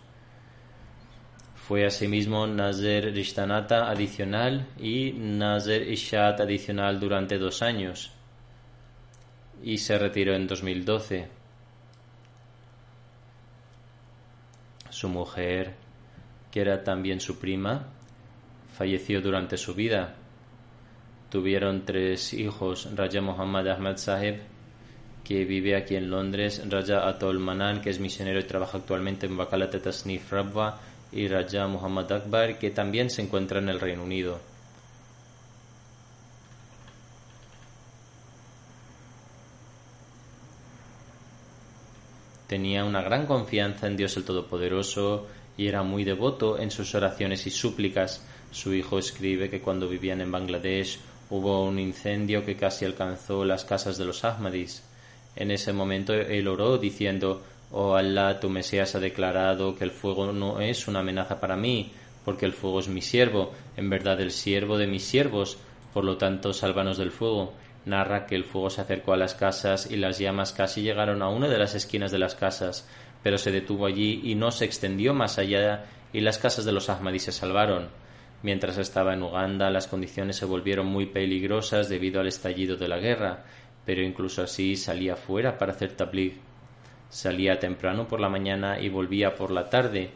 Fue 1.56 1.86
asimismo 1.86 2.46
Nazer 2.48 3.14
Rishtanata 3.14 3.90
adicional 3.90 4.68
y 4.78 5.14
Nazer 5.14 5.88
Ishat 5.90 6.42
adicional 6.42 7.00
durante 7.00 7.38
dos 7.38 7.62
años 7.62 8.12
y 9.64 9.78
se 9.78 9.98
retiró 9.98 10.36
en 10.36 10.48
2012. 10.48 11.30
Su 14.90 15.08
mujer, 15.08 15.76
que 16.52 16.62
era 16.62 16.84
también 16.84 17.20
su 17.20 17.40
prima, 17.40 17.88
falleció 18.74 19.22
durante 19.22 19.58
su 19.58 19.74
vida. 19.74 20.16
Tuvieron 21.30 21.86
tres 21.86 22.34
hijos, 22.34 22.90
Raja 22.94 23.22
Muhammad 23.22 23.70
Ahmad 23.70 23.96
Saheb, 23.96 24.42
que 25.24 25.46
vive 25.46 25.78
aquí 25.78 25.96
en 25.96 26.10
Londres, 26.10 26.62
Raja 26.70 27.08
Atol 27.08 27.40
Manan, 27.40 27.82
que 27.82 27.90
es 27.90 28.00
misionero 28.00 28.40
y 28.40 28.44
trabaja 28.44 28.80
actualmente 28.80 29.28
en 29.28 29.38
Bakalat 29.38 29.82
Tasnif 29.82 30.30
Rabwa, 30.32 30.80
y 31.14 31.28
Raja 31.28 31.68
Muhammad 31.68 32.12
Akbar, 32.12 32.60
que 32.60 32.70
también 32.72 33.10
se 33.10 33.22
encuentra 33.22 33.60
en 33.60 33.70
el 33.70 33.80
Reino 33.80 34.04
Unido. 34.04 34.40
Tenía 42.48 42.84
una 42.84 43.02
gran 43.02 43.26
confianza 43.26 43.88
en 43.88 43.96
Dios 43.96 44.18
el 44.18 44.26
Todopoderoso 44.26 45.28
y 45.58 45.68
era 45.68 45.84
muy 45.84 46.04
devoto 46.04 46.60
en 46.60 46.72
sus 46.72 46.96
oraciones 46.96 47.46
y 47.48 47.52
súplicas. 47.52 48.26
Su 48.52 48.74
hijo 48.74 49.00
escribe 49.00 49.50
que 49.50 49.62
cuando 49.62 49.88
vivían 49.88 50.22
en 50.22 50.32
Bangladesh 50.32 51.00
hubo 51.30 51.64
un 51.64 51.80
incendio 51.80 52.46
que 52.46 52.56
casi 52.56 52.86
alcanzó 52.86 53.46
las 53.46 53.66
casas 53.66 53.98
de 53.98 54.06
los 54.06 54.24
Ahmadis. 54.24 54.84
En 55.36 55.52
ese 55.52 55.72
momento 55.72 56.14
él 56.14 56.48
oró 56.48 56.78
diciendo 56.78 57.42
Oh 57.72 57.96
Allah, 57.96 58.40
tu 58.40 58.50
Mesías 58.50 58.96
ha 58.96 59.00
declarado 59.00 59.76
que 59.78 59.86
el 59.86 59.92
fuego 59.92 60.34
no 60.34 60.60
es 60.60 60.90
una 60.90 61.00
amenaza 61.00 61.40
para 61.40 61.56
mí, 61.56 61.92
porque 62.26 62.46
el 62.46 62.52
fuego 62.52 62.82
es 62.82 62.90
mi 62.90 63.02
siervo, 63.02 63.54
en 63.78 63.90
verdad 63.90 64.20
el 64.20 64.32
siervo 64.32 64.78
de 64.78 64.88
mis 64.88 65.04
siervos, 65.06 65.58
por 65.94 66.04
lo 66.04 66.18
tanto 66.18 66.52
sálvanos 66.54 66.98
del 66.98 67.12
fuego. 67.12 67.54
Narra 67.86 68.28
que 68.28 68.36
el 68.36 68.44
fuego 68.44 68.70
se 68.70 68.82
acercó 68.82 69.14
a 69.14 69.18
las 69.18 69.34
casas 69.34 69.90
y 69.90 69.96
las 69.96 70.20
llamas 70.20 70.52
casi 70.52 70.82
llegaron 70.82 71.22
a 71.22 71.30
una 71.30 71.48
de 71.48 71.58
las 71.58 71.74
esquinas 71.74 72.12
de 72.12 72.20
las 72.20 72.36
casas, 72.36 72.88
pero 73.24 73.38
se 73.38 73.52
detuvo 73.52 73.86
allí 73.86 74.22
y 74.24 74.36
no 74.36 74.52
se 74.52 74.66
extendió 74.66 75.14
más 75.14 75.38
allá 75.38 75.86
y 76.14 76.22
las 76.22 76.38
casas 76.38 76.66
de 76.66 76.72
los 76.72 76.90
Ahmadis 76.90 77.24
se 77.24 77.32
salvaron. 77.32 77.90
Mientras 78.44 78.78
estaba 78.78 79.14
en 79.14 79.22
Uganda, 79.22 79.70
las 79.70 79.88
condiciones 79.88 80.36
se 80.36 80.46
volvieron 80.46 80.88
muy 80.88 81.06
peligrosas 81.06 81.90
debido 81.90 82.20
al 82.20 82.28
estallido 82.28 82.76
de 82.76 82.88
la 82.88 82.98
guerra, 82.98 83.44
pero 83.86 84.02
incluso 84.02 84.42
así 84.42 84.76
salía 84.76 85.16
fuera 85.16 85.58
para 85.58 85.74
hacer 85.74 85.94
tabligh. 85.94 86.40
Salía 87.10 87.60
temprano 87.60 88.08
por 88.08 88.20
la 88.20 88.30
mañana 88.30 88.80
y 88.80 88.90
volvía 88.90 89.36
por 89.36 89.52
la 89.52 89.70
tarde. 89.70 90.12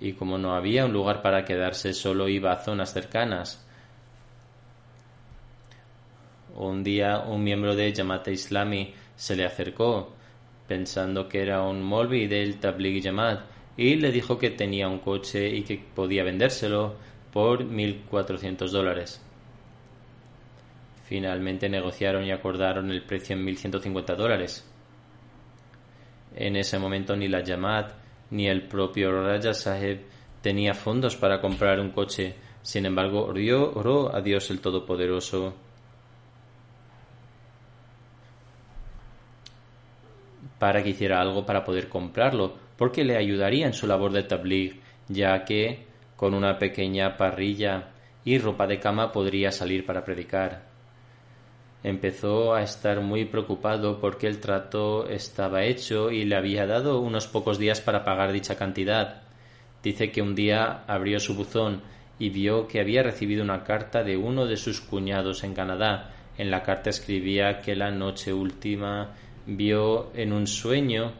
Y 0.00 0.12
como 0.12 0.38
no 0.38 0.54
había 0.54 0.84
un 0.84 0.92
lugar 0.92 1.22
para 1.22 1.44
quedarse, 1.44 1.92
solo 1.92 2.28
iba 2.28 2.52
a 2.52 2.64
zonas 2.64 2.92
cercanas. 2.92 3.67
Un 6.58 6.82
día 6.82 7.20
un 7.20 7.44
miembro 7.44 7.76
de 7.76 7.94
Jamaat 7.94 8.26
Islami 8.26 8.92
se 9.14 9.36
le 9.36 9.44
acercó 9.44 10.12
pensando 10.66 11.28
que 11.28 11.40
era 11.40 11.62
un 11.62 11.80
molvi 11.80 12.26
del 12.26 12.58
Tabligh 12.58 13.00
Jamaat 13.00 13.42
y 13.76 13.94
le 13.94 14.10
dijo 14.10 14.36
que 14.36 14.50
tenía 14.50 14.88
un 14.88 14.98
coche 14.98 15.48
y 15.48 15.62
que 15.62 15.78
podía 15.94 16.24
vendérselo 16.24 16.96
por 17.32 17.62
1.400 17.64 18.70
dólares. 18.70 19.22
Finalmente 21.04 21.68
negociaron 21.68 22.24
y 22.24 22.32
acordaron 22.32 22.90
el 22.90 23.04
precio 23.04 23.36
en 23.36 23.46
1.150 23.46 24.16
dólares. 24.16 24.68
En 26.34 26.56
ese 26.56 26.80
momento 26.80 27.14
ni 27.14 27.28
la 27.28 27.46
Jamaat 27.46 27.92
ni 28.32 28.48
el 28.48 28.66
propio 28.66 29.12
Raja 29.12 29.54
Saheb 29.54 30.00
tenía 30.42 30.74
fondos 30.74 31.14
para 31.14 31.40
comprar 31.40 31.78
un 31.78 31.92
coche. 31.92 32.34
Sin 32.62 32.84
embargo, 32.84 33.26
oró 33.26 34.12
a 34.12 34.20
Dios 34.20 34.50
el 34.50 34.60
Todopoderoso 34.60 35.67
para 40.58 40.82
que 40.82 40.90
hiciera 40.90 41.20
algo 41.20 41.46
para 41.46 41.64
poder 41.64 41.88
comprarlo, 41.88 42.56
porque 42.76 43.04
le 43.04 43.16
ayudaría 43.16 43.66
en 43.66 43.72
su 43.72 43.86
labor 43.86 44.12
de 44.12 44.22
tabligh, 44.22 44.80
ya 45.08 45.44
que 45.44 45.86
con 46.16 46.34
una 46.34 46.58
pequeña 46.58 47.16
parrilla 47.16 47.90
y 48.24 48.38
ropa 48.38 48.66
de 48.66 48.78
cama 48.78 49.12
podría 49.12 49.52
salir 49.52 49.86
para 49.86 50.04
predicar. 50.04 50.68
Empezó 51.84 52.54
a 52.54 52.62
estar 52.62 53.00
muy 53.00 53.24
preocupado 53.24 54.00
porque 54.00 54.26
el 54.26 54.40
trato 54.40 55.08
estaba 55.08 55.64
hecho 55.64 56.10
y 56.10 56.24
le 56.24 56.36
había 56.36 56.66
dado 56.66 57.00
unos 57.00 57.28
pocos 57.28 57.58
días 57.58 57.80
para 57.80 58.04
pagar 58.04 58.32
dicha 58.32 58.56
cantidad. 58.56 59.22
Dice 59.82 60.10
que 60.10 60.20
un 60.20 60.34
día 60.34 60.82
abrió 60.88 61.20
su 61.20 61.36
buzón 61.36 61.82
y 62.18 62.30
vio 62.30 62.66
que 62.66 62.80
había 62.80 63.04
recibido 63.04 63.44
una 63.44 63.62
carta 63.62 64.02
de 64.02 64.16
uno 64.16 64.46
de 64.46 64.56
sus 64.56 64.80
cuñados 64.80 65.44
en 65.44 65.54
Canadá. 65.54 66.10
En 66.36 66.50
la 66.50 66.62
carta 66.64 66.90
escribía 66.90 67.60
que 67.60 67.76
la 67.76 67.92
noche 67.92 68.32
última 68.32 69.14
vio 69.48 70.12
en 70.14 70.32
un 70.32 70.46
sueño 70.46 71.12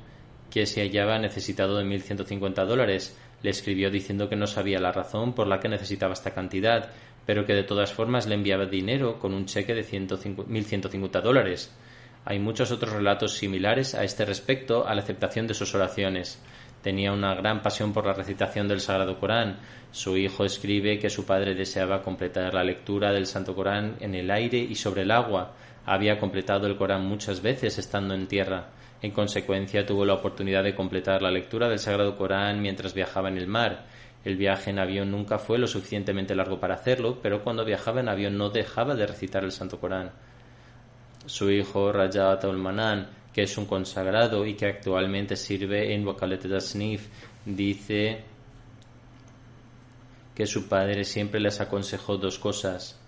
que 0.50 0.66
se 0.66 0.82
hallaba 0.82 1.18
necesitado 1.18 1.78
de 1.78 1.84
1.150 1.84 2.66
dólares. 2.66 3.18
Le 3.42 3.50
escribió 3.50 3.90
diciendo 3.90 4.28
que 4.28 4.36
no 4.36 4.46
sabía 4.46 4.78
la 4.78 4.92
razón 4.92 5.34
por 5.34 5.46
la 5.46 5.60
que 5.60 5.68
necesitaba 5.68 6.12
esta 6.12 6.34
cantidad, 6.34 6.90
pero 7.24 7.46
que 7.46 7.54
de 7.54 7.64
todas 7.64 7.92
formas 7.92 8.26
le 8.26 8.34
enviaba 8.34 8.66
dinero 8.66 9.18
con 9.18 9.34
un 9.34 9.46
cheque 9.46 9.74
de 9.74 9.84
1.150 9.84 11.22
dólares. 11.22 11.74
Hay 12.24 12.38
muchos 12.38 12.70
otros 12.70 12.92
relatos 12.92 13.34
similares 13.34 13.94
a 13.94 14.04
este 14.04 14.24
respecto 14.26 14.86
a 14.86 14.94
la 14.94 15.02
aceptación 15.02 15.46
de 15.46 15.54
sus 15.54 15.74
oraciones. 15.74 16.42
Tenía 16.82 17.12
una 17.12 17.34
gran 17.34 17.62
pasión 17.62 17.92
por 17.92 18.06
la 18.06 18.12
recitación 18.12 18.68
del 18.68 18.80
Sagrado 18.80 19.18
Corán. 19.18 19.58
Su 19.90 20.16
hijo 20.16 20.44
escribe 20.44 20.98
que 20.98 21.10
su 21.10 21.24
padre 21.24 21.54
deseaba 21.54 22.02
completar 22.02 22.54
la 22.54 22.64
lectura 22.64 23.12
del 23.12 23.26
Santo 23.26 23.54
Corán 23.54 23.96
en 24.00 24.14
el 24.14 24.30
aire 24.30 24.58
y 24.58 24.74
sobre 24.74 25.02
el 25.02 25.10
agua, 25.10 25.54
había 25.88 26.18
completado 26.18 26.66
el 26.66 26.76
Corán 26.76 27.06
muchas 27.06 27.40
veces 27.40 27.78
estando 27.78 28.12
en 28.12 28.26
tierra. 28.26 28.68
En 29.00 29.10
consecuencia, 29.10 29.86
tuvo 29.86 30.04
la 30.04 30.14
oportunidad 30.14 30.62
de 30.62 30.74
completar 30.74 31.22
la 31.22 31.30
lectura 31.30 31.66
del 31.66 31.78
Sagrado 31.78 32.14
Corán 32.14 32.60
mientras 32.60 32.92
viajaba 32.92 33.30
en 33.30 33.38
el 33.38 33.46
mar. 33.46 33.86
El 34.22 34.36
viaje 34.36 34.68
en 34.68 34.80
avión 34.80 35.10
nunca 35.10 35.38
fue 35.38 35.56
lo 35.56 35.66
suficientemente 35.66 36.34
largo 36.34 36.60
para 36.60 36.74
hacerlo, 36.74 37.18
pero 37.22 37.42
cuando 37.42 37.64
viajaba 37.64 38.00
en 38.00 38.10
avión 38.10 38.36
no 38.36 38.50
dejaba 38.50 38.94
de 38.96 39.06
recitar 39.06 39.44
el 39.44 39.52
Santo 39.52 39.80
Corán. 39.80 40.10
Su 41.24 41.50
hijo 41.50 41.90
Rajat 41.90 42.44
al-Manan, 42.44 43.08
que 43.32 43.44
es 43.44 43.56
un 43.56 43.64
consagrado 43.64 44.44
y 44.44 44.54
que 44.54 44.66
actualmente 44.66 45.36
sirve 45.36 45.94
en 45.94 46.06
Wakalet 46.06 46.44
Dasnif, 46.44 47.08
dice 47.46 48.24
que 50.34 50.46
su 50.46 50.68
padre 50.68 51.04
siempre 51.04 51.40
les 51.40 51.62
aconsejó 51.62 52.18
dos 52.18 52.38
cosas 52.38 53.00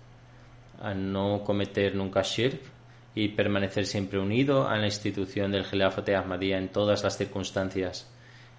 a 0.81 0.95
no 0.95 1.43
cometer 1.43 1.95
nunca 1.95 2.23
shirk 2.23 2.70
y 3.13 3.29
permanecer 3.29 3.85
siempre 3.85 4.19
unido 4.19 4.67
a 4.67 4.77
la 4.77 4.85
institución 4.85 5.51
del 5.51 5.65
Gelafate 5.65 6.15
Ahmadiyya 6.15 6.57
en 6.57 6.69
todas 6.69 7.03
las 7.03 7.17
circunstancias. 7.17 8.09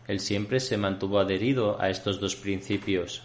Él 0.07 0.21
siempre 0.21 0.61
se 0.61 0.77
mantuvo 0.77 1.19
adherido 1.19 1.81
a 1.81 1.89
estos 1.89 2.21
dos 2.21 2.37
principios. 2.37 3.23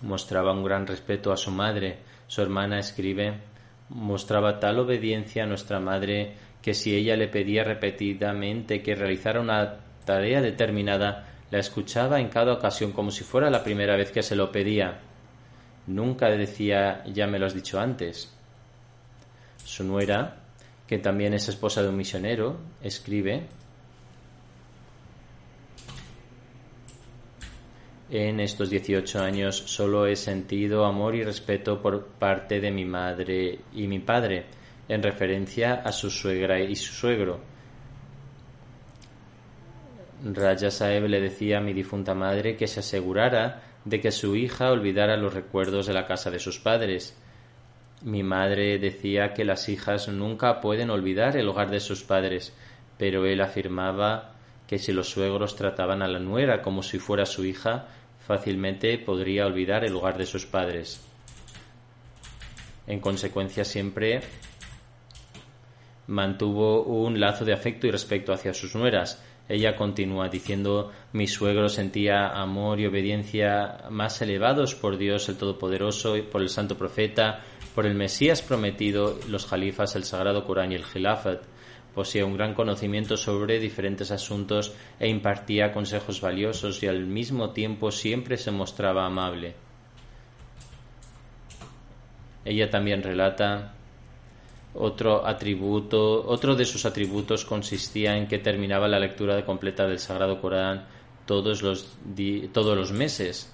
Mostraba 0.00 0.52
un 0.52 0.64
gran 0.64 0.86
respeto 0.86 1.32
a 1.32 1.36
su 1.36 1.50
madre. 1.50 1.98
Su 2.26 2.42
hermana 2.42 2.80
escribe 2.80 3.52
mostraba 3.94 4.58
tal 4.58 4.78
obediencia 4.78 5.44
a 5.44 5.46
nuestra 5.46 5.78
madre 5.78 6.34
que 6.62 6.74
si 6.74 6.94
ella 6.94 7.16
le 7.16 7.28
pedía 7.28 7.64
repetidamente 7.64 8.82
que 8.82 8.94
realizara 8.94 9.40
una 9.40 9.80
tarea 10.04 10.40
determinada, 10.40 11.26
la 11.50 11.58
escuchaba 11.58 12.20
en 12.20 12.28
cada 12.28 12.54
ocasión 12.54 12.92
como 12.92 13.10
si 13.10 13.24
fuera 13.24 13.50
la 13.50 13.62
primera 13.62 13.96
vez 13.96 14.10
que 14.10 14.22
se 14.22 14.36
lo 14.36 14.50
pedía. 14.50 15.00
Nunca 15.86 16.28
decía 16.28 17.04
ya 17.06 17.26
me 17.26 17.38
lo 17.38 17.46
has 17.46 17.54
dicho 17.54 17.80
antes. 17.80 18.32
Su 19.64 19.84
nuera, 19.84 20.36
que 20.86 20.98
también 20.98 21.34
es 21.34 21.48
esposa 21.48 21.82
de 21.82 21.88
un 21.88 21.96
misionero, 21.96 22.58
escribe 22.82 23.46
En 28.10 28.40
estos 28.40 28.68
18 28.68 29.20
años 29.20 29.56
solo 29.56 30.06
he 30.06 30.16
sentido 30.16 30.84
amor 30.84 31.14
y 31.14 31.24
respeto 31.24 31.80
por 31.80 32.08
parte 32.08 32.60
de 32.60 32.70
mi 32.70 32.84
madre 32.84 33.60
y 33.72 33.86
mi 33.86 34.00
padre, 34.00 34.44
en 34.86 35.02
referencia 35.02 35.76
a 35.76 35.92
su 35.92 36.10
suegra 36.10 36.60
y 36.60 36.76
su 36.76 36.92
suegro 36.92 37.40
Raja 40.24 40.70
Saeb 40.70 41.06
le 41.08 41.20
decía 41.20 41.58
a 41.58 41.60
mi 41.60 41.72
difunta 41.72 42.14
madre 42.14 42.56
que 42.56 42.68
se 42.68 42.80
asegurara 42.80 43.60
de 43.84 44.00
que 44.00 44.12
su 44.12 44.36
hija 44.36 44.70
olvidara 44.70 45.16
los 45.16 45.34
recuerdos 45.34 45.86
de 45.86 45.92
la 45.92 46.06
casa 46.06 46.30
de 46.30 46.38
sus 46.38 46.58
padres. 46.58 47.16
Mi 48.02 48.22
madre 48.22 48.78
decía 48.78 49.32
que 49.32 49.44
las 49.44 49.68
hijas 49.68 50.08
nunca 50.08 50.60
pueden 50.60 50.90
olvidar 50.90 51.36
el 51.36 51.48
hogar 51.48 51.70
de 51.70 51.80
sus 51.80 52.02
padres, 52.02 52.54
pero 52.98 53.26
él 53.26 53.40
afirmaba 53.40 54.32
que 54.66 54.78
si 54.78 54.92
los 54.92 55.08
suegros 55.10 55.56
trataban 55.56 56.02
a 56.02 56.08
la 56.08 56.18
nuera 56.18 56.62
como 56.62 56.82
si 56.82 56.98
fuera 56.98 57.26
su 57.26 57.44
hija, 57.44 57.88
fácilmente 58.26 58.96
podría 58.98 59.46
olvidar 59.46 59.84
el 59.84 59.94
hogar 59.94 60.16
de 60.16 60.26
sus 60.26 60.46
padres. 60.46 61.04
En 62.86 63.00
consecuencia, 63.00 63.64
siempre 63.64 64.20
mantuvo 66.06 66.82
un 66.82 67.20
lazo 67.20 67.44
de 67.44 67.52
afecto 67.52 67.86
y 67.86 67.90
respeto 67.90 68.32
hacia 68.32 68.54
sus 68.54 68.74
nueras, 68.74 69.22
ella 69.48 69.76
continúa 69.76 70.28
diciendo, 70.28 70.92
mi 71.12 71.26
suegro 71.26 71.68
sentía 71.68 72.28
amor 72.28 72.80
y 72.80 72.86
obediencia 72.86 73.84
más 73.90 74.22
elevados 74.22 74.74
por 74.74 74.96
Dios 74.96 75.28
el 75.28 75.36
Todopoderoso, 75.36 76.16
y 76.16 76.22
por 76.22 76.42
el 76.42 76.48
Santo 76.48 76.76
Profeta, 76.76 77.40
por 77.74 77.86
el 77.86 77.94
Mesías 77.94 78.40
prometido, 78.40 79.18
los 79.28 79.46
jalifas, 79.46 79.96
el 79.96 80.04
Sagrado 80.04 80.44
Corán 80.44 80.72
y 80.72 80.76
el 80.76 80.84
Khilafat. 80.84 81.42
Poseía 81.94 82.24
un 82.24 82.36
gran 82.36 82.54
conocimiento 82.54 83.16
sobre 83.16 83.58
diferentes 83.58 84.10
asuntos 84.10 84.74
e 84.98 85.08
impartía 85.08 85.72
consejos 85.72 86.20
valiosos 86.20 86.82
y 86.82 86.86
al 86.86 87.06
mismo 87.06 87.50
tiempo 87.50 87.90
siempre 87.90 88.38
se 88.38 88.50
mostraba 88.50 89.04
amable. 89.04 89.54
Ella 92.44 92.70
también 92.70 93.02
relata 93.02 93.74
otro 94.74 95.26
atributo, 95.26 96.26
otro 96.26 96.54
de 96.54 96.64
sus 96.64 96.86
atributos 96.86 97.44
consistía 97.44 98.16
en 98.16 98.26
que 98.26 98.38
terminaba 98.38 98.88
la 98.88 98.98
lectura 98.98 99.44
completa 99.44 99.86
del 99.86 99.98
Sagrado 99.98 100.40
Corán 100.40 100.86
todos 101.26 101.62
los, 101.62 101.96
todos 102.52 102.76
los 102.76 102.92
meses. 102.92 103.52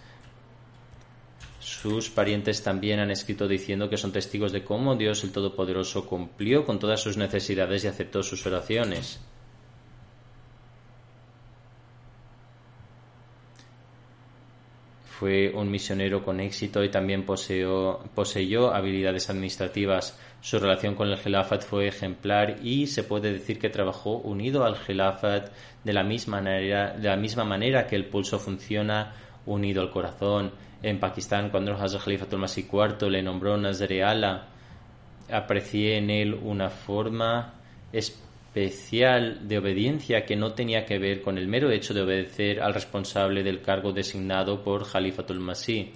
Sus 1.60 2.08
parientes 2.08 2.62
también 2.62 3.00
han 3.00 3.10
escrito 3.10 3.46
diciendo 3.46 3.90
que 3.90 3.96
son 3.96 4.12
testigos 4.12 4.52
de 4.52 4.64
cómo 4.64 4.96
Dios 4.96 5.22
el 5.24 5.32
Todopoderoso 5.32 6.06
cumplió 6.06 6.64
con 6.64 6.78
todas 6.78 7.00
sus 7.00 7.16
necesidades 7.16 7.84
y 7.84 7.88
aceptó 7.88 8.22
sus 8.22 8.46
oraciones. 8.46 9.20
Fue 15.18 15.50
un 15.52 15.68
misionero 15.68 16.22
con 16.22 16.38
éxito 16.38 16.84
y 16.84 16.90
también 16.90 17.24
poseyó 17.26 18.72
habilidades 18.72 19.28
administrativas. 19.28 20.16
Su 20.40 20.60
relación 20.60 20.94
con 20.94 21.08
el 21.08 21.16
Gelafat 21.16 21.64
fue 21.64 21.88
ejemplar 21.88 22.58
y 22.62 22.86
se 22.86 23.02
puede 23.02 23.32
decir 23.32 23.58
que 23.58 23.68
trabajó 23.68 24.18
unido 24.18 24.64
al 24.64 24.76
Gelafat 24.76 25.50
de 25.82 25.92
la 25.92 26.04
misma 26.04 26.40
manera, 26.40 26.96
de 26.96 27.08
la 27.08 27.16
misma 27.16 27.42
manera 27.42 27.88
que 27.88 27.96
el 27.96 28.04
pulso 28.06 28.38
funciona 28.38 29.16
unido 29.44 29.82
al 29.82 29.90
corazón. 29.90 30.52
En 30.84 31.00
Pakistán, 31.00 31.50
cuando 31.50 31.72
el 31.72 31.82
Hazrat 31.82 32.04
Khalifatul 32.04 32.38
Masih 32.38 32.68
IV 32.72 33.10
le 33.10 33.20
nombró 33.20 33.56
Nazreala, 33.56 34.46
aprecié 35.32 35.96
en 35.96 36.10
él 36.10 36.32
una 36.32 36.70
forma 36.70 37.54
especial 38.48 39.46
de 39.46 39.58
obediencia 39.58 40.24
que 40.24 40.34
no 40.34 40.52
tenía 40.52 40.86
que 40.86 40.98
ver 40.98 41.20
con 41.20 41.36
el 41.36 41.46
mero 41.46 41.70
hecho 41.70 41.92
de 41.92 42.00
obedecer 42.00 42.60
al 42.60 42.74
responsable 42.74 43.42
del 43.42 43.60
cargo 43.60 43.92
designado 43.92 44.64
por 44.64 44.84
Jalifatul 44.84 45.38
Masih. 45.38 45.92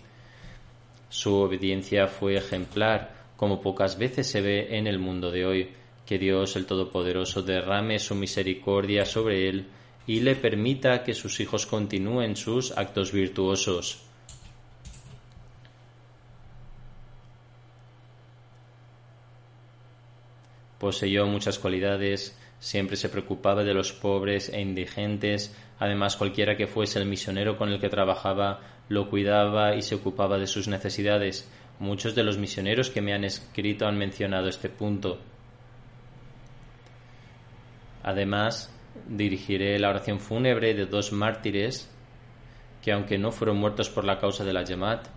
Su 1.08 1.34
obediencia 1.34 2.06
fue 2.06 2.36
ejemplar, 2.36 3.14
como 3.36 3.60
pocas 3.60 3.98
veces 3.98 4.26
se 4.28 4.42
ve 4.42 4.76
en 4.76 4.86
el 4.86 4.98
mundo 4.98 5.30
de 5.30 5.46
hoy. 5.46 5.70
Que 6.06 6.18
Dios 6.18 6.56
el 6.56 6.66
Todopoderoso 6.66 7.42
derrame 7.42 7.98
su 7.98 8.14
misericordia 8.14 9.06
sobre 9.06 9.48
él 9.48 9.66
y 10.06 10.20
le 10.20 10.36
permita 10.36 11.04
que 11.04 11.14
sus 11.14 11.40
hijos 11.40 11.64
continúen 11.64 12.36
sus 12.36 12.76
actos 12.76 13.12
virtuosos. 13.12 14.02
Poseyó 20.78 21.26
muchas 21.26 21.58
cualidades 21.60 22.36
siempre 22.62 22.96
se 22.96 23.08
preocupaba 23.08 23.64
de 23.64 23.74
los 23.74 23.92
pobres 23.92 24.48
e 24.48 24.60
indigentes, 24.60 25.52
además 25.80 26.14
cualquiera 26.14 26.56
que 26.56 26.68
fuese 26.68 27.00
el 27.00 27.06
misionero 27.06 27.56
con 27.56 27.70
el 27.70 27.80
que 27.80 27.88
trabajaba 27.88 28.60
lo 28.88 29.10
cuidaba 29.10 29.74
y 29.74 29.82
se 29.82 29.96
ocupaba 29.96 30.38
de 30.38 30.46
sus 30.46 30.68
necesidades. 30.68 31.50
Muchos 31.80 32.14
de 32.14 32.22
los 32.22 32.38
misioneros 32.38 32.88
que 32.88 33.02
me 33.02 33.14
han 33.14 33.24
escrito 33.24 33.88
han 33.88 33.98
mencionado 33.98 34.48
este 34.48 34.68
punto. 34.68 35.18
Además, 38.04 38.72
dirigiré 39.08 39.76
la 39.80 39.90
oración 39.90 40.20
fúnebre 40.20 40.72
de 40.74 40.86
dos 40.86 41.12
mártires 41.12 41.90
que, 42.80 42.92
aunque 42.92 43.18
no 43.18 43.32
fueron 43.32 43.56
muertos 43.56 43.90
por 43.90 44.04
la 44.04 44.20
causa 44.20 44.44
de 44.44 44.52
la 44.52 44.62
Yamat, 44.62 45.08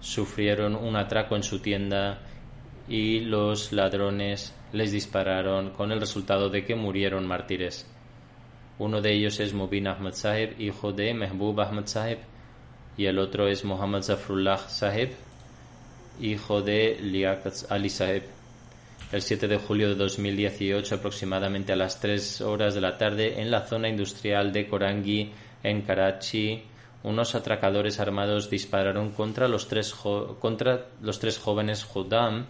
sufrieron 0.00 0.74
un 0.74 0.96
atraco 0.96 1.36
en 1.36 1.44
su 1.44 1.60
tienda 1.60 2.22
y 2.88 3.20
los 3.20 3.72
ladrones 3.72 4.54
les 4.72 4.92
dispararon 4.92 5.70
con 5.70 5.92
el 5.92 6.00
resultado 6.00 6.48
de 6.48 6.64
que 6.64 6.74
murieron 6.74 7.26
mártires. 7.26 7.86
Uno 8.78 9.00
de 9.00 9.12
ellos 9.12 9.38
es 9.40 9.54
Mubin 9.54 9.86
Ahmad 9.86 10.14
Sahib, 10.14 10.54
hijo 10.58 10.92
de 10.92 11.14
Mehbub 11.14 11.60
Ahmad 11.60 11.86
Sahib, 11.86 12.18
y 12.96 13.06
el 13.06 13.18
otro 13.18 13.48
es 13.48 13.64
Muhammad 13.64 14.02
Zafrullah 14.02 14.58
Sahib, 14.58 15.10
hijo 16.20 16.62
de 16.62 16.98
Liaquat 17.00 17.70
Ali 17.70 17.90
Sahib. 17.90 18.24
El 19.12 19.20
7 19.20 19.46
de 19.46 19.58
julio 19.58 19.90
de 19.90 19.94
2018, 19.94 20.94
aproximadamente 20.94 21.72
a 21.72 21.76
las 21.76 22.00
3 22.00 22.40
horas 22.40 22.74
de 22.74 22.80
la 22.80 22.96
tarde, 22.96 23.40
en 23.40 23.50
la 23.50 23.66
zona 23.66 23.88
industrial 23.88 24.52
de 24.52 24.66
Korangi, 24.66 25.30
en 25.62 25.82
Karachi, 25.82 26.62
unos 27.04 27.34
atracadores 27.34 27.98
armados 27.98 28.48
dispararon 28.48 29.10
contra 29.10 29.48
los 29.48 29.66
tres, 29.68 29.92
contra 29.92 30.86
los 31.00 31.18
tres 31.18 31.38
jóvenes 31.38 31.84
Judam, 31.84 32.46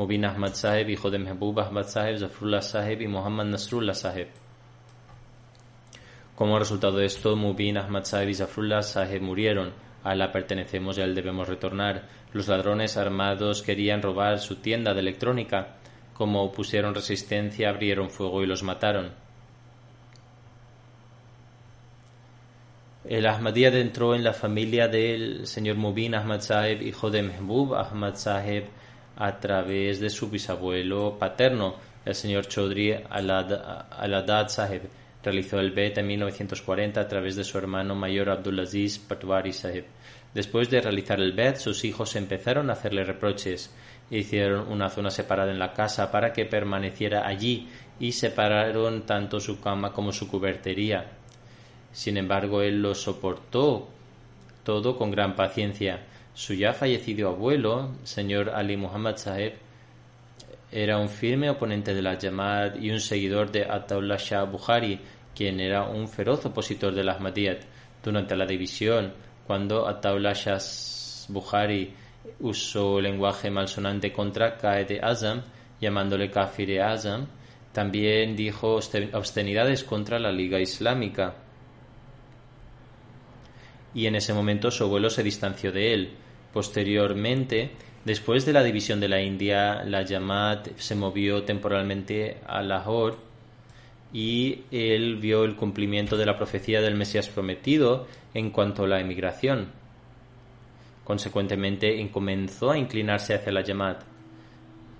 Mubin 0.00 0.24
Ahmad 0.24 0.54
Sahib, 0.54 0.88
hijo 0.88 1.10
de 1.10 1.18
Mehbub 1.18 1.60
Ahmad 1.60 1.86
Sahib, 1.86 2.16
Zafrullah 2.16 2.62
Sahib 2.62 3.02
y 3.02 3.06
Muhammad 3.06 3.44
Nasrullah 3.44 3.92
Sahib. 3.92 4.28
Como 6.34 6.58
resultado 6.58 6.96
de 6.96 7.04
esto, 7.04 7.36
Mubin 7.36 7.76
Ahmad 7.76 8.04
Sahib 8.04 8.30
y 8.30 8.34
Zafrullah 8.34 8.82
Sahib 8.82 9.20
murieron. 9.20 9.74
A 10.02 10.14
la 10.14 10.32
pertenecemos 10.32 10.96
y 10.96 11.02
a 11.02 11.04
él 11.04 11.14
debemos 11.14 11.48
retornar. 11.48 12.08
Los 12.32 12.48
ladrones 12.48 12.96
armados 12.96 13.60
querían 13.60 14.00
robar 14.00 14.38
su 14.38 14.56
tienda 14.56 14.94
de 14.94 15.00
electrónica. 15.00 15.76
Como 16.14 16.44
opusieron 16.44 16.94
resistencia, 16.94 17.68
abrieron 17.68 18.08
fuego 18.08 18.42
y 18.42 18.46
los 18.46 18.62
mataron. 18.62 19.12
El 23.04 23.26
Ahmadiyya 23.26 23.68
entró 23.78 24.14
en 24.14 24.24
la 24.24 24.32
familia 24.32 24.88
del 24.88 25.46
señor 25.46 25.76
Mubin 25.76 26.14
Ahmad 26.14 26.40
Sahib, 26.40 26.80
hijo 26.80 27.10
de 27.10 27.22
Mehbub 27.22 27.74
Ahmad 27.74 28.14
Sahib, 28.14 28.64
a 29.16 29.38
través 29.38 30.00
de 30.00 30.10
su 30.10 30.30
bisabuelo 30.30 31.18
paterno, 31.18 31.76
el 32.04 32.14
señor 32.14 32.46
Chaudhry 32.46 32.96
Aladad 33.10 34.48
Sahib. 34.48 34.82
Realizó 35.22 35.60
el 35.60 35.72
BET 35.72 35.98
en 35.98 36.06
1940 36.06 37.00
a 37.00 37.08
través 37.08 37.36
de 37.36 37.44
su 37.44 37.58
hermano 37.58 37.94
mayor 37.94 38.30
Abdulaziz 38.30 38.98
Patwari 38.98 39.52
Sahib. 39.52 39.84
Después 40.32 40.70
de 40.70 40.80
realizar 40.80 41.20
el 41.20 41.32
BET, 41.32 41.56
sus 41.56 41.84
hijos 41.84 42.16
empezaron 42.16 42.70
a 42.70 42.72
hacerle 42.72 43.04
reproches. 43.04 43.74
Hicieron 44.10 44.72
una 44.72 44.88
zona 44.88 45.10
separada 45.10 45.50
en 45.50 45.58
la 45.58 45.72
casa 45.72 46.10
para 46.10 46.32
que 46.32 46.46
permaneciera 46.46 47.26
allí 47.26 47.68
y 47.98 48.12
separaron 48.12 49.02
tanto 49.02 49.40
su 49.40 49.60
cama 49.60 49.92
como 49.92 50.12
su 50.12 50.28
cubertería. 50.28 51.10
Sin 51.92 52.16
embargo, 52.16 52.62
él 52.62 52.80
lo 52.80 52.94
soportó 52.94 53.88
todo 54.64 54.96
con 54.96 55.10
gran 55.10 55.36
paciencia. 55.36 56.06
Su 56.34 56.54
ya 56.54 56.72
fallecido 56.72 57.28
abuelo, 57.28 57.96
señor 58.04 58.50
Ali 58.50 58.76
Muhammad 58.76 59.16
Sahib, 59.16 59.52
era 60.72 60.98
un 60.98 61.08
firme 61.08 61.50
oponente 61.50 61.94
de 61.94 62.02
la 62.02 62.16
Jamaat 62.20 62.76
y 62.80 62.90
un 62.90 63.00
seguidor 63.00 63.50
de 63.50 63.64
Ataullah 63.64 64.16
Shah 64.16 64.44
Bukhari, 64.44 65.00
quien 65.34 65.58
era 65.58 65.88
un 65.88 66.08
feroz 66.08 66.46
opositor 66.46 66.94
de 66.94 67.02
la 67.02 67.12
Ahmadiyyat. 67.14 67.62
Durante 68.02 68.36
la 68.36 68.46
división, 68.46 69.12
cuando 69.46 69.86
Ataullah 69.88 70.32
Shah 70.32 70.58
Bukhari 71.28 71.92
usó 72.38 73.00
lenguaje 73.00 73.50
malsonante 73.50 74.12
contra 74.12 74.56
Qaed 74.56 75.02
Azam, 75.02 75.42
llamándole 75.80 76.30
Kafir 76.30 76.80
Azam, 76.80 77.26
también 77.72 78.36
dijo 78.36 78.78
obscenidades 79.12 79.84
contra 79.84 80.18
la 80.18 80.30
Liga 80.30 80.60
Islámica. 80.60 81.34
Y 83.94 84.06
en 84.06 84.14
ese 84.14 84.32
momento 84.32 84.70
su 84.70 84.84
abuelo 84.84 85.10
se 85.10 85.22
distanció 85.22 85.72
de 85.72 85.94
él. 85.94 86.10
Posteriormente, 86.52 87.70
después 88.04 88.46
de 88.46 88.52
la 88.52 88.62
división 88.62 89.00
de 89.00 89.08
la 89.08 89.20
India, 89.20 89.84
la 89.84 90.06
Jamaat 90.06 90.76
se 90.76 90.94
movió 90.94 91.42
temporalmente 91.42 92.38
a 92.46 92.62
Lahore 92.62 93.16
y 94.12 94.62
él 94.70 95.16
vio 95.16 95.44
el 95.44 95.56
cumplimiento 95.56 96.16
de 96.16 96.26
la 96.26 96.36
profecía 96.36 96.80
del 96.80 96.96
Mesías 96.96 97.28
prometido 97.28 98.06
en 98.34 98.50
cuanto 98.50 98.84
a 98.84 98.88
la 98.88 99.00
emigración. 99.00 99.68
Consecuentemente, 101.04 102.08
comenzó 102.10 102.70
a 102.70 102.78
inclinarse 102.78 103.34
hacia 103.34 103.52
la 103.52 103.64
Jamaat. 103.64 104.02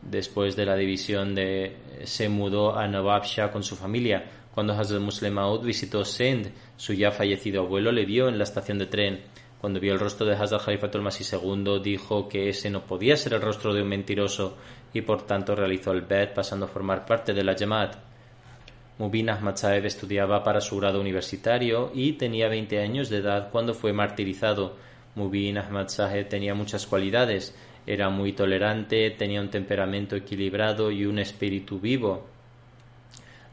Después 0.03 0.57
de 0.57 0.65
la 0.65 0.77
división 0.77 1.35
de, 1.35 1.77
se 2.05 2.29
mudó 2.29 2.77
a 2.77 2.89
Nawab 2.89 3.25
Shah 3.25 3.51
con 3.51 3.63
su 3.63 3.77
familia. 3.77 4.25
Cuando 4.55 4.73
Hazrat 4.73 5.01
Muslim 5.01 5.35
Maud 5.35 5.65
visitó 5.65 6.05
Sindh, 6.05 6.53
su 6.77 6.93
ya 6.93 7.13
fallecido 7.13 7.63
abuelo 7.63 7.93
le 7.93 8.05
vio 8.05 8.29
en 8.29 8.37
la 8.37 8.45
estación 8.45 8.79
de 8.79 8.87
tren. 8.87 9.21
Cuando 9.61 9.79
vio 9.79 9.93
el 9.93 10.01
rostro 10.01 10.27
de 10.27 10.35
Hazrat 10.35 10.65
Khalifatul 10.65 11.03
Masih 11.03 11.25
II, 11.37 11.81
dijo 11.83 12.29
que 12.29 12.49
ese 12.49 12.69
no 12.69 12.83
podía 12.83 13.17
ser 13.17 13.35
el 13.35 13.43
rostro 13.43 13.73
de 13.73 13.83
un 13.83 13.89
mentiroso 13.89 14.57
y 14.93 15.03
por 15.03 15.23
tanto 15.23 15.55
realizó 15.55 15.93
el 15.93 16.03
bet 16.03 16.35
pasando 16.35 16.67
a 16.67 16.69
formar 16.69 17.07
parte 17.07 17.33
de 17.33 17.45
la 17.45 17.55
Jamaat. 17.57 17.97
Mubin 18.99 19.31
Ahmad 19.31 19.57
Saeb 19.57 19.87
estudiaba 19.87 20.43
para 20.43 20.61
su 20.61 20.77
grado 20.77 21.01
universitario 21.01 21.91
y 21.95 22.15
tenía 22.15 22.49
20 22.49 22.81
años 22.81 23.09
de 23.09 23.19
edad 23.19 23.51
cuando 23.51 23.73
fue 23.73 23.93
martirizado. 23.93 24.77
Mubin 25.15 25.59
Ahmad 25.59 25.89
Saeb 25.89 26.29
tenía 26.29 26.55
muchas 26.55 26.87
cualidades. 26.87 27.57
Era 27.87 28.11
muy 28.11 28.33
tolerante, 28.33 29.11
tenía 29.13 29.41
un 29.41 29.49
temperamento 29.49 30.17
equilibrado 30.17 30.91
y 30.91 31.07
un 31.07 31.19
espíritu 31.19 31.81
vivo. 31.81 32.27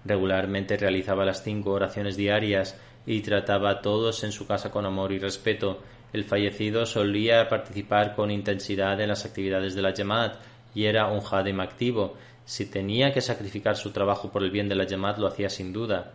Regularmente 0.07 0.77
realizaba 0.77 1.25
las 1.25 1.43
cinco 1.43 1.71
oraciones 1.71 2.15
diarias 2.15 2.79
y 3.05 3.19
trataba 3.19 3.69
a 3.71 3.81
todos 3.81 4.23
en 4.23 4.31
su 4.31 4.47
casa 4.47 4.71
con 4.71 4.85
amor 4.85 5.11
y 5.11 5.19
respeto. 5.19 5.81
El 6.13 6.23
fallecido 6.23 6.85
solía 6.85 7.49
participar 7.49 8.15
con 8.15 8.31
intensidad 8.31 9.01
en 9.01 9.09
las 9.09 9.25
actividades 9.25 9.75
de 9.75 9.81
la 9.81 9.93
Jamaat 9.93 10.37
y 10.73 10.85
era 10.85 11.07
un 11.07 11.21
Hadim 11.29 11.59
activo. 11.59 12.15
Si 12.45 12.67
tenía 12.67 13.11
que 13.11 13.19
sacrificar 13.19 13.75
su 13.75 13.91
trabajo 13.91 14.31
por 14.31 14.43
el 14.43 14.51
bien 14.51 14.69
de 14.69 14.75
la 14.75 14.87
Jamaat 14.87 15.17
lo 15.17 15.27
hacía 15.27 15.49
sin 15.49 15.73
duda. 15.73 16.13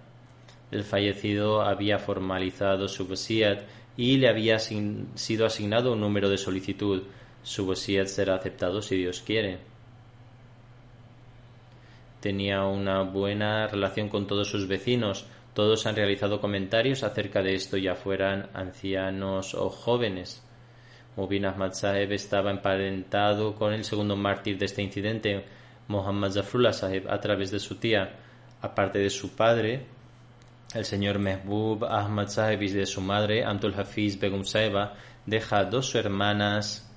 El 0.70 0.84
fallecido 0.84 1.61
había 1.61 1.99
formalizado 1.99 2.88
su 2.88 3.05
wasiat 3.05 3.64
y 3.95 4.16
le 4.16 4.30
había 4.30 4.59
sido 4.59 5.45
asignado 5.45 5.93
un 5.93 6.01
número 6.01 6.30
de 6.30 6.38
solicitud. 6.38 7.03
Su 7.43 7.68
wasiat 7.68 8.07
será 8.07 8.36
aceptado 8.36 8.80
si 8.80 8.97
Dios 8.97 9.20
quiere. 9.20 9.72
Tenía 12.23 12.62
una 12.66 13.03
buena 13.03 13.66
relación 13.66 14.09
con 14.09 14.29
todos 14.29 14.49
sus 14.49 14.68
vecinos, 14.68 15.27
todos 15.55 15.87
han 15.87 15.97
realizado 15.97 16.41
comentarios 16.41 17.03
acerca 17.03 17.43
de 17.43 17.57
esto, 17.57 17.77
ya 17.77 17.97
fueran 17.97 18.49
ancianos 18.55 19.57
o 19.57 19.68
jóvenes. 19.70 20.41
Mubin 21.16 21.47
Ahmad 21.47 21.73
Saheb 21.73 22.12
estaba 22.12 22.53
emparentado 22.53 23.57
con 23.57 23.73
el 23.73 23.83
segundo 23.83 24.14
mártir 24.14 24.57
de 24.57 24.66
este 24.66 24.83
incidente, 24.83 25.45
Muhammad 25.89 26.31
Zafrullah 26.31 26.73
Saheb, 26.73 27.11
a 27.11 27.18
través 27.18 27.51
de 27.51 27.59
su 27.59 27.81
tía. 27.81 28.14
Aparte 28.61 29.01
de 29.01 29.11
su 29.11 29.35
padre, 29.35 29.85
el 30.77 30.85
señor 30.85 31.18
Mehbub 31.18 31.85
Ahmad 31.87 32.29
Saheb 32.29 32.62
y 32.62 32.68
de 32.68 32.87
su 32.87 33.01
madre, 33.01 33.45
Amtul 33.45 33.75
Hafiz 33.75 34.20
Begum 34.20 34.45
Saheba, 34.45 34.95
deja 35.27 35.64
dos 35.64 35.97
hermanas, 35.97 36.89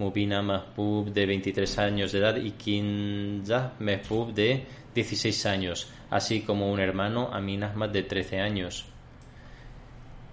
Mubina 0.00 0.40
Mahbub 0.40 1.12
de 1.12 1.26
23 1.26 1.78
años 1.78 2.12
de 2.12 2.20
edad 2.20 2.36
y 2.36 2.52
Kinza 2.52 3.74
Mehbub 3.80 4.32
de 4.32 4.64
16 4.94 5.44
años, 5.44 5.92
así 6.08 6.40
como 6.40 6.72
un 6.72 6.80
hermano 6.80 7.28
Amin 7.30 7.64
Ahmad 7.64 7.90
de 7.90 8.04
13 8.04 8.40
años. 8.40 8.86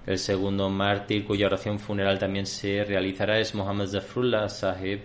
El 0.06 0.20
segundo 0.20 0.70
mártir 0.70 1.26
cuya 1.26 1.48
oración 1.48 1.80
funeral 1.80 2.18
también 2.18 2.46
se 2.46 2.86
realizará 2.86 3.40
es 3.40 3.54
Muhammad 3.56 3.88
Zafrullah 3.88 4.48
Sahib, 4.48 5.02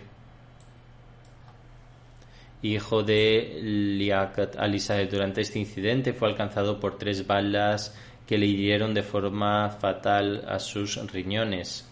hijo 2.63 3.03
de 3.03 3.59
Liaquat 3.99 4.55
Ali 4.59 4.79
Sahib. 4.79 5.11
Durante 5.11 5.41
este 5.41 5.59
incidente 5.59 6.13
fue 6.13 6.29
alcanzado 6.29 6.79
por 6.79 6.99
tres 6.99 7.27
balas 7.27 7.99
que 8.29 8.39
le 8.39 8.47
hirieron 8.47 8.95
de 8.95 9.03
forma 9.03 9.71
fatal 9.71 10.45
a 10.47 10.61
sus 10.61 11.05
riñones. 11.11 11.92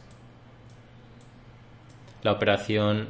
La 2.22 2.32
operación 2.32 3.08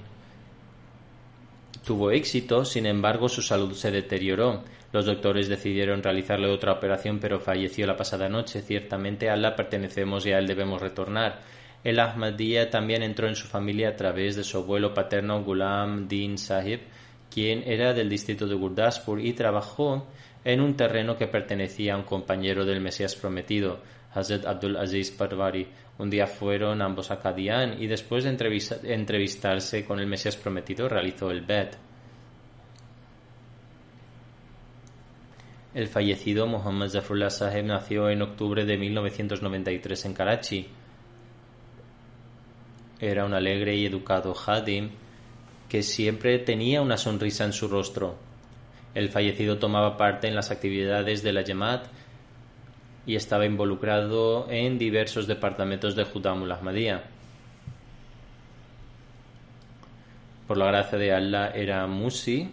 tuvo 1.84 2.11
éxito, 2.11 2.64
sin 2.64 2.86
embargo 2.86 3.28
su 3.28 3.42
salud 3.42 3.72
se 3.72 3.90
deterioró. 3.90 4.62
Los 4.92 5.06
doctores 5.06 5.48
decidieron 5.48 6.02
realizarle 6.02 6.48
otra 6.48 6.72
operación, 6.72 7.18
pero 7.20 7.40
falleció 7.40 7.86
la 7.86 7.96
pasada 7.96 8.28
noche. 8.28 8.61
Ciertamente 8.61 9.28
a 9.28 9.34
Allah 9.34 9.56
pertenecemos 9.56 10.26
y 10.26 10.32
a 10.32 10.38
él 10.38 10.46
debemos 10.46 10.80
retornar. 10.80 11.40
El 11.82 11.98
Ahmadiyya 11.98 12.70
también 12.70 13.02
entró 13.02 13.26
en 13.26 13.36
su 13.36 13.46
familia 13.46 13.90
a 13.90 13.96
través 13.96 14.36
de 14.36 14.44
su 14.44 14.58
abuelo 14.58 14.92
paterno 14.92 15.42
Ghulam 15.42 16.08
Din 16.08 16.36
Sahib, 16.36 16.80
quien 17.30 17.62
era 17.64 17.94
del 17.94 18.08
distrito 18.08 18.46
de 18.46 18.54
Gurdaspur 18.54 19.20
y 19.20 19.32
trabajó 19.32 20.06
en 20.44 20.61
un 20.61 20.76
terreno 20.76 21.16
que 21.16 21.26
pertenecía 21.26 21.94
a 21.94 21.96
un 21.96 22.04
compañero 22.04 22.64
del 22.64 22.80
Mesías 22.80 23.14
prometido, 23.14 23.80
Hazrat 24.14 24.46
Abdul 24.46 24.76
Aziz 24.76 25.11
Parvari. 25.11 25.66
Un 25.98 26.11
día 26.11 26.26
fueron 26.26 26.82
ambos 26.82 27.11
a 27.11 27.20
Kadian 27.20 27.80
y 27.80 27.86
después 27.86 28.24
de 28.24 28.36
entrevistarse 28.84 29.84
con 29.84 30.00
el 30.00 30.06
Mesías 30.06 30.36
prometido 30.36 30.88
realizó 30.88 31.30
el 31.30 31.42
bet. 31.42 31.76
El 35.72 35.86
fallecido 35.86 36.46
Muhammad 36.46 36.88
Zafrullah 36.88 37.30
Saheb 37.30 37.64
nació 37.64 38.11
en 38.11 38.22
octubre 38.22 38.64
de 38.64 38.76
1993 38.76 40.04
en 40.04 40.14
Karachi. 40.14 40.66
Era 42.98 43.24
un 43.24 43.34
alegre 43.34 43.76
y 43.76 43.86
educado 43.86 44.34
Hadim 44.34 44.90
que 45.68 45.84
siempre 45.84 46.40
tenía 46.40 46.82
una 46.82 46.96
sonrisa 46.96 47.44
en 47.44 47.52
su 47.52 47.68
rostro. 47.68 48.16
El 48.94 49.11
fallecido 49.11 49.58
tomaba 49.58 49.96
parte 49.96 50.26
en 50.26 50.34
las 50.34 50.50
actividades 50.50 51.22
de 51.22 51.32
la 51.32 51.44
Jamaat 51.46 51.86
y 53.07 53.16
estaba 53.16 53.46
involucrado 53.46 54.51
en 54.51 54.78
diversos 54.78 55.26
departamentos 55.26 55.96
de 55.96 56.05
Judamul 56.05 56.53
Ahmadiyya. 56.53 57.05
Por 60.46 60.57
la 60.57 60.66
gracia 60.66 60.98
de 60.98 61.12
Allah 61.12 61.51
era 61.55 61.86
Musi 61.86 62.51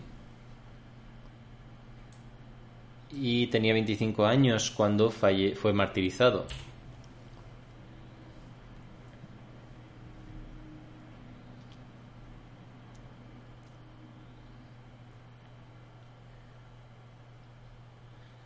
y 3.12 3.48
tenía 3.48 3.74
25 3.74 4.26
años 4.26 4.72
cuando 4.72 5.10
fue 5.10 5.74
martirizado. 5.74 6.46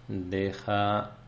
Deja 0.08 1.21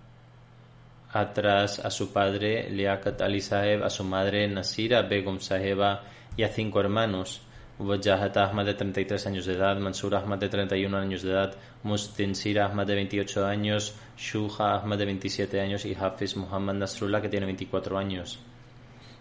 atrás 1.14 1.80
a 1.80 1.92
su 1.92 2.12
padre 2.12 2.70
Liaquat 2.70 3.22
Ali 3.22 3.40
Saheb, 3.40 3.84
a 3.84 3.90
su 3.90 4.04
madre 4.04 4.48
Nasira 4.48 5.04
Begum 5.04 5.40
Saheba 5.40 6.04
y 6.36 6.44
a 6.44 6.50
cinco 6.50 6.80
hermanos. 6.80 7.42
Wajahat 7.80 8.38
Ahmad 8.38 8.66
de 8.66 8.76
33 8.76 9.28
años 9.28 9.46
de 9.46 9.54
edad, 9.54 9.78
Mansur 9.78 10.16
Ahmad 10.16 10.38
de 10.38 10.50
31 10.50 10.96
años 10.96 11.24
de 11.24 11.32
edad, 11.32 11.56
Mustinsir 11.84 12.60
Ahmad 12.60 12.86
de 12.86 12.96
28 12.96 13.46
años, 13.46 13.96
Shuha 14.18 14.76
Ahmad 14.76 14.98
de 14.98 15.06
27 15.06 15.60
años 15.60 15.86
y 15.86 15.96
Hafiz 15.96 16.36
Muhammad 16.38 16.76
Nasrullah 16.76 17.22
que 17.22 17.30
tiene 17.30 17.46
24 17.48 17.98
años. 17.98 18.40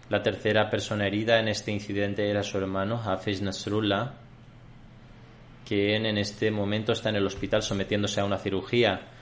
La 0.09 0.21
tercera 0.21 0.69
persona 0.69 1.07
herida 1.07 1.39
en 1.39 1.47
este 1.47 1.71
incidente 1.71 2.29
era 2.29 2.43
su 2.43 2.57
hermano 2.57 3.01
Hafiz 3.03 3.41
Nasrullah, 3.41 4.13
quien 5.65 6.05
en 6.05 6.17
este 6.17 6.51
momento 6.51 6.91
está 6.91 7.09
en 7.09 7.15
el 7.15 7.25
hospital 7.25 7.63
sometiéndose 7.63 8.19
a 8.19 8.25
una 8.25 8.37
cirugía 8.37 9.12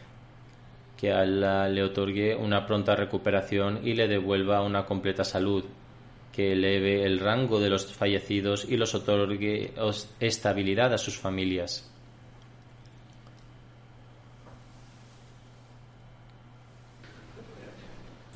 que 1.01 1.13
Allah 1.13 1.69
le 1.69 1.83
otorgue 1.83 2.35
una 2.35 2.67
pronta 2.67 2.97
recuperación 2.97 3.81
y 3.85 3.95
le 3.95 4.09
devuelva 4.09 4.63
una 4.63 4.87
completa 4.87 5.25
salud 5.25 5.65
que 6.33 6.53
eleve 6.53 7.05
el 7.05 7.19
rango 7.19 7.61
de 7.61 7.71
los 7.71 7.93
fallecidos 7.95 8.67
y 8.69 8.77
los 8.77 8.95
otorgue 8.95 9.73
estabilidad 10.21 10.93
a 10.93 10.99
sus 10.99 11.17
familias. 11.17 11.91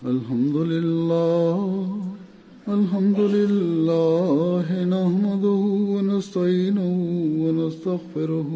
الحمد 0.00 0.56
لله 0.56 1.58
الحمد 2.68 3.20
لله 3.20 4.66
نحمده 4.84 5.62
ونستعينه 5.92 6.90
ونستغفره 7.42 8.50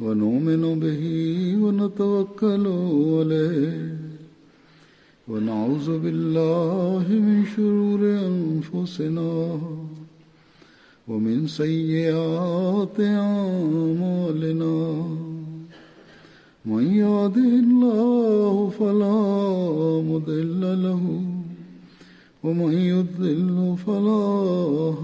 ونؤمن 0.00 0.80
به 0.80 1.02
ونتوكل 1.62 2.66
عليه. 2.66 3.96
ونعوذ 5.28 5.98
بالله 5.98 7.06
من 7.08 7.44
شرور 7.56 8.00
أنفسنا 8.32 9.60
ومن 11.08 11.46
سيئات 11.46 13.00
أعمالنا. 13.00 14.76
من 16.66 16.84
يهده 16.94 17.52
الله 17.64 18.70
فلا 18.78 19.20
مضل 20.10 20.62
له 20.82 21.02
ومن 22.44 22.72
يضلل 22.72 23.76
فلا 23.86 24.24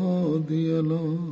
هادي 0.01 0.80
له. 0.80 1.32